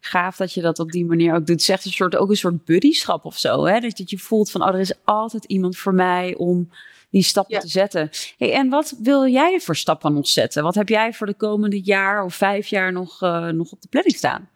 Gaaf 0.00 0.36
dat 0.36 0.52
je 0.52 0.60
dat 0.60 0.78
op 0.78 0.90
die 0.90 1.04
manier 1.04 1.34
ook 1.34 1.46
doet. 1.46 1.48
Het 1.48 1.60
is 1.60 1.68
echt 1.68 1.84
een 1.84 1.90
soort, 1.90 2.16
ook 2.16 2.30
een 2.30 2.36
soort 2.36 2.64
buddyschap 2.64 3.24
of 3.24 3.38
zo. 3.38 3.64
Hè? 3.64 3.80
Dat, 3.80 3.96
dat 3.96 4.10
je 4.10 4.18
voelt 4.18 4.50
van, 4.50 4.62
oh, 4.62 4.68
er 4.68 4.80
is 4.80 5.04
altijd 5.04 5.44
iemand 5.44 5.76
voor 5.76 5.94
mij 5.94 6.34
om 6.34 6.70
die 7.10 7.22
stappen 7.22 7.54
Ja. 7.54 7.60
te 7.60 7.68
zetten. 7.68 8.10
Hey, 8.38 8.52
en 8.52 8.68
wat 8.68 8.94
wil 8.98 9.26
jij 9.26 9.60
voor 9.60 9.76
stappen 9.76 10.12
nog 10.14 10.28
zetten? 10.28 10.62
Wat 10.62 10.74
heb 10.74 10.88
jij 10.88 11.12
voor 11.12 11.26
de 11.26 11.34
komende 11.34 11.80
jaar 11.82 12.24
of 12.24 12.34
vijf 12.34 12.66
jaar 12.66 12.92
nog, 12.92 13.22
eh, 13.22 13.46
nog 13.48 13.72
op 13.72 13.80
de 13.82 13.88
planning 13.88 14.16
staan? 14.16 14.48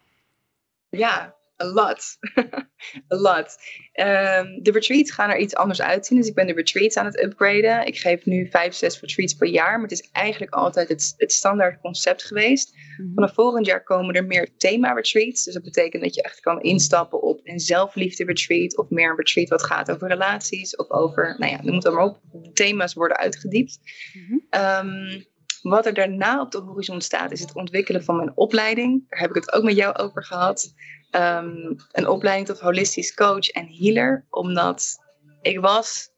Ja, 0.88 1.34
a 1.62 1.64
lot. 1.64 2.18
a 3.14 3.16
lot. 3.16 3.56
Ehm, 3.92 4.62
de 4.62 4.70
retreats 4.70 5.10
gaan 5.10 5.30
er 5.30 5.38
iets 5.38 5.54
anders 5.54 5.82
uitzien. 5.82 6.18
Dus 6.18 6.28
ik 6.28 6.34
ben 6.34 6.46
de 6.46 6.52
retreats 6.52 6.96
aan 6.96 7.06
het 7.06 7.22
upgraden. 7.22 7.86
Ik 7.86 7.98
geef 7.98 8.26
nu 8.26 8.48
vijf, 8.50 8.74
zes 8.74 9.00
retreats 9.00 9.34
per 9.34 9.48
jaar. 9.48 9.72
Maar 9.72 9.88
het 9.88 10.00
is 10.00 10.10
eigenlijk 10.12 10.52
altijd 10.52 10.88
het, 10.88 11.14
het 11.16 11.32
standaard 11.32 11.80
concept 11.80 12.24
geweest. 12.24 12.74
Vanaf 13.14 13.34
volgend 13.34 13.66
jaar 13.66 13.82
komen 13.82 14.14
er 14.14 14.24
meer 14.24 14.56
thema-retreats. 14.56 15.44
Dus 15.44 15.54
dat 15.54 15.62
betekent 15.62 16.02
dat 16.02 16.14
je 16.14 16.22
echt 16.22 16.40
kan 16.40 16.60
instappen 16.60 17.22
op 17.22 17.40
een 17.44 17.60
zelfliefde-retreat. 17.60 18.78
Of 18.78 18.90
meer 18.90 19.10
een 19.10 19.16
retreat 19.16 19.48
wat 19.48 19.62
gaat 19.62 19.90
over 19.90 20.08
relaties. 20.08 20.76
Of 20.76 20.90
over, 20.90 21.36
nou 21.38 21.52
ja, 21.52 21.62
noem 21.62 21.74
het 21.74 21.82
dan 21.82 21.94
maar 21.94 22.04
op. 22.04 22.20
De 22.32 22.52
thema's 22.52 22.94
worden 22.94 23.16
uitgediept. 23.16 23.78
Mhm. 24.12 24.38
Ehm, 24.50 25.20
wat 25.62 25.86
er 25.86 25.94
daarna 25.94 26.40
op 26.40 26.50
de 26.50 26.58
horizon 26.58 27.00
staat, 27.00 27.32
is 27.32 27.40
het 27.40 27.54
ontwikkelen 27.54 28.04
van 28.04 28.16
mijn 28.16 28.32
opleiding. 28.34 29.08
Daar 29.08 29.20
heb 29.20 29.28
ik 29.28 29.34
het 29.34 29.52
ook 29.52 29.62
met 29.62 29.76
jou 29.76 29.96
over 29.96 30.24
gehad. 30.24 30.74
Ehm, 31.10 31.74
een 31.92 32.08
opleiding 32.08 32.46
tot 32.46 32.60
holistisch 32.60 33.14
coach 33.14 33.48
en 33.48 33.66
healer. 33.68 34.26
Omdat 34.30 34.98
ik 35.42 35.60
was 35.60 36.10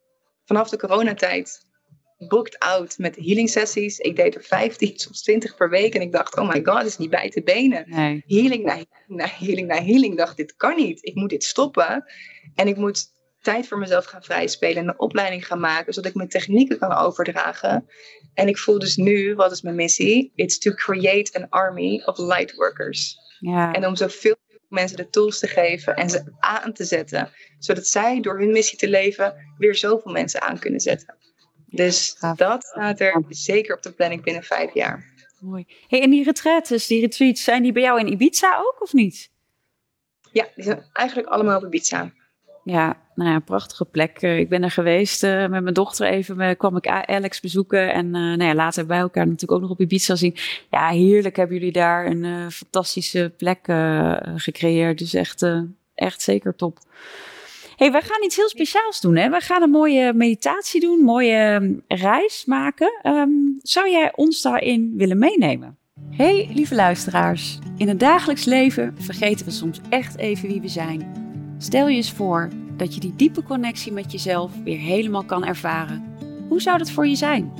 vanaf 0.44 0.68
de 0.68 0.78
coronatijd 0.78 1.62
booked 2.28 2.58
out 2.58 2.98
met 2.98 3.16
healing 3.16 3.50
sessies. 3.50 3.98
Ik 3.98 4.16
deed 4.16 4.34
er 4.34 4.42
15, 4.42 4.98
soms 4.98 5.22
20 5.22 5.56
per 5.56 5.70
week. 5.70 5.94
En 5.94 6.00
ik 6.00 6.12
dacht, 6.12 6.36
oh 6.36 6.48
my 6.48 6.60
god, 6.64 6.84
is 6.84 6.96
niet 6.96 7.10
bij 7.10 7.30
te 7.30 7.42
benen. 7.42 7.84
Nee. 7.86 8.24
Healing 8.26 8.64
na 8.64 8.74
healing 8.74 8.86
na 9.08 9.26
healing 9.26 9.68
na 9.68 9.82
healing. 9.82 10.12
Ik 10.12 10.18
dacht, 10.18 10.36
dit 10.36 10.56
kan 10.56 10.76
niet. 10.76 11.04
Ik 11.04 11.14
moet 11.14 11.30
dit 11.30 11.44
stoppen. 11.44 12.04
En 12.54 12.68
ik 12.68 12.76
moet 12.76 13.12
tijd 13.44 13.68
voor 13.68 13.78
mezelf 13.78 14.04
gaan 14.04 14.22
vrijspelen 14.22 14.76
en 14.76 14.88
een 14.88 14.98
opleiding 14.98 15.46
gaan 15.46 15.60
maken, 15.60 15.92
zodat 15.92 16.10
ik 16.10 16.16
mijn 16.16 16.28
technieken 16.28 16.78
kan 16.78 16.92
overdragen. 16.92 17.88
En 18.34 18.48
ik 18.48 18.58
voel 18.58 18.78
dus 18.78 18.96
nu, 18.96 19.34
wat 19.34 19.52
is 19.52 19.62
mijn 19.62 19.76
missie? 19.76 20.32
It's 20.34 20.58
to 20.58 20.70
create 20.70 21.38
an 21.38 21.48
army 21.48 22.02
of 22.04 22.18
lightworkers. 22.18 23.16
Ja. 23.38 23.72
En 23.72 23.86
om 23.86 23.96
zoveel 23.96 24.36
mensen 24.68 24.96
de 24.96 25.08
tools 25.08 25.38
te 25.38 25.46
geven 25.46 25.96
en 25.96 26.10
ze 26.10 26.22
aan 26.38 26.72
te 26.72 26.84
zetten, 26.84 27.30
zodat 27.58 27.86
zij 27.86 28.20
door 28.20 28.38
hun 28.38 28.52
missie 28.52 28.78
te 28.78 28.88
leven 28.88 29.34
weer 29.58 29.74
zoveel 29.74 30.12
mensen 30.12 30.42
aan 30.42 30.58
kunnen 30.58 30.80
zetten. 30.80 31.16
Dus 31.66 32.16
dat 32.36 32.64
staat 32.64 33.00
er 33.00 33.22
zeker 33.28 33.76
op 33.76 33.82
de 33.82 33.92
planning 33.92 34.22
binnen 34.22 34.42
vijf 34.42 34.74
jaar. 34.74 35.12
Mooi. 35.40 35.66
Hey, 35.88 36.02
en 36.02 36.10
die 36.10 36.24
retreats, 36.24 36.86
die 36.86 37.00
retreats, 37.00 37.44
zijn 37.44 37.62
die 37.62 37.72
bij 37.72 37.82
jou 37.82 38.00
in 38.00 38.12
Ibiza 38.12 38.58
ook 38.58 38.82
of 38.82 38.92
niet? 38.92 39.30
Ja, 40.32 40.48
die 40.54 40.64
zijn 40.64 40.88
eigenlijk 40.92 41.28
allemaal 41.28 41.56
op 41.56 41.64
Ibiza. 41.64 42.12
Ja, 42.64 43.02
nou 43.14 43.30
ja, 43.30 43.38
prachtige 43.38 43.84
plek. 43.84 44.18
Eh, 44.22 44.38
Ik 44.38 44.48
ben 44.48 44.62
er 44.62 44.70
geweest 44.70 45.22
eh, 45.22 45.46
met 45.46 45.62
mijn 45.62 45.74
dochter 45.74 46.06
even. 46.06 46.40
eh, 46.40 46.56
kwam 46.56 46.76
ik 46.76 46.86
Alex 46.88 47.40
bezoeken. 47.40 47.92
En 47.92 48.10
nou 48.10 48.44
ja, 48.44 48.54
later 48.54 48.86
wij 48.86 48.98
elkaar 48.98 49.24
natuurlijk 49.24 49.52
ook 49.52 49.60
nog 49.60 49.70
op 49.70 49.80
Ibiza 49.80 50.14
zien. 50.14 50.36
Ja, 50.70 50.88
heerlijk 50.88 51.36
hebben 51.36 51.56
jullie 51.56 51.72
daar 51.72 52.06
een 52.06 52.50
fantastische 52.52 53.32
plek 53.36 53.58
gecreëerd. 54.36 54.98
Dus 54.98 55.14
echt, 55.14 55.46
echt 55.94 56.22
zeker 56.22 56.54
top. 56.56 56.78
hey, 57.76 57.92
wij 57.92 58.02
gaan 58.02 58.24
iets 58.24 58.36
heel 58.36 58.48
speciaals 58.48 59.00
doen. 59.00 59.16
Hè? 59.16 59.30
We 59.30 59.40
gaan 59.40 59.62
een 59.62 59.70
mooie 59.70 60.12
meditatie 60.12 60.80
doen, 60.80 60.98
een 60.98 61.04
mooie 61.04 61.74
reis 61.88 62.44
maken. 62.44 62.98
Ehm, 63.02 63.28
zou 63.62 63.90
jij 63.90 64.12
ons 64.14 64.42
daarin 64.42 64.92
willen 64.96 65.18
meenemen? 65.18 65.76
Hey, 66.10 66.50
lieve 66.54 66.74
luisteraars. 66.74 67.58
In 67.76 67.88
het 67.88 68.00
dagelijks 68.00 68.44
leven 68.44 68.94
vergeten 68.98 69.46
we 69.46 69.52
soms 69.52 69.80
echt 69.88 70.16
even 70.16 70.48
wie 70.48 70.60
we 70.60 70.68
zijn. 70.68 71.22
Stel 71.58 71.88
je 71.88 71.96
eens 71.96 72.12
voor 72.12 72.48
dat 72.76 72.94
je 72.94 73.00
die 73.00 73.16
diepe 73.16 73.42
connectie 73.42 73.92
met 73.92 74.12
jezelf 74.12 74.52
weer 74.64 74.78
helemaal 74.78 75.24
kan 75.24 75.44
ervaren. 75.44 76.04
Hoe 76.48 76.60
zou 76.60 76.78
dat 76.78 76.90
voor 76.90 77.06
je 77.06 77.16
zijn? 77.16 77.52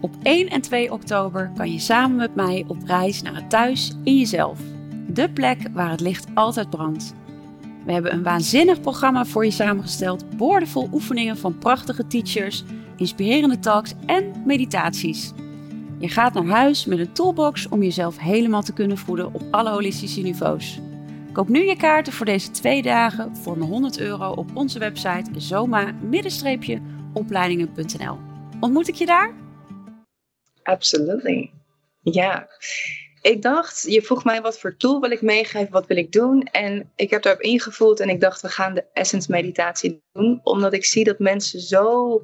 Op 0.00 0.14
1 0.22 0.48
en 0.48 0.60
2 0.60 0.92
oktober 0.92 1.50
kan 1.56 1.72
je 1.72 1.78
samen 1.78 2.16
met 2.16 2.34
mij 2.34 2.64
op 2.68 2.76
reis 2.84 3.22
naar 3.22 3.34
het 3.34 3.50
thuis 3.50 3.92
in 4.04 4.18
jezelf. 4.18 4.60
De 5.08 5.30
plek 5.30 5.58
waar 5.72 5.90
het 5.90 6.00
licht 6.00 6.26
altijd 6.34 6.70
brandt. 6.70 7.14
We 7.84 7.92
hebben 7.92 8.12
een 8.12 8.22
waanzinnig 8.22 8.80
programma 8.80 9.24
voor 9.24 9.44
je 9.44 9.50
samengesteld, 9.50 10.36
boordevol 10.36 10.88
oefeningen 10.92 11.36
van 11.36 11.58
prachtige 11.58 12.06
teachers, 12.06 12.64
inspirerende 12.96 13.58
talks 13.58 13.94
en 14.06 14.42
meditaties. 14.44 15.32
Je 15.98 16.08
gaat 16.08 16.34
naar 16.34 16.46
huis 16.46 16.84
met 16.84 16.98
een 16.98 17.12
toolbox 17.12 17.68
om 17.68 17.82
jezelf 17.82 18.18
helemaal 18.18 18.62
te 18.62 18.72
kunnen 18.72 18.98
voeden 18.98 19.34
op 19.34 19.42
alle 19.50 19.70
holistische 19.70 20.20
niveaus. 20.20 20.80
Koop 21.36 21.48
nu 21.48 21.64
je 21.64 21.76
kaarten 21.76 22.12
voor 22.12 22.26
deze 22.26 22.50
twee 22.50 22.82
dagen 22.82 23.36
voor 23.36 23.58
maar 23.58 23.68
100 23.68 23.98
euro 23.98 24.30
op 24.30 24.56
onze 24.56 24.78
website 24.78 25.40
zoma-opleidingen.nl. 25.40 28.18
Ontmoet 28.60 28.88
ik 28.88 28.94
je 28.94 29.06
daar? 29.06 29.34
Absolutely. 30.62 31.52
Ja. 32.02 32.48
Ik 33.20 33.42
dacht, 33.42 33.84
je 33.88 34.02
vroeg 34.02 34.24
mij 34.24 34.42
wat 34.42 34.58
voor 34.58 34.76
tool 34.76 35.00
wil 35.00 35.10
ik 35.10 35.22
meegeven, 35.22 35.72
wat 35.72 35.86
wil 35.86 35.96
ik 35.96 36.12
doen? 36.12 36.42
En 36.42 36.90
ik 36.94 37.10
heb 37.10 37.22
daarop 37.22 37.42
ingevoeld 37.42 38.00
en 38.00 38.08
ik 38.08 38.20
dacht, 38.20 38.40
we 38.40 38.48
gaan 38.48 38.74
de 38.74 38.84
essence 38.92 39.30
meditatie 39.30 40.02
doen. 40.12 40.40
Omdat 40.42 40.72
ik 40.72 40.84
zie 40.84 41.04
dat 41.04 41.18
mensen 41.18 41.60
zo 41.60 42.22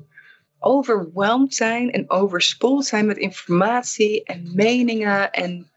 overweldigd 0.59 1.55
zijn 1.55 1.91
en 1.91 2.11
overspoeld 2.11 2.85
zijn 2.85 3.07
met 3.07 3.17
informatie 3.17 4.25
en 4.25 4.51
meningen. 4.55 5.33
En 5.33 5.72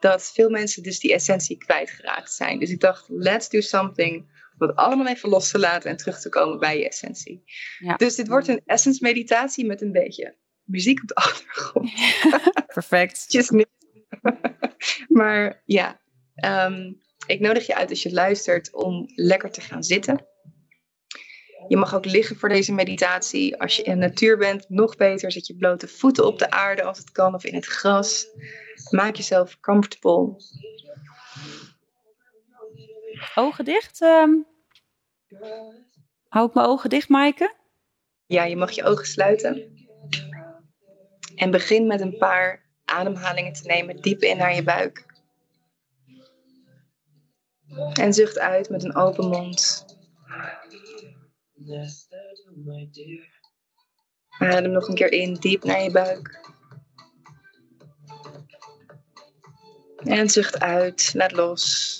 dat 0.00 0.32
veel 0.32 0.50
mensen 0.50 0.82
dus 0.82 1.00
die 1.00 1.14
essentie 1.14 1.56
kwijtgeraakt 1.56 2.32
zijn. 2.32 2.58
Dus 2.58 2.70
ik 2.70 2.80
dacht, 2.80 3.06
let's 3.08 3.48
do 3.48 3.60
something 3.60 4.34
om 4.58 4.66
het 4.66 4.76
allemaal 4.76 5.06
even 5.06 5.28
los 5.28 5.50
te 5.50 5.58
laten 5.58 5.90
en 5.90 5.96
terug 5.96 6.20
te 6.20 6.28
komen 6.28 6.58
bij 6.58 6.78
je 6.78 6.88
essentie. 6.88 7.42
Ja. 7.78 7.96
Dus 7.96 8.14
dit 8.14 8.28
wordt 8.28 8.48
een 8.48 8.62
essence 8.66 8.98
meditatie 9.02 9.66
met 9.66 9.82
een 9.82 9.92
beetje 9.92 10.36
muziek 10.64 11.02
op 11.02 11.08
de 11.08 11.14
achtergrond. 11.24 11.90
Perfect. 12.74 13.24
Just 13.28 13.50
maar 15.08 15.62
ja, 15.64 16.00
ehm, 16.34 16.92
ik 17.26 17.40
nodig 17.40 17.66
je 17.66 17.74
uit 17.74 17.90
als 17.90 18.02
je 18.02 18.12
luistert 18.12 18.74
om 18.74 19.04
lekker 19.14 19.50
te 19.50 19.60
gaan 19.60 19.82
zitten. 19.82 20.26
Je 21.68 21.76
mag 21.76 21.94
ook 21.94 22.04
liggen 22.04 22.36
voor 22.36 22.48
deze 22.48 22.72
meditatie. 22.72 23.60
Als 23.60 23.76
je 23.76 23.82
in 23.82 24.00
de 24.00 24.06
natuur 24.06 24.38
bent, 24.38 24.68
nog 24.68 24.96
beter. 24.96 25.32
Zet 25.32 25.46
je 25.46 25.56
blote 25.56 25.88
voeten 25.88 26.26
op 26.26 26.38
de 26.38 26.50
aarde 26.50 26.82
als 26.82 26.98
het 26.98 27.10
kan 27.10 27.34
of 27.34 27.44
in 27.44 27.54
het 27.54 27.66
gras. 27.66 28.26
Maak 28.90 29.16
jezelf 29.16 29.60
comfortable. 29.60 30.36
Ogen 33.34 33.64
dicht. 33.64 34.00
Um, 34.00 34.46
hou 36.28 36.48
ik 36.48 36.54
mijn 36.54 36.66
ogen 36.66 36.90
dicht, 36.90 37.08
Maaike? 37.08 37.54
Ja, 38.26 38.44
je 38.44 38.56
mag 38.56 38.70
je 38.70 38.84
ogen 38.84 39.06
sluiten. 39.06 39.86
En 41.34 41.50
begin 41.50 41.86
met 41.86 42.00
een 42.00 42.16
paar 42.16 42.64
ademhalingen 42.84 43.52
te 43.52 43.66
nemen, 43.66 44.00
diep 44.00 44.22
in 44.22 44.36
naar 44.36 44.54
je 44.54 44.62
buik. 44.62 45.04
En 47.92 48.14
zucht 48.14 48.38
uit 48.38 48.70
met 48.70 48.84
een 48.84 48.94
open 48.94 49.28
mond. 49.28 49.84
Adem 54.38 54.70
nog 54.70 54.88
een 54.88 54.94
keer 54.94 55.12
in, 55.12 55.34
diep 55.34 55.64
naar 55.64 55.82
je 55.82 55.90
buik. 55.90 56.54
En 60.06 60.28
zucht 60.30 60.60
uit, 60.60 61.10
laat 61.14 61.32
los. 61.32 61.94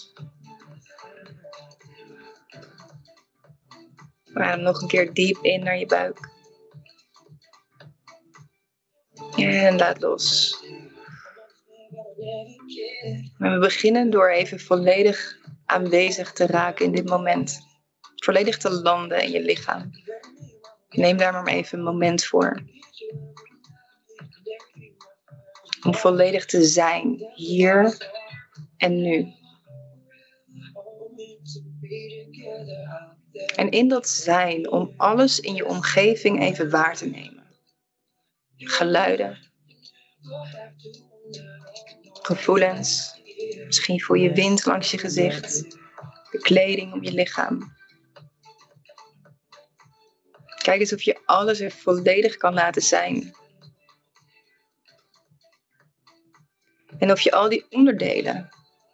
Adem 4.33 4.61
nog 4.61 4.81
een 4.81 4.89
keer 4.89 5.13
diep 5.13 5.39
in 5.43 5.65
naar 5.65 5.79
je 5.79 5.87
buik. 5.87 6.19
En 9.37 9.77
laat 9.77 10.01
los. 10.01 10.57
we 13.39 13.59
beginnen 13.59 14.11
door 14.11 14.31
even 14.31 14.61
volledig 14.61 15.39
aanwezig 15.65 16.33
te 16.33 16.47
raken 16.47 16.85
in 16.85 16.93
dit 16.93 17.09
moment. 17.09 17.61
Volledig 18.17 18.57
te 18.57 18.71
landen 18.71 19.23
in 19.23 19.31
je 19.31 19.43
lichaam. 19.43 19.91
Neem 20.89 21.17
daar 21.17 21.33
maar 21.33 21.47
even 21.47 21.79
een 21.79 21.85
moment 21.85 22.25
voor. 22.25 22.63
Om 25.87 25.95
volledig 25.95 26.45
te 26.45 26.65
zijn, 26.65 27.31
hier 27.35 27.97
en 28.77 29.03
nu. 29.03 29.35
En 33.55 33.71
in 33.71 33.89
dat 33.89 34.09
zijn, 34.09 34.71
om 34.71 34.95
alles 34.97 35.41
in 35.41 35.55
je 35.55 35.67
omgeving 35.67 36.43
even 36.43 36.71
waar 36.71 36.97
te 36.97 37.07
nemen 37.07 37.37
geluiden, 38.57 39.39
gevoelens. 42.23 43.21
Misschien 43.67 44.01
voel 44.01 44.17
je 44.17 44.33
wind 44.33 44.65
langs 44.65 44.91
je 44.91 44.99
gezicht, 44.99 45.61
de 46.31 46.39
kleding 46.39 46.93
om 46.93 47.03
je 47.03 47.13
lichaam. 47.13 47.75
Kijk 50.63 50.81
eens 50.81 50.93
of 50.93 51.03
je 51.03 51.21
alles 51.25 51.61
er 51.61 51.71
volledig 51.71 52.37
kan 52.37 52.55
laten 52.55 52.83
zijn. 52.83 53.35
En 56.99 57.11
of 57.11 57.21
je 57.21 57.33
al 57.33 57.49
die 57.49 57.67
onderdelen, 57.71 58.49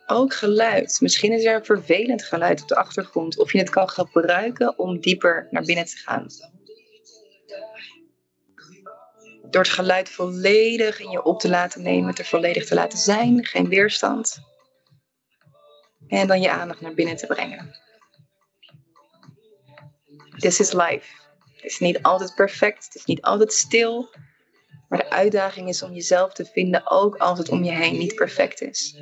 ook 0.07 0.35
geluid, 0.35 1.01
misschien 1.01 1.33
is 1.33 1.45
er 1.45 1.55
een 1.55 1.65
vervelend 1.65 2.25
geluid 2.25 2.63
op 2.63 2.69
de 2.69 2.77
achtergrond, 2.77 3.39
of 3.39 3.53
je 3.53 3.59
het 3.59 3.71
kan 3.71 3.89
gebruiken 3.89 4.79
om 4.79 5.01
dieper 5.01 5.47
naar 5.51 5.65
binnen 5.65 5.85
te 5.85 5.97
gaan 5.97 6.27
door 9.53 9.63
het 9.63 9.71
geluid 9.71 10.09
volledig 10.09 11.01
in 11.01 11.11
je 11.11 11.23
op 11.23 11.41
te 11.41 11.49
laten 11.49 11.83
nemen, 11.83 12.09
het 12.09 12.19
er 12.19 12.25
volledig 12.25 12.67
te 12.67 12.75
laten 12.75 12.99
zijn, 12.99 13.45
geen 13.45 13.69
weerstand. 13.69 14.41
En 16.09 16.27
dan 16.27 16.41
je 16.41 16.51
aandacht 16.51 16.81
naar 16.81 16.95
binnen 16.95 17.17
te 17.17 17.27
brengen. 17.27 17.77
This 20.37 20.61
is 20.61 20.73
life. 20.73 21.21
Het 21.55 21.65
is 21.65 21.79
niet 21.79 22.03
altijd 22.03 22.35
perfect, 22.35 22.85
het 22.85 22.95
is 22.95 23.05
niet 23.05 23.23
altijd 23.23 23.53
stil. 23.53 24.11
Maar 24.93 25.01
de 25.01 25.11
uitdaging 25.11 25.69
is 25.69 25.83
om 25.83 25.93
jezelf 25.93 26.33
te 26.33 26.45
vinden, 26.45 26.91
ook 26.91 27.17
als 27.17 27.39
het 27.39 27.49
om 27.49 27.65
je 27.65 27.71
heen 27.71 27.99
niet 27.99 28.15
perfect 28.15 28.61
is. 28.61 28.97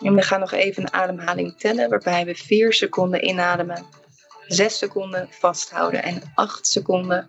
En 0.00 0.14
we 0.14 0.22
gaan 0.22 0.40
nog 0.40 0.52
even 0.52 0.82
een 0.82 0.92
ademhaling 0.92 1.58
tellen, 1.58 1.90
waarbij 1.90 2.24
we 2.24 2.34
vier 2.34 2.72
seconden 2.72 3.24
inademen 3.24 3.86
6 4.46 4.78
seconden 4.78 5.28
vasthouden 5.30 6.02
en 6.02 6.22
8 6.34 6.66
seconden 6.66 7.26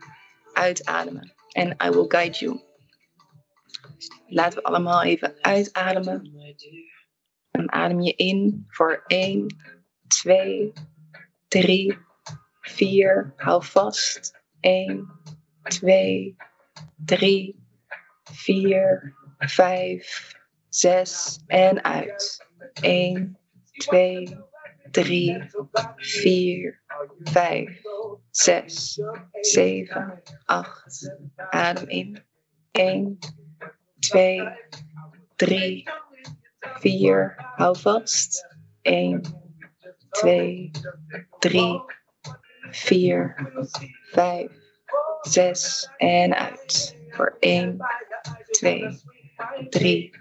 uitademen. 0.53 1.33
En 1.51 1.75
I 1.85 1.89
will 1.89 2.05
guide 2.07 2.37
you. 2.37 2.61
Laten 4.27 4.59
we 4.59 4.65
allemaal 4.65 5.03
even 5.03 5.35
uitademen. 5.41 6.31
En 7.51 7.71
adem 7.71 8.01
je 8.01 8.13
in 8.13 8.65
voor 8.67 9.03
1, 9.07 9.55
2, 10.07 10.73
3, 11.47 12.07
4. 12.75 13.33
Hou 13.37 13.61
vast. 13.61 14.33
1, 14.61 15.07
2, 15.63 16.35
3, 17.05 17.55
4, 18.31 19.13
5, 19.39 20.35
6 20.69 21.39
en 21.47 21.83
uit. 21.83 22.45
1, 22.81 23.37
2, 23.71 24.37
3, 24.91 25.49
4, 25.97 26.81
5, 27.23 27.81
6, 28.31 28.99
7, 29.41 30.21
8. 30.45 31.15
Adem 31.49 31.87
in. 31.87 32.23
1, 32.71 33.17
2, 33.99 34.49
3, 35.35 35.87
4. 36.79 37.35
Hou 37.57 37.75
vast. 37.77 38.45
1, 38.81 39.21
2, 40.11 40.71
3, 41.39 41.81
4, 42.71 43.35
5, 44.11 44.51
6 45.21 45.89
en 45.97 46.35
uit. 46.35 46.97
Voor 47.09 47.37
1, 47.39 47.77
2, 48.51 48.99
3, 49.69 50.11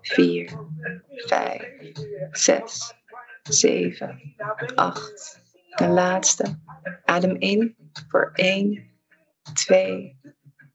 4, 0.00 0.52
5, 1.08 1.62
6, 2.30 2.94
7, 3.42 4.34
8. 4.74 5.42
De 5.74 5.86
laatste. 5.86 6.58
Adem 7.04 7.36
in 7.36 7.76
voor 8.08 8.30
1, 8.34 8.90
2, 9.54 10.20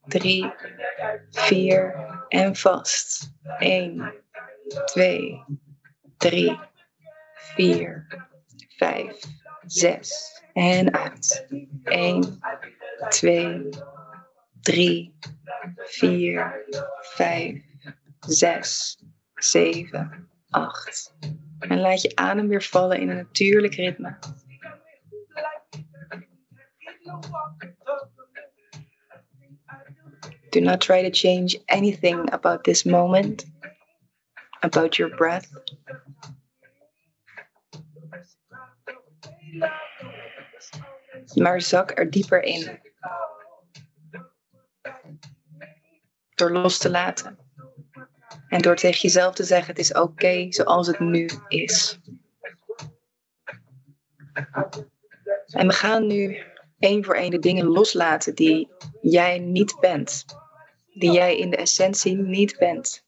3, 0.07 0.53
4 1.30 2.26
en 2.28 2.55
vast. 2.55 3.34
1, 3.59 4.13
2, 4.86 5.43
3, 6.18 6.59
vier, 7.55 8.07
vijf, 8.78 9.20
zes. 9.66 10.41
En 10.53 10.93
uit. 10.93 11.47
1, 11.84 12.39
2, 13.09 13.70
3, 14.61 15.16
4, 15.78 16.66
5, 17.01 17.61
6, 18.20 19.03
7, 19.36 20.30
8. 20.49 21.16
En 21.59 21.80
laat 21.80 22.01
je 22.01 22.16
adem 22.16 22.47
weer 22.47 22.63
vallen 22.63 22.99
in 22.99 23.09
een 23.09 23.16
natuurlijk 23.16 23.74
ritme. 23.74 24.18
Do 30.49 30.61
not 30.61 30.80
try 30.80 31.01
to 31.01 31.09
change 31.11 31.61
anything 31.66 32.32
about 32.32 32.63
this 32.63 32.84
moment, 32.84 33.45
about 34.61 34.95
your 34.95 35.16
breath. 35.16 35.47
Maar 41.34 41.61
zak 41.61 41.97
er 41.97 42.09
dieper 42.09 42.43
in. 42.43 42.80
Door 46.36 46.51
los 46.51 46.78
te 46.78 46.89
laten. 46.89 47.38
En 48.49 48.61
door 48.61 48.76
tegen 48.76 49.01
jezelf 49.01 49.36
te 49.36 49.43
zeggen: 49.43 49.67
het 49.67 49.80
is 49.80 49.93
oké 49.93 50.45
zoals 50.49 50.88
het 50.88 50.99
nu 50.99 51.30
is. 51.47 51.99
En 55.45 55.67
we 55.67 55.73
gaan 55.73 56.07
nu 56.07 56.43
één 56.80 57.03
voor 57.03 57.15
één 57.15 57.32
de 57.32 57.39
dingen 57.39 57.65
loslaten 57.65 58.36
die 58.36 58.69
jij 59.01 59.39
niet 59.39 59.78
bent. 59.80 60.26
Die 60.93 61.11
jij 61.11 61.38
in 61.38 61.49
de 61.49 61.57
essentie 61.57 62.17
niet 62.17 62.57
bent. 62.57 63.05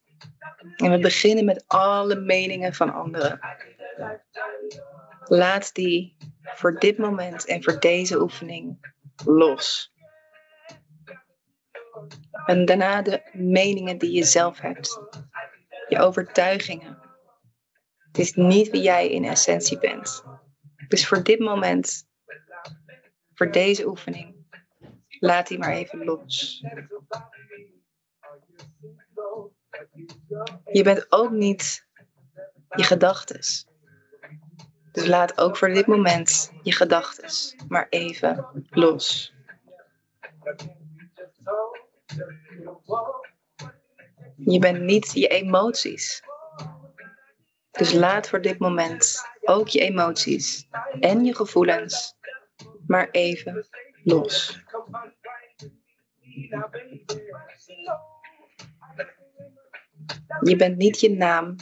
En 0.75 0.91
we 0.91 0.99
beginnen 0.99 1.45
met 1.45 1.63
alle 1.67 2.15
meningen 2.15 2.73
van 2.73 2.93
anderen. 2.93 3.39
Laat 5.23 5.73
die 5.73 6.16
voor 6.55 6.79
dit 6.79 6.97
moment 6.97 7.45
en 7.45 7.63
voor 7.63 7.79
deze 7.79 8.21
oefening 8.21 8.93
los. 9.25 9.93
En 12.45 12.65
daarna 12.65 13.01
de 13.01 13.29
meningen 13.33 13.97
die 13.97 14.11
je 14.11 14.23
zelf 14.23 14.59
hebt. 14.59 15.01
Je 15.87 15.99
overtuigingen. 15.99 16.99
Het 18.07 18.17
is 18.17 18.33
niet 18.33 18.69
wie 18.69 18.81
jij 18.81 19.09
in 19.09 19.25
essentie 19.25 19.79
bent. 19.79 20.23
Dus 20.87 21.07
voor 21.07 21.23
dit 21.23 21.39
moment, 21.39 22.07
voor 23.33 23.51
deze 23.51 23.87
oefening, 23.87 24.35
laat 25.19 25.47
die 25.47 25.57
maar 25.57 25.71
even 25.71 26.03
los. 26.03 26.63
Je 30.71 30.83
bent 30.83 31.05
ook 31.09 31.31
niet 31.31 31.87
je 32.75 32.83
gedachtes. 32.83 33.67
Dus 34.97 35.07
laat 35.07 35.37
ook 35.37 35.57
voor 35.57 35.67
dit 35.67 35.87
moment 35.87 36.51
je 36.63 36.71
gedachtes 36.71 37.55
maar 37.67 37.87
even 37.89 38.45
los. 38.69 39.33
Je 44.35 44.59
bent 44.59 44.81
niet 44.81 45.11
je 45.13 45.27
emoties. 45.27 46.23
Dus 47.71 47.93
laat 47.93 48.27
voor 48.27 48.41
dit 48.41 48.59
moment 48.59 49.27
ook 49.41 49.67
je 49.67 49.79
emoties 49.79 50.67
en 50.99 51.25
je 51.25 51.35
gevoelens 51.35 52.15
maar 52.87 53.09
even 53.11 53.67
los. 54.03 54.59
Je 60.41 60.55
bent 60.55 60.77
niet 60.77 60.99
je 60.99 61.11
naam, 61.11 61.55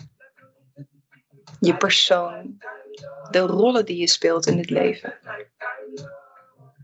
je 1.59 1.77
persoon, 1.77 2.57
de 3.31 3.39
rollen 3.39 3.85
die 3.85 3.97
je 3.97 4.07
speelt 4.07 4.45
in 4.45 4.57
het 4.57 4.69
leven. 4.69 5.19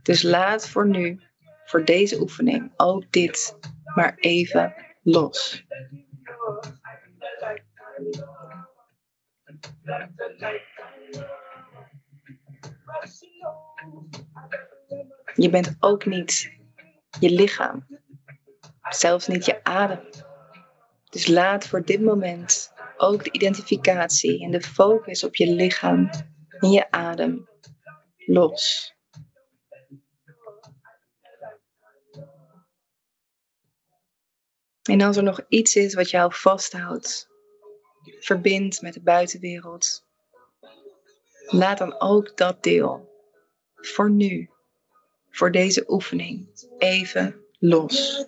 Dus 0.03 0.21
laat 0.21 0.69
voor 0.69 0.87
nu, 0.87 1.21
voor 1.65 1.85
deze 1.85 2.19
oefening, 2.19 2.73
ook 2.77 3.11
dit 3.11 3.57
maar 3.95 4.15
even 4.15 4.73
los. 5.03 5.65
Je 15.35 15.49
bent 15.49 15.75
ook 15.79 16.05
niet 16.05 16.51
je 17.19 17.29
lichaam, 17.29 17.87
zelfs 18.89 19.27
niet 19.27 19.45
je 19.45 19.63
adem. 19.63 19.99
Dus 21.09 21.27
laat 21.27 21.67
voor 21.67 21.85
dit 21.85 22.01
moment 22.01 22.73
ook 23.01 23.23
de 23.23 23.31
identificatie 23.31 24.43
en 24.43 24.51
de 24.51 24.61
focus 24.61 25.23
op 25.23 25.35
je 25.35 25.53
lichaam 25.53 26.09
en 26.59 26.69
je 26.69 26.91
adem 26.91 27.49
los. 28.25 28.89
En 34.81 35.01
als 35.01 35.17
er 35.17 35.23
nog 35.23 35.41
iets 35.47 35.75
is 35.75 35.93
wat 35.93 36.09
jou 36.09 36.33
vasthoudt, 36.33 37.29
verbindt 38.19 38.81
met 38.81 38.93
de 38.93 39.01
buitenwereld, 39.01 40.05
laat 41.45 41.77
dan 41.77 41.99
ook 41.99 42.37
dat 42.37 42.63
deel 42.63 43.09
voor 43.75 44.11
nu, 44.11 44.49
voor 45.29 45.51
deze 45.51 45.83
oefening, 45.87 46.49
even 46.77 47.45
los. 47.59 48.25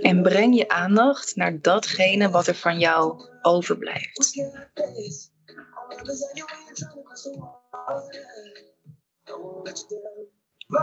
En 0.00 0.22
breng 0.22 0.56
je 0.56 0.68
aandacht 0.68 1.36
naar 1.36 1.60
datgene 1.60 2.30
wat 2.30 2.46
er 2.46 2.54
van 2.54 2.78
jou 2.78 3.28
overblijft. 3.42 4.32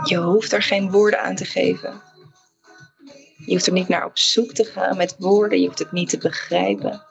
Je 0.04 0.16
hoeft 0.16 0.52
er 0.52 0.62
geen 0.62 0.90
woorden 0.90 1.20
aan 1.20 1.34
te 1.34 1.44
geven. 1.44 2.02
Je 3.36 3.52
hoeft 3.52 3.66
er 3.66 3.72
niet 3.72 3.88
naar 3.88 4.04
op 4.04 4.18
zoek 4.18 4.52
te 4.52 4.64
gaan 4.64 4.96
met 4.96 5.16
woorden. 5.18 5.60
Je 5.60 5.66
hoeft 5.66 5.78
het 5.78 5.92
niet 5.92 6.08
te 6.08 6.18
begrijpen. 6.18 7.02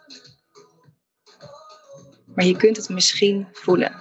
Maar 2.25 2.45
je 2.45 2.55
kunt 2.57 2.77
het 2.77 2.89
misschien 2.89 3.47
voelen. 3.51 3.95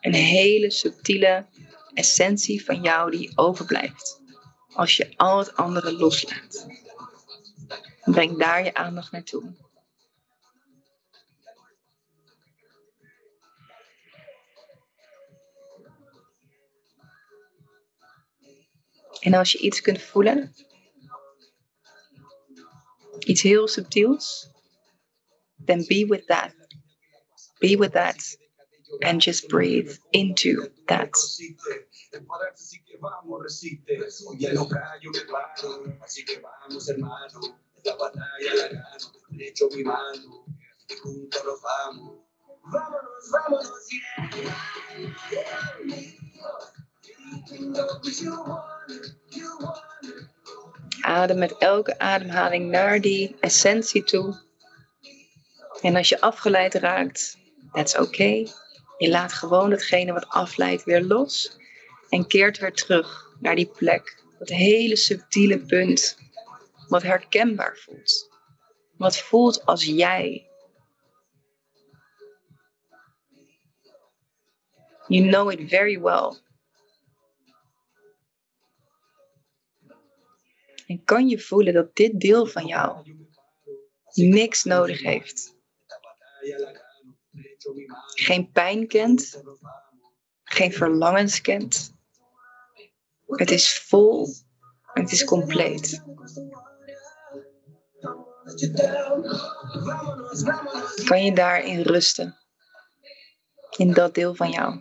Een 0.00 0.14
hele 0.14 0.70
subtiele 0.70 1.46
essentie 1.94 2.64
van 2.64 2.82
jou 2.82 3.10
die 3.10 3.32
overblijft. 3.34 4.24
Als 4.76 4.96
je 4.96 5.16
al 5.16 5.38
het 5.38 5.56
andere 5.56 5.92
loslaat. 5.92 6.66
Breng 8.04 8.38
daar 8.38 8.64
je 8.64 8.74
aandacht 8.74 9.12
naartoe. 9.12 9.54
En 19.20 19.34
als 19.34 19.52
je 19.52 19.58
iets 19.58 19.80
kunt 19.80 20.02
voelen, 20.02 20.54
iets 23.18 23.42
heel 23.42 23.68
subtiels, 23.68 24.50
then 25.64 25.84
be 25.86 26.06
with 26.06 26.26
that. 26.26 26.54
Be 27.58 27.76
with 27.76 27.92
that 27.92 28.45
and 29.02 29.20
just 29.20 29.48
breathe 29.48 29.92
into 30.12 30.68
that. 30.86 31.12
Adem 51.00 51.38
met 51.38 51.58
elke 51.58 51.98
ademhaling 51.98 52.70
naar 52.70 53.00
die 53.00 53.36
essentie 53.40 54.04
toe. 54.04 54.44
En 55.80 55.96
als 55.96 56.08
je 56.08 56.20
afgeleid 56.20 56.74
raakt, 56.74 57.38
that's. 57.72 57.96
Okay. 57.96 58.48
Je 58.96 59.08
laat 59.08 59.32
gewoon 59.32 59.70
hetgene 59.70 60.12
wat 60.12 60.28
afleidt 60.28 60.84
weer 60.84 61.02
los. 61.02 61.58
En 62.08 62.26
keert 62.26 62.58
weer 62.58 62.72
terug 62.72 63.34
naar 63.40 63.54
die 63.54 63.68
plek. 63.68 64.24
Dat 64.38 64.48
hele 64.48 64.96
subtiele 64.96 65.58
punt. 65.58 66.18
Wat 66.88 67.02
herkenbaar 67.02 67.76
voelt. 67.76 68.30
Wat 68.96 69.18
voelt 69.18 69.64
als 69.64 69.84
jij. 69.84 70.50
You 75.06 75.28
know 75.28 75.50
it 75.50 75.68
very 75.68 76.00
well. 76.00 76.40
En 80.86 81.04
kan 81.04 81.28
je 81.28 81.40
voelen 81.40 81.74
dat 81.74 81.96
dit 81.96 82.20
deel 82.20 82.46
van 82.46 82.66
jou 82.66 83.14
niks 84.24 84.64
nodig 84.64 85.02
heeft. 85.02 85.54
Geen 88.14 88.50
pijn 88.50 88.86
kent. 88.86 89.42
Geen 90.44 90.72
verlangens 90.72 91.40
kent. 91.40 91.94
Het 93.26 93.50
is 93.50 93.78
vol. 93.78 94.28
Het 94.82 95.12
is 95.12 95.24
compleet. 95.24 96.02
Kan 101.04 101.24
je 101.24 101.32
daarin 101.34 101.80
rusten? 101.80 102.36
In 103.76 103.92
dat 103.92 104.14
deel 104.14 104.34
van 104.34 104.50
jou. 104.50 104.80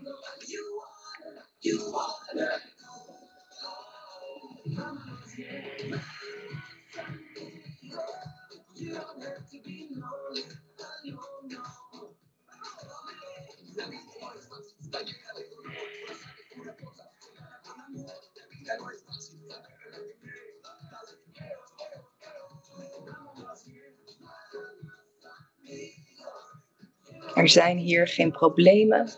Er 27.45 27.51
zijn 27.51 27.77
hier 27.77 28.07
geen 28.07 28.31
problemen, 28.31 29.09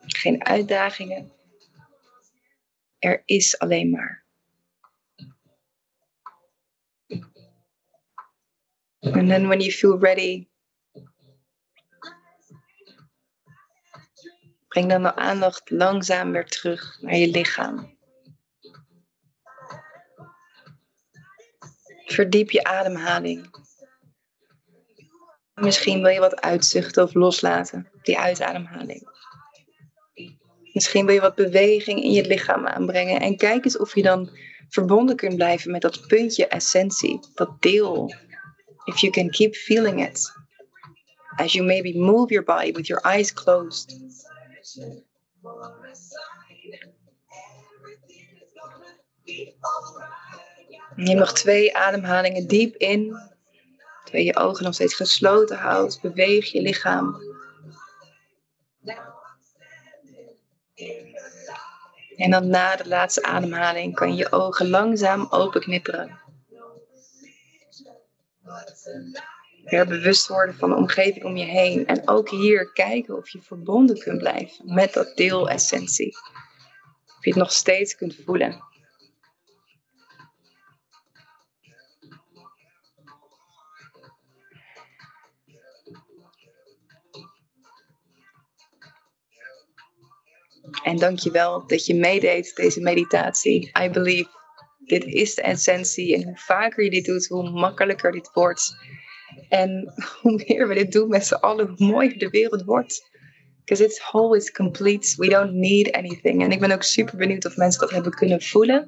geen 0.00 0.44
uitdagingen. 0.44 1.32
Er 2.98 3.22
is 3.24 3.58
alleen 3.58 3.90
maar. 3.90 4.24
And 9.00 9.28
then 9.28 9.46
when 9.46 9.60
you 9.60 9.72
feel 9.72 9.98
ready, 9.98 10.48
breng 14.68 14.88
dan 14.88 15.02
de 15.02 15.14
aandacht 15.14 15.70
langzaam 15.70 16.32
weer 16.32 16.46
terug 16.46 17.00
naar 17.00 17.16
je 17.16 17.28
lichaam. 17.28 17.98
Verdiep 22.04 22.50
je 22.50 22.64
ademhaling. 22.64 23.67
Misschien 25.60 26.02
wil 26.02 26.10
je 26.10 26.20
wat 26.20 26.40
uitzuchten 26.40 27.02
of 27.02 27.14
loslaten, 27.14 27.88
die 28.02 28.18
uitademhaling. 28.18 29.08
Misschien 30.72 31.06
wil 31.06 31.14
je 31.14 31.20
wat 31.20 31.34
beweging 31.34 32.02
in 32.02 32.10
je 32.10 32.26
lichaam 32.26 32.66
aanbrengen. 32.66 33.20
En 33.20 33.36
kijk 33.36 33.64
eens 33.64 33.78
of 33.78 33.94
je 33.94 34.02
dan 34.02 34.30
verbonden 34.68 35.16
kunt 35.16 35.36
blijven 35.36 35.70
met 35.70 35.82
dat 35.82 36.06
puntje 36.06 36.46
essentie, 36.46 37.20
dat 37.34 37.62
deel. 37.62 38.14
If 38.84 38.98
you 38.98 39.12
can 39.12 39.30
keep 39.30 39.54
feeling 39.54 40.06
it. 40.08 40.32
As 41.36 41.52
you 41.52 41.66
maybe 41.66 41.98
move 41.98 42.32
your 42.32 42.44
body 42.44 42.72
with 42.72 42.86
your 42.86 43.02
eyes 43.04 43.32
closed. 43.32 44.00
Neem 50.94 51.16
nog 51.16 51.32
twee 51.32 51.76
ademhalingen 51.76 52.46
diep 52.46 52.76
in 52.76 53.16
Terwijl 54.08 54.26
je 54.26 54.36
ogen 54.36 54.64
nog 54.64 54.74
steeds 54.74 54.94
gesloten 54.94 55.56
houdt, 55.56 56.00
beweeg 56.00 56.52
je 56.52 56.60
lichaam. 56.60 57.22
En 62.16 62.30
dan 62.30 62.48
na 62.48 62.76
de 62.76 62.88
laatste 62.88 63.22
ademhaling 63.22 63.94
kan 63.94 64.10
je 64.10 64.16
je 64.16 64.32
ogen 64.32 64.68
langzaam 64.68 65.26
openknipperen. 65.30 66.20
Weer 69.64 69.86
bewust 69.86 70.28
worden 70.28 70.54
van 70.54 70.70
de 70.70 70.76
omgeving 70.76 71.24
om 71.24 71.36
je 71.36 71.44
heen. 71.44 71.86
En 71.86 72.08
ook 72.08 72.30
hier 72.30 72.72
kijken 72.72 73.16
of 73.16 73.28
je 73.28 73.42
verbonden 73.42 73.98
kunt 73.98 74.18
blijven 74.18 74.74
met 74.74 74.92
dat 74.92 75.16
deel 75.16 75.48
essentie. 75.48 76.16
Of 77.18 77.24
je 77.24 77.30
het 77.30 77.38
nog 77.38 77.52
steeds 77.52 77.96
kunt 77.96 78.16
voelen. 78.24 78.67
En 90.82 90.96
dankjewel 90.96 91.66
dat 91.66 91.86
je 91.86 91.94
meedeed 91.94 92.56
deze 92.56 92.80
meditatie. 92.80 93.70
I 93.82 93.90
believe. 93.90 94.36
Dit 94.78 95.04
is 95.04 95.34
de 95.34 95.42
essentie. 95.42 96.14
En 96.14 96.24
hoe 96.24 96.36
vaker 96.36 96.84
je 96.84 96.90
dit 96.90 97.04
doet, 97.04 97.26
hoe 97.26 97.50
makkelijker 97.50 98.12
dit 98.12 98.30
wordt. 98.32 98.76
En 99.48 99.92
hoe 100.22 100.44
meer 100.46 100.68
we 100.68 100.74
dit 100.74 100.92
doen 100.92 101.08
met 101.08 101.26
z'n 101.26 101.34
allen, 101.34 101.74
hoe 101.76 101.86
mooier 101.86 102.18
de 102.18 102.28
wereld 102.28 102.64
wordt. 102.64 103.10
Because 103.64 103.84
it's 103.84 104.02
always 104.12 104.50
complete. 104.50 105.14
We 105.16 105.28
don't 105.28 105.52
need 105.52 105.92
anything. 105.92 106.42
En 106.42 106.50
ik 106.50 106.60
ben 106.60 106.72
ook 106.72 106.82
super 106.82 107.16
benieuwd 107.16 107.46
of 107.46 107.56
mensen 107.56 107.80
dat 107.80 107.90
hebben 107.90 108.12
kunnen 108.12 108.42
voelen. 108.42 108.86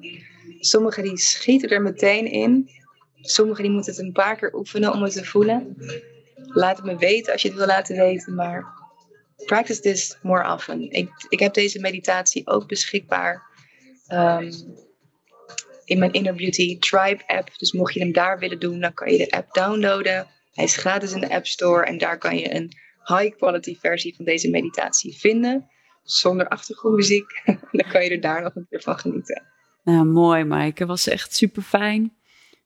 Sommigen 0.59 1.03
die 1.03 1.17
schieten 1.17 1.69
er 1.69 1.81
meteen 1.81 2.31
in. 2.31 2.69
Sommigen 3.21 3.63
die 3.63 3.71
moeten 3.71 3.93
het 3.93 4.01
een 4.01 4.11
paar 4.11 4.35
keer 4.37 4.55
oefenen 4.55 4.93
om 4.93 5.03
het 5.03 5.13
te 5.13 5.25
voelen. 5.25 5.75
Laat 6.35 6.77
het 6.77 6.85
me 6.85 6.97
weten 6.97 7.31
als 7.31 7.41
je 7.41 7.47
het 7.47 7.57
wil 7.57 7.67
laten 7.67 7.97
weten. 7.97 8.35
Maar 8.35 8.80
practice 9.45 9.81
this 9.81 10.17
more 10.21 10.53
often. 10.53 10.91
Ik, 10.91 11.09
ik 11.29 11.39
heb 11.39 11.53
deze 11.53 11.79
meditatie 11.79 12.47
ook 12.47 12.67
beschikbaar 12.67 13.43
um, 14.13 14.51
in 15.85 15.99
mijn 15.99 16.11
Inner 16.11 16.35
Beauty 16.35 16.79
Tribe 16.79 17.23
app. 17.27 17.57
Dus 17.57 17.71
mocht 17.71 17.93
je 17.93 17.99
hem 17.99 18.11
daar 18.11 18.39
willen 18.39 18.59
doen, 18.59 18.79
dan 18.79 18.93
kan 18.93 19.11
je 19.11 19.17
de 19.17 19.31
app 19.31 19.53
downloaden. 19.53 20.27
Hij 20.51 20.63
is 20.63 20.75
gratis 20.75 21.11
in 21.11 21.19
de 21.19 21.29
App 21.29 21.45
Store 21.45 21.85
en 21.85 21.97
daar 21.97 22.17
kan 22.17 22.37
je 22.37 22.55
een 22.55 22.71
high 23.03 23.35
quality 23.37 23.77
versie 23.79 24.15
van 24.15 24.25
deze 24.25 24.49
meditatie 24.49 25.17
vinden. 25.17 25.69
Zonder 26.03 26.47
achtergrondmuziek. 26.47 27.41
dan 27.71 27.91
kan 27.91 28.03
je 28.03 28.09
er 28.09 28.21
daar 28.21 28.41
nog 28.41 28.55
een 28.55 28.67
keer 28.69 28.81
van 28.81 28.99
genieten. 28.99 29.43
Nou, 29.83 30.05
mooi 30.05 30.43
Maaike. 30.43 30.85
Was 30.85 31.07
echt 31.07 31.35
super 31.35 31.61
fijn. 31.61 32.13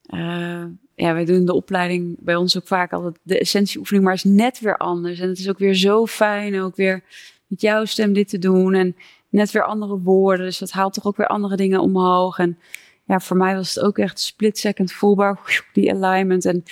Uh, 0.07 0.65
ja, 0.95 1.13
wij 1.13 1.25
doen 1.25 1.45
de 1.45 1.53
opleiding 1.53 2.15
bij 2.19 2.35
ons 2.35 2.57
ook 2.57 2.67
vaak 2.67 2.93
altijd 2.93 3.19
de 3.21 3.39
essentieoefening, 3.39 4.05
maar 4.05 4.13
is 4.13 4.23
net 4.23 4.59
weer 4.59 4.77
anders. 4.77 5.19
En 5.19 5.29
het 5.29 5.39
is 5.39 5.49
ook 5.49 5.59
weer 5.59 5.73
zo 5.75 6.05
fijn, 6.05 6.59
ook 6.59 6.75
weer 6.75 7.03
met 7.47 7.61
jouw 7.61 7.85
stem 7.85 8.13
dit 8.13 8.29
te 8.29 8.39
doen 8.39 8.73
en 8.73 8.95
net 9.29 9.51
weer 9.51 9.63
andere 9.63 9.99
woorden. 9.99 10.45
Dus 10.45 10.57
dat 10.57 10.71
haalt 10.71 10.93
toch 10.93 11.05
ook 11.05 11.17
weer 11.17 11.27
andere 11.27 11.55
dingen 11.55 11.79
omhoog. 11.79 12.37
En 12.37 12.57
ja, 13.03 13.19
voor 13.19 13.37
mij 13.37 13.55
was 13.55 13.75
het 13.75 13.83
ook 13.83 13.97
echt 13.97 14.19
split 14.19 14.57
second 14.57 14.91
voelbaar, 14.91 15.65
die 15.73 15.93
alignment. 15.93 16.45
En 16.45 16.63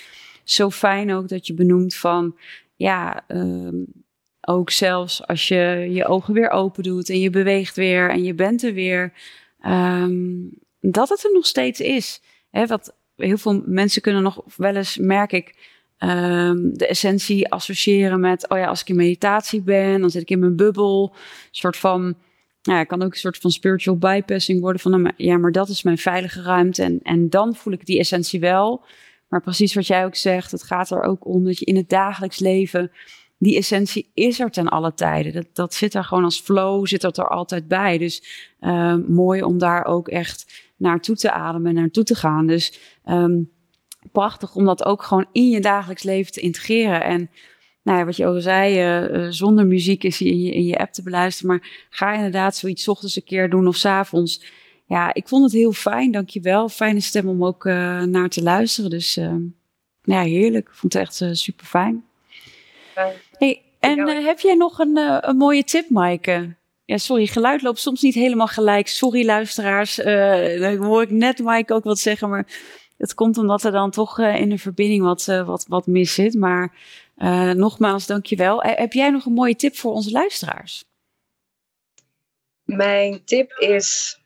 zo 0.44 0.70
fijn 0.70 1.14
ook 1.14 1.28
dat 1.28 1.48
je 1.48 1.54
benoemt 1.54 1.96
van, 1.96 2.38
ja, 2.76 3.24
um, 3.28 3.86
ook 4.42 4.70
zelfs 4.70 5.28
als 5.28 5.48
je 5.48 5.88
je 5.92 6.06
ogen 6.06 6.34
weer 6.34 6.50
open 6.50 6.84
doet 6.84 7.10
en 7.10 7.20
je 7.20 7.30
beweegt 7.30 7.76
weer 7.76 8.10
en 8.10 8.24
je 8.24 8.34
bent 8.34 8.64
er 8.64 8.74
weer, 8.74 9.14
um, 9.66 10.50
dat 10.80 11.10
het 11.10 11.24
er 11.24 11.32
nog 11.34 11.46
steeds 11.46 11.80
is. 11.80 12.22
Hè, 12.50 12.66
wat 12.66 12.96
heel 13.16 13.38
veel 13.38 13.64
mensen 13.66 14.02
kunnen 14.02 14.24
nog 14.24 14.44
wel 14.58 14.76
eens, 14.76 14.98
merk 14.98 15.32
ik, 15.32 15.56
um, 16.00 16.78
de 16.78 16.88
essentie 16.88 17.52
associëren 17.52 18.20
met, 18.20 18.50
oh 18.50 18.58
ja, 18.58 18.66
als 18.66 18.82
ik 18.82 18.90
in 18.90 18.96
meditatie 18.96 19.62
ben, 19.62 20.02
dan 20.02 20.10
zit 20.10 20.22
ik 20.22 20.30
in 20.30 20.40
mijn 20.40 20.56
bubbel. 20.56 21.12
Een 21.14 21.48
soort 21.52 21.78
van, 21.78 22.16
ja, 22.62 22.84
kan 22.84 23.02
ook 23.02 23.12
een 23.12 23.20
soort 23.20 23.38
van 23.38 23.52
spiritual 23.52 23.98
bypassing 23.98 24.62
worden 24.62 24.82
van, 24.82 24.92
nou, 24.92 25.14
ja, 25.18 25.38
maar 25.38 25.52
dat 25.52 25.70
is 25.70 25.84
mijn 25.84 25.98
veilige 25.98 26.42
ruimte 26.42 26.84
en, 26.84 27.00
en 27.04 27.30
dan 27.30 27.56
voel 27.56 27.74
ik 27.74 27.86
die 27.86 28.00
essentie 28.00 28.40
wel. 28.40 28.86
Maar 29.28 29.42
precies 29.42 29.74
wat 29.74 29.88
jij 29.88 30.06
ook 30.06 30.16
zegt, 30.16 30.52
het 30.52 30.64
gaat 30.64 30.92
er 30.92 31.02
ook 31.04 31.26
om 31.26 31.44
dat 31.44 31.60
je 31.60 31.66
in 31.66 31.76
het 31.76 31.90
dagelijks 31.90 32.40
leven, 32.40 32.92
die 33.38 33.58
essentie 33.58 34.12
is 34.14 34.40
er 34.40 34.50
ten 34.50 34.68
alle 34.68 34.94
tijden. 34.94 35.34
Dat, 35.34 35.48
dat 35.54 35.74
zit 35.74 35.94
er 35.94 36.04
gewoon 36.04 36.24
als 36.24 36.40
flow, 36.40 36.88
zit 36.88 37.02
dat 37.02 37.18
er 37.18 37.28
altijd 37.28 37.68
bij. 37.68 37.98
Dus 37.98 38.24
uh, 38.62 38.96
mooi 39.08 39.44
om 39.44 39.58
daar 39.58 39.86
ook 39.86 40.08
echt 40.08 40.72
naartoe 40.84 41.16
te 41.16 41.32
ademen 41.32 41.70
en 41.70 41.76
naartoe 41.76 42.04
te 42.04 42.16
gaan. 42.16 42.48
Dus 42.48 42.80
um, 43.06 43.52
prachtig 44.12 44.56
om 44.56 44.66
dat 44.66 44.86
ook 44.86 45.04
gewoon 45.04 45.26
in 45.32 45.50
je 45.50 45.60
dagelijks 45.60 46.04
leven 46.04 46.32
te 46.32 46.42
integreren. 46.42 47.04
En 47.04 47.30
nou 47.82 47.98
ja, 47.98 48.06
wat 48.06 48.16
je 48.16 48.26
ook 48.26 48.42
zei, 48.42 49.00
uh, 49.08 49.28
zonder 49.30 49.66
muziek 49.66 50.04
is 50.04 50.22
in 50.22 50.42
je, 50.42 50.52
in 50.52 50.66
je 50.66 50.78
app 50.78 50.92
te 50.92 51.04
beluisteren. 51.04 51.52
Maar 51.52 51.88
ga 51.90 52.14
inderdaad 52.14 52.56
zoiets 52.56 52.88
ochtends 52.88 53.16
een 53.16 53.24
keer 53.24 53.50
doen 53.50 53.68
of 53.68 53.76
s 53.76 53.86
avonds. 53.86 54.44
Ja, 54.86 55.14
ik 55.14 55.28
vond 55.28 55.44
het 55.44 55.54
heel 55.54 55.72
fijn, 55.72 56.12
dankjewel. 56.12 56.70
Fijne 56.70 57.00
stem 57.00 57.28
om 57.28 57.46
ook 57.46 57.66
uh, 57.66 58.02
naar 58.02 58.30
te 58.30 58.44
luisteren. 58.44 58.90
Dus 58.90 59.18
uh, 59.18 59.36
ja, 60.02 60.22
heerlijk. 60.22 60.68
Ik 60.68 60.74
vond 60.74 60.94
het 60.94 61.02
echt 61.02 61.38
super 61.38 61.66
fijn. 61.66 62.06
Hey, 63.38 63.62
en 63.80 64.08
heb 64.26 64.40
jij 64.40 64.56
nog 64.56 64.80
een, 64.80 64.98
een 65.30 65.38
mooie 65.38 65.64
tip, 65.64 65.90
Maaike? 65.90 66.56
Ja, 66.86 66.98
sorry, 66.98 67.26
geluid 67.26 67.62
loopt 67.62 67.80
soms 67.80 68.02
niet 68.02 68.14
helemaal 68.14 68.48
gelijk. 68.48 68.88
Sorry, 68.88 69.26
luisteraars. 69.26 70.00
Uh, 70.00 70.60
dan 70.60 70.76
hoor 70.76 71.02
ik 71.02 71.10
net 71.10 71.40
Mike 71.44 71.74
ook 71.74 71.84
wat 71.84 72.00
zeggen, 72.00 72.30
maar 72.30 72.48
het 72.98 73.14
komt 73.14 73.38
omdat 73.38 73.64
er 73.64 73.72
dan 73.72 73.92
toch 73.92 74.20
uh, 74.20 74.40
in 74.40 74.50
de 74.50 74.58
verbinding 74.58 75.04
wat, 75.04 75.28
uh, 75.30 75.46
wat, 75.46 75.66
wat 75.68 75.88
mis 75.88 76.14
zit. 76.14 76.34
Maar 76.34 76.76
nogmaals, 77.56 78.06
dankjewel. 78.06 78.62
heb 78.64 78.94
jij 78.94 79.10
nog 79.10 79.26
een 79.26 79.34
mooie 79.34 79.56
tip 79.56 79.76
voor 79.76 79.92
onze 79.92 80.12
luisteraars? 80.12 80.86
Mijn 82.64 83.24
tip 83.26 83.52
is: 83.52 84.20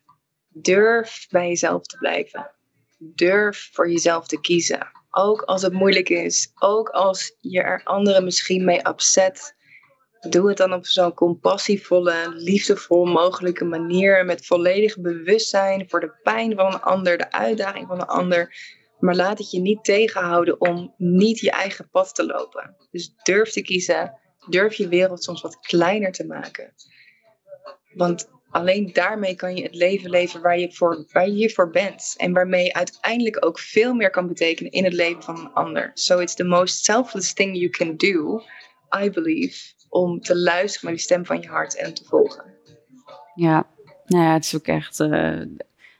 durf 0.47 1.27
bij 1.29 1.47
jezelf 1.47 1.81
te 1.81 1.97
blijven. 1.97 2.51
Durf 2.97 3.69
voor 3.73 3.89
jezelf 3.89 4.27
te 4.27 4.39
kiezen. 4.39 4.91
Ook 5.11 5.41
als 5.41 5.61
het 5.61 5.73
moeilijk 5.73 6.09
is. 6.09 6.51
Ook 6.59 6.89
als 6.89 7.35
je 7.39 7.61
er 7.61 7.81
anderen 7.83 8.23
misschien 8.23 8.65
mee 8.65 8.87
upset 8.87 9.55
Doe 10.29 10.47
het 10.47 10.57
dan 10.57 10.73
op 10.73 10.85
zo'n 10.85 11.13
compassievolle, 11.13 12.33
liefdevol 12.35 13.05
mogelijke 13.05 13.65
manier. 13.65 14.25
Met 14.25 14.45
volledig 14.45 14.99
bewustzijn 14.99 15.89
voor 15.89 15.99
de 15.99 16.19
pijn 16.23 16.55
van 16.55 16.73
een 16.73 16.81
ander, 16.81 17.17
de 17.17 17.31
uitdaging 17.31 17.87
van 17.87 17.99
een 17.99 18.07
ander. 18.07 18.55
Maar 18.99 19.15
laat 19.15 19.37
het 19.37 19.51
je 19.51 19.59
niet 19.59 19.83
tegenhouden 19.83 20.61
om 20.61 20.93
niet 20.97 21.39
je 21.39 21.51
eigen 21.51 21.89
pad 21.89 22.15
te 22.15 22.25
lopen. 22.25 22.75
Dus 22.91 23.13
durf 23.23 23.51
te 23.51 23.61
kiezen. 23.61 24.19
Durf 24.49 24.73
je 24.73 24.87
wereld 24.87 25.23
soms 25.23 25.41
wat 25.41 25.59
kleiner 25.59 26.11
te 26.11 26.25
maken. 26.25 26.73
Want 27.93 28.29
alleen 28.49 28.93
daarmee 28.93 29.35
kan 29.35 29.55
je 29.55 29.63
het 29.63 29.75
leven 29.75 30.09
leven 30.09 30.41
waar 30.41 30.59
je, 30.59 30.71
voor, 30.71 31.05
waar 31.11 31.27
je 31.27 31.33
hiervoor 31.33 31.69
bent. 31.69 32.13
En 32.17 32.33
waarmee 32.33 32.63
je 32.63 32.73
uiteindelijk 32.73 33.45
ook 33.45 33.59
veel 33.59 33.93
meer 33.93 34.09
kan 34.09 34.27
betekenen 34.27 34.71
in 34.71 34.83
het 34.83 34.93
leven 34.93 35.23
van 35.23 35.39
een 35.39 35.53
ander. 35.53 35.91
So 35.93 36.19
it's 36.19 36.35
the 36.35 36.43
most 36.43 36.83
selfless 36.83 37.33
thing 37.33 37.57
you 37.57 37.69
can 37.69 37.95
do, 37.95 38.41
I 39.03 39.09
believe, 39.09 39.75
om 39.89 40.21
te 40.21 40.37
luisteren 40.37 40.85
naar 40.85 40.95
die 40.95 41.05
stem 41.05 41.25
van 41.25 41.41
je 41.41 41.47
hart 41.47 41.75
en 41.75 41.93
te 41.93 42.03
volgen. 42.03 42.43
Ja, 43.35 43.67
nou 44.05 44.23
ja, 44.23 44.33
het 44.33 44.43
is 44.43 44.55
ook 44.55 44.67
echt 44.67 44.99
uh, 44.99 45.41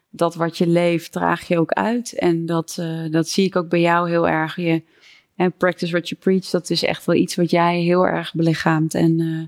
dat 0.10 0.36
wat 0.36 0.58
je 0.58 0.68
leeft, 0.68 1.12
draag 1.12 1.48
je 1.48 1.60
ook 1.60 1.72
uit. 1.72 2.14
En 2.14 2.46
dat, 2.46 2.78
uh, 2.80 3.12
dat 3.12 3.30
zie 3.30 3.46
ik 3.46 3.56
ook 3.56 3.70
bij 3.70 3.82
jou 3.82 4.10
heel 4.10 4.28
erg. 4.28 4.56
Je, 4.56 4.84
practice 5.58 5.92
what 5.92 6.10
you 6.10 6.22
preach, 6.22 6.50
dat 6.50 6.70
is 6.70 6.84
echt 6.84 7.06
wel 7.06 7.16
iets 7.16 7.36
wat 7.36 7.50
jij 7.50 7.80
heel 7.80 8.08
erg 8.08 8.34
belichaamt 8.34 8.94
en, 8.94 9.20
uh, 9.20 9.48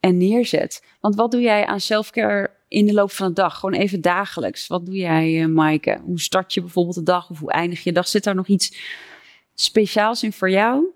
en 0.00 0.16
neerzet. 0.16 0.82
Want 1.00 1.14
wat 1.14 1.30
doe 1.30 1.40
jij 1.40 1.66
aan 1.66 1.80
selfcare 1.80 2.50
in 2.68 2.86
de 2.86 2.92
loop 2.92 3.10
van 3.10 3.28
de 3.28 3.34
dag? 3.34 3.58
Gewoon 3.58 3.80
even 3.80 4.00
dagelijks. 4.00 4.66
Wat 4.66 4.86
doe 4.86 4.94
jij, 4.94 5.46
Maaike? 5.46 6.00
Hoe 6.04 6.20
start 6.20 6.54
je 6.54 6.60
bijvoorbeeld 6.60 6.96
de 6.96 7.02
dag 7.02 7.30
of 7.30 7.38
hoe 7.38 7.50
eindig 7.50 7.84
je 7.84 7.92
dag? 7.92 8.08
Zit 8.08 8.24
daar 8.24 8.34
nog 8.34 8.46
iets 8.46 8.76
speciaals 9.54 10.22
in 10.22 10.32
voor 10.32 10.50
jou? 10.50 10.93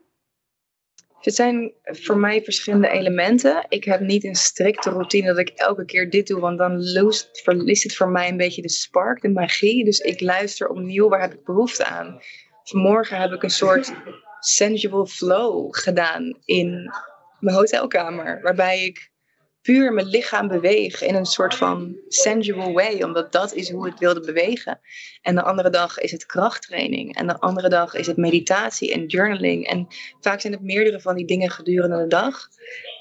Het 1.21 1.35
zijn 1.35 1.73
voor 1.83 2.19
mij 2.19 2.43
verschillende 2.43 2.89
elementen. 2.89 3.67
Ik 3.69 3.85
heb 3.85 4.01
niet 4.01 4.25
een 4.25 4.35
strikte 4.35 4.91
routine 4.91 5.27
dat 5.27 5.39
ik 5.39 5.49
elke 5.49 5.85
keer 5.85 6.11
dit 6.11 6.27
doe, 6.27 6.41
want 6.41 6.59
dan 6.59 6.83
verliest 7.33 7.83
het 7.83 7.97
voor 7.97 8.09
mij 8.09 8.29
een 8.29 8.37
beetje 8.37 8.63
de 8.63 8.69
spark, 8.69 9.21
de 9.21 9.29
magie. 9.29 9.85
Dus 9.85 9.99
ik 9.99 10.21
luister 10.21 10.69
opnieuw, 10.69 11.09
waar 11.09 11.21
heb 11.21 11.33
ik 11.33 11.45
behoefte 11.45 11.85
aan? 11.85 12.21
Vanmorgen 12.63 13.21
heb 13.21 13.33
ik 13.33 13.43
een 13.43 13.51
soort 13.51 13.93
sensual 14.41 15.07
flow 15.07 15.75
gedaan 15.75 16.39
in 16.45 16.93
mijn 17.41 17.57
hotelkamer, 17.57 18.41
waarbij 18.43 18.85
ik 18.85 19.11
puur 19.69 19.93
mijn 19.93 20.07
lichaam 20.07 20.49
beweeg 20.49 21.03
in 21.03 21.15
een 21.15 21.27
soort 21.27 21.55
van 21.55 21.97
sensual 22.09 22.73
way, 22.73 23.03
omdat 23.03 23.33
dat 23.33 23.55
is 23.55 23.71
hoe 23.71 23.89
ik 23.89 23.97
wilde 23.99 24.21
bewegen. 24.21 24.81
En 25.23 25.35
de 25.35 25.43
andere 25.43 25.71
dag 25.71 25.99
is 25.99 26.13
het 26.13 26.27
krachttraining 26.27 27.17
en 27.17 27.27
de 27.27 27.39
andere 27.39 27.69
dag 27.69 27.95
is 27.95 28.07
het 28.07 28.17
meditatie 28.17 28.93
en 28.93 29.07
journaling. 29.07 29.67
En 29.67 29.87
vaak 30.21 30.41
zijn 30.41 30.53
het 30.53 30.63
meerdere 30.63 31.01
van 31.01 31.17
die 31.17 31.27
dingen 31.27 31.51
gedurende 31.51 31.97
de 31.97 32.07
dag. 32.07 32.49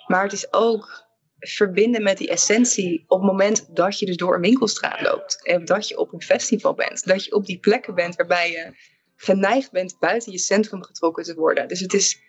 Maar 0.07 0.23
het 0.23 0.33
is 0.33 0.53
ook 0.53 1.05
verbinden 1.39 2.03
met 2.03 2.17
die 2.17 2.29
essentie 2.29 3.03
op 3.07 3.19
het 3.19 3.27
moment 3.31 3.75
dat 3.75 3.99
je 3.99 4.05
dus 4.05 4.17
door 4.17 4.35
een 4.35 4.41
winkelstraat 4.41 5.01
loopt. 5.01 5.45
En 5.45 5.65
dat 5.65 5.87
je 5.87 5.97
op 5.97 6.13
een 6.13 6.21
festival 6.21 6.73
bent. 6.73 7.05
Dat 7.05 7.25
je 7.25 7.33
op 7.33 7.45
die 7.45 7.59
plekken 7.59 7.95
bent 7.95 8.15
waarbij 8.15 8.51
je 8.51 8.75
geneigd 9.15 9.71
bent 9.71 9.99
buiten 9.99 10.31
je 10.31 10.37
centrum 10.37 10.83
getrokken 10.83 11.23
te 11.23 11.35
worden. 11.35 11.67
Dus 11.67 11.79
het 11.79 11.93
is 11.93 12.21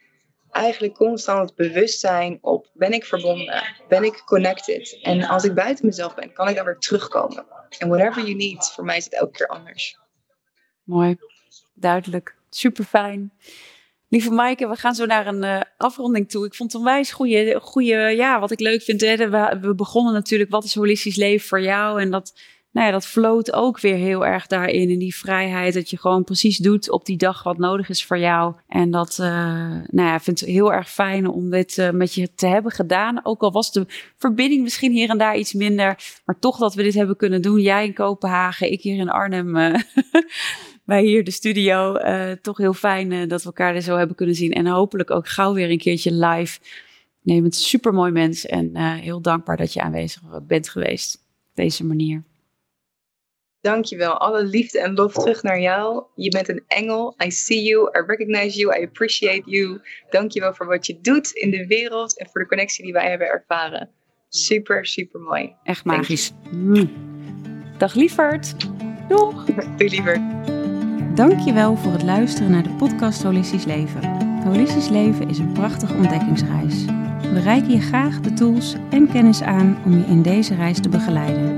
eigenlijk 0.50 0.94
constant 0.94 1.48
het 1.48 1.54
bewustzijn 1.54 2.38
op 2.40 2.70
ben 2.72 2.92
ik 2.92 3.04
verbonden, 3.04 3.64
ben 3.88 4.04
ik 4.04 4.22
connected. 4.26 4.98
En 5.02 5.22
als 5.22 5.44
ik 5.44 5.54
buiten 5.54 5.86
mezelf 5.86 6.14
ben, 6.14 6.32
kan 6.32 6.48
ik 6.48 6.56
dan 6.56 6.64
weer 6.64 6.78
terugkomen. 6.78 7.46
En 7.78 7.88
whatever 7.88 8.22
you 8.22 8.34
need, 8.34 8.72
voor 8.74 8.84
mij 8.84 8.96
is 8.96 9.04
het 9.04 9.14
elke 9.14 9.32
keer 9.32 9.46
anders. 9.46 9.98
Mooi, 10.82 11.16
duidelijk, 11.74 12.36
super 12.50 12.84
fijn. 12.84 13.32
Lieve 14.08 14.30
Maaike, 14.30 14.68
we 14.68 14.76
gaan 14.76 14.94
zo 14.94 15.06
naar 15.06 15.26
een 15.26 15.44
uh, 15.44 15.60
afronding 15.76 16.30
toe. 16.30 16.46
Ik 16.46 16.54
vond 16.54 16.72
het 16.72 16.80
een 16.80 16.86
wijs 16.86 17.12
goede, 17.12 17.60
goede, 17.62 17.94
ja, 17.94 18.40
wat 18.40 18.50
ik 18.50 18.60
leuk 18.60 18.82
vind. 18.82 19.00
Hè, 19.00 19.30
we, 19.30 19.58
we 19.60 19.74
begonnen 19.74 20.12
natuurlijk, 20.12 20.50
wat 20.50 20.64
is 20.64 20.74
holistisch 20.74 21.16
leven 21.16 21.48
voor 21.48 21.60
jou? 21.60 22.00
En 22.00 22.10
dat 22.10 22.40
nou 22.78 22.90
ja, 22.90 22.96
dat 22.96 23.06
floot 23.06 23.52
ook 23.52 23.80
weer 23.80 23.94
heel 23.94 24.26
erg 24.26 24.46
daarin. 24.46 24.90
In 24.90 24.98
die 24.98 25.16
vrijheid 25.16 25.74
dat 25.74 25.90
je 25.90 25.98
gewoon 25.98 26.24
precies 26.24 26.58
doet 26.58 26.90
op 26.90 27.04
die 27.04 27.16
dag 27.16 27.42
wat 27.42 27.58
nodig 27.58 27.88
is 27.88 28.04
voor 28.04 28.18
jou. 28.18 28.54
En 28.68 28.90
dat, 28.90 29.18
uh, 29.20 29.26
nou 29.86 30.08
ja, 30.08 30.14
ik 30.14 30.20
vind 30.20 30.40
het 30.40 30.48
heel 30.48 30.72
erg 30.72 30.90
fijn 30.90 31.26
om 31.26 31.50
dit 31.50 31.76
uh, 31.76 31.90
met 31.90 32.14
je 32.14 32.34
te 32.34 32.46
hebben 32.46 32.72
gedaan. 32.72 33.20
Ook 33.24 33.42
al 33.42 33.52
was 33.52 33.72
de 33.72 33.86
verbinding 34.16 34.62
misschien 34.62 34.92
hier 34.92 35.10
en 35.10 35.18
daar 35.18 35.36
iets 35.36 35.52
minder. 35.52 36.20
Maar 36.24 36.38
toch 36.38 36.58
dat 36.58 36.74
we 36.74 36.82
dit 36.82 36.94
hebben 36.94 37.16
kunnen 37.16 37.42
doen. 37.42 37.60
Jij 37.60 37.86
in 37.86 37.94
Kopenhagen, 37.94 38.72
ik 38.72 38.82
hier 38.82 38.98
in 38.98 39.10
Arnhem. 39.10 39.56
Uh, 39.56 39.74
wij 40.84 41.02
hier 41.02 41.24
de 41.24 41.30
studio. 41.30 41.96
toch 42.42 42.58
heel 42.58 42.74
fijn 42.74 43.28
dat 43.28 43.40
we 43.40 43.46
elkaar 43.46 43.74
er 43.74 43.82
zo 43.82 43.96
hebben 43.96 44.16
kunnen 44.16 44.34
zien. 44.34 44.52
En 44.52 44.66
hopelijk 44.66 45.10
ook 45.10 45.28
gauw 45.28 45.54
weer 45.54 45.70
een 45.70 45.78
keertje 45.78 46.12
live. 46.12 46.58
Nee, 47.22 47.42
een 47.42 47.52
super 47.52 47.92
mooi 47.92 48.12
mens. 48.12 48.46
En 48.46 48.76
heel 48.76 49.20
dankbaar 49.20 49.56
dat 49.56 49.72
je 49.72 49.80
aanwezig 49.80 50.22
bent 50.46 50.68
geweest. 50.68 51.14
Op 51.50 51.54
deze 51.54 51.84
manier. 51.84 52.27
Dankjewel. 53.60 54.18
Alle 54.18 54.44
liefde 54.44 54.80
en 54.80 54.94
lof 54.94 55.12
terug 55.12 55.42
naar 55.42 55.60
jou. 55.60 56.04
Je 56.14 56.30
bent 56.30 56.48
een 56.48 56.64
engel. 56.66 57.14
I 57.24 57.30
see 57.30 57.62
you. 57.62 57.88
I 57.98 58.02
recognize 58.06 58.58
you. 58.58 58.80
I 58.80 58.84
appreciate 58.84 59.50
you. 59.50 59.80
Dankjewel 60.10 60.54
voor 60.54 60.66
wat 60.66 60.86
je 60.86 61.00
doet 61.00 61.30
in 61.30 61.50
de 61.50 61.66
wereld 61.66 62.18
en 62.18 62.28
voor 62.32 62.40
de 62.40 62.46
connectie 62.46 62.84
die 62.84 62.92
wij 62.92 63.08
hebben 63.08 63.28
ervaren. 63.28 63.90
Super, 64.28 64.86
super 64.86 65.20
mooi. 65.20 65.54
Echt 65.64 65.84
magisch. 65.84 66.32
Mm. 66.50 66.90
Dag 67.78 67.94
lieverd. 67.94 68.54
Doeg. 69.08 69.44
Doei 69.76 69.90
lieverd. 69.90 70.20
Dankjewel 71.16 71.76
voor 71.76 71.92
het 71.92 72.02
luisteren 72.02 72.50
naar 72.50 72.62
de 72.62 72.74
podcast 72.78 73.22
Holistisch 73.22 73.64
Leven. 73.64 74.26
Holistisch 74.44 74.88
Leven 74.88 75.28
is 75.28 75.38
een 75.38 75.52
prachtige 75.52 75.94
ontdekkingsreis. 75.94 76.84
We 77.32 77.40
reiken 77.40 77.70
je 77.70 77.80
graag 77.80 78.20
de 78.20 78.32
tools 78.32 78.74
en 78.90 79.08
kennis 79.12 79.42
aan 79.42 79.82
om 79.84 79.92
je 79.98 80.04
in 80.04 80.22
deze 80.22 80.54
reis 80.54 80.80
te 80.80 80.88
begeleiden. 80.88 81.57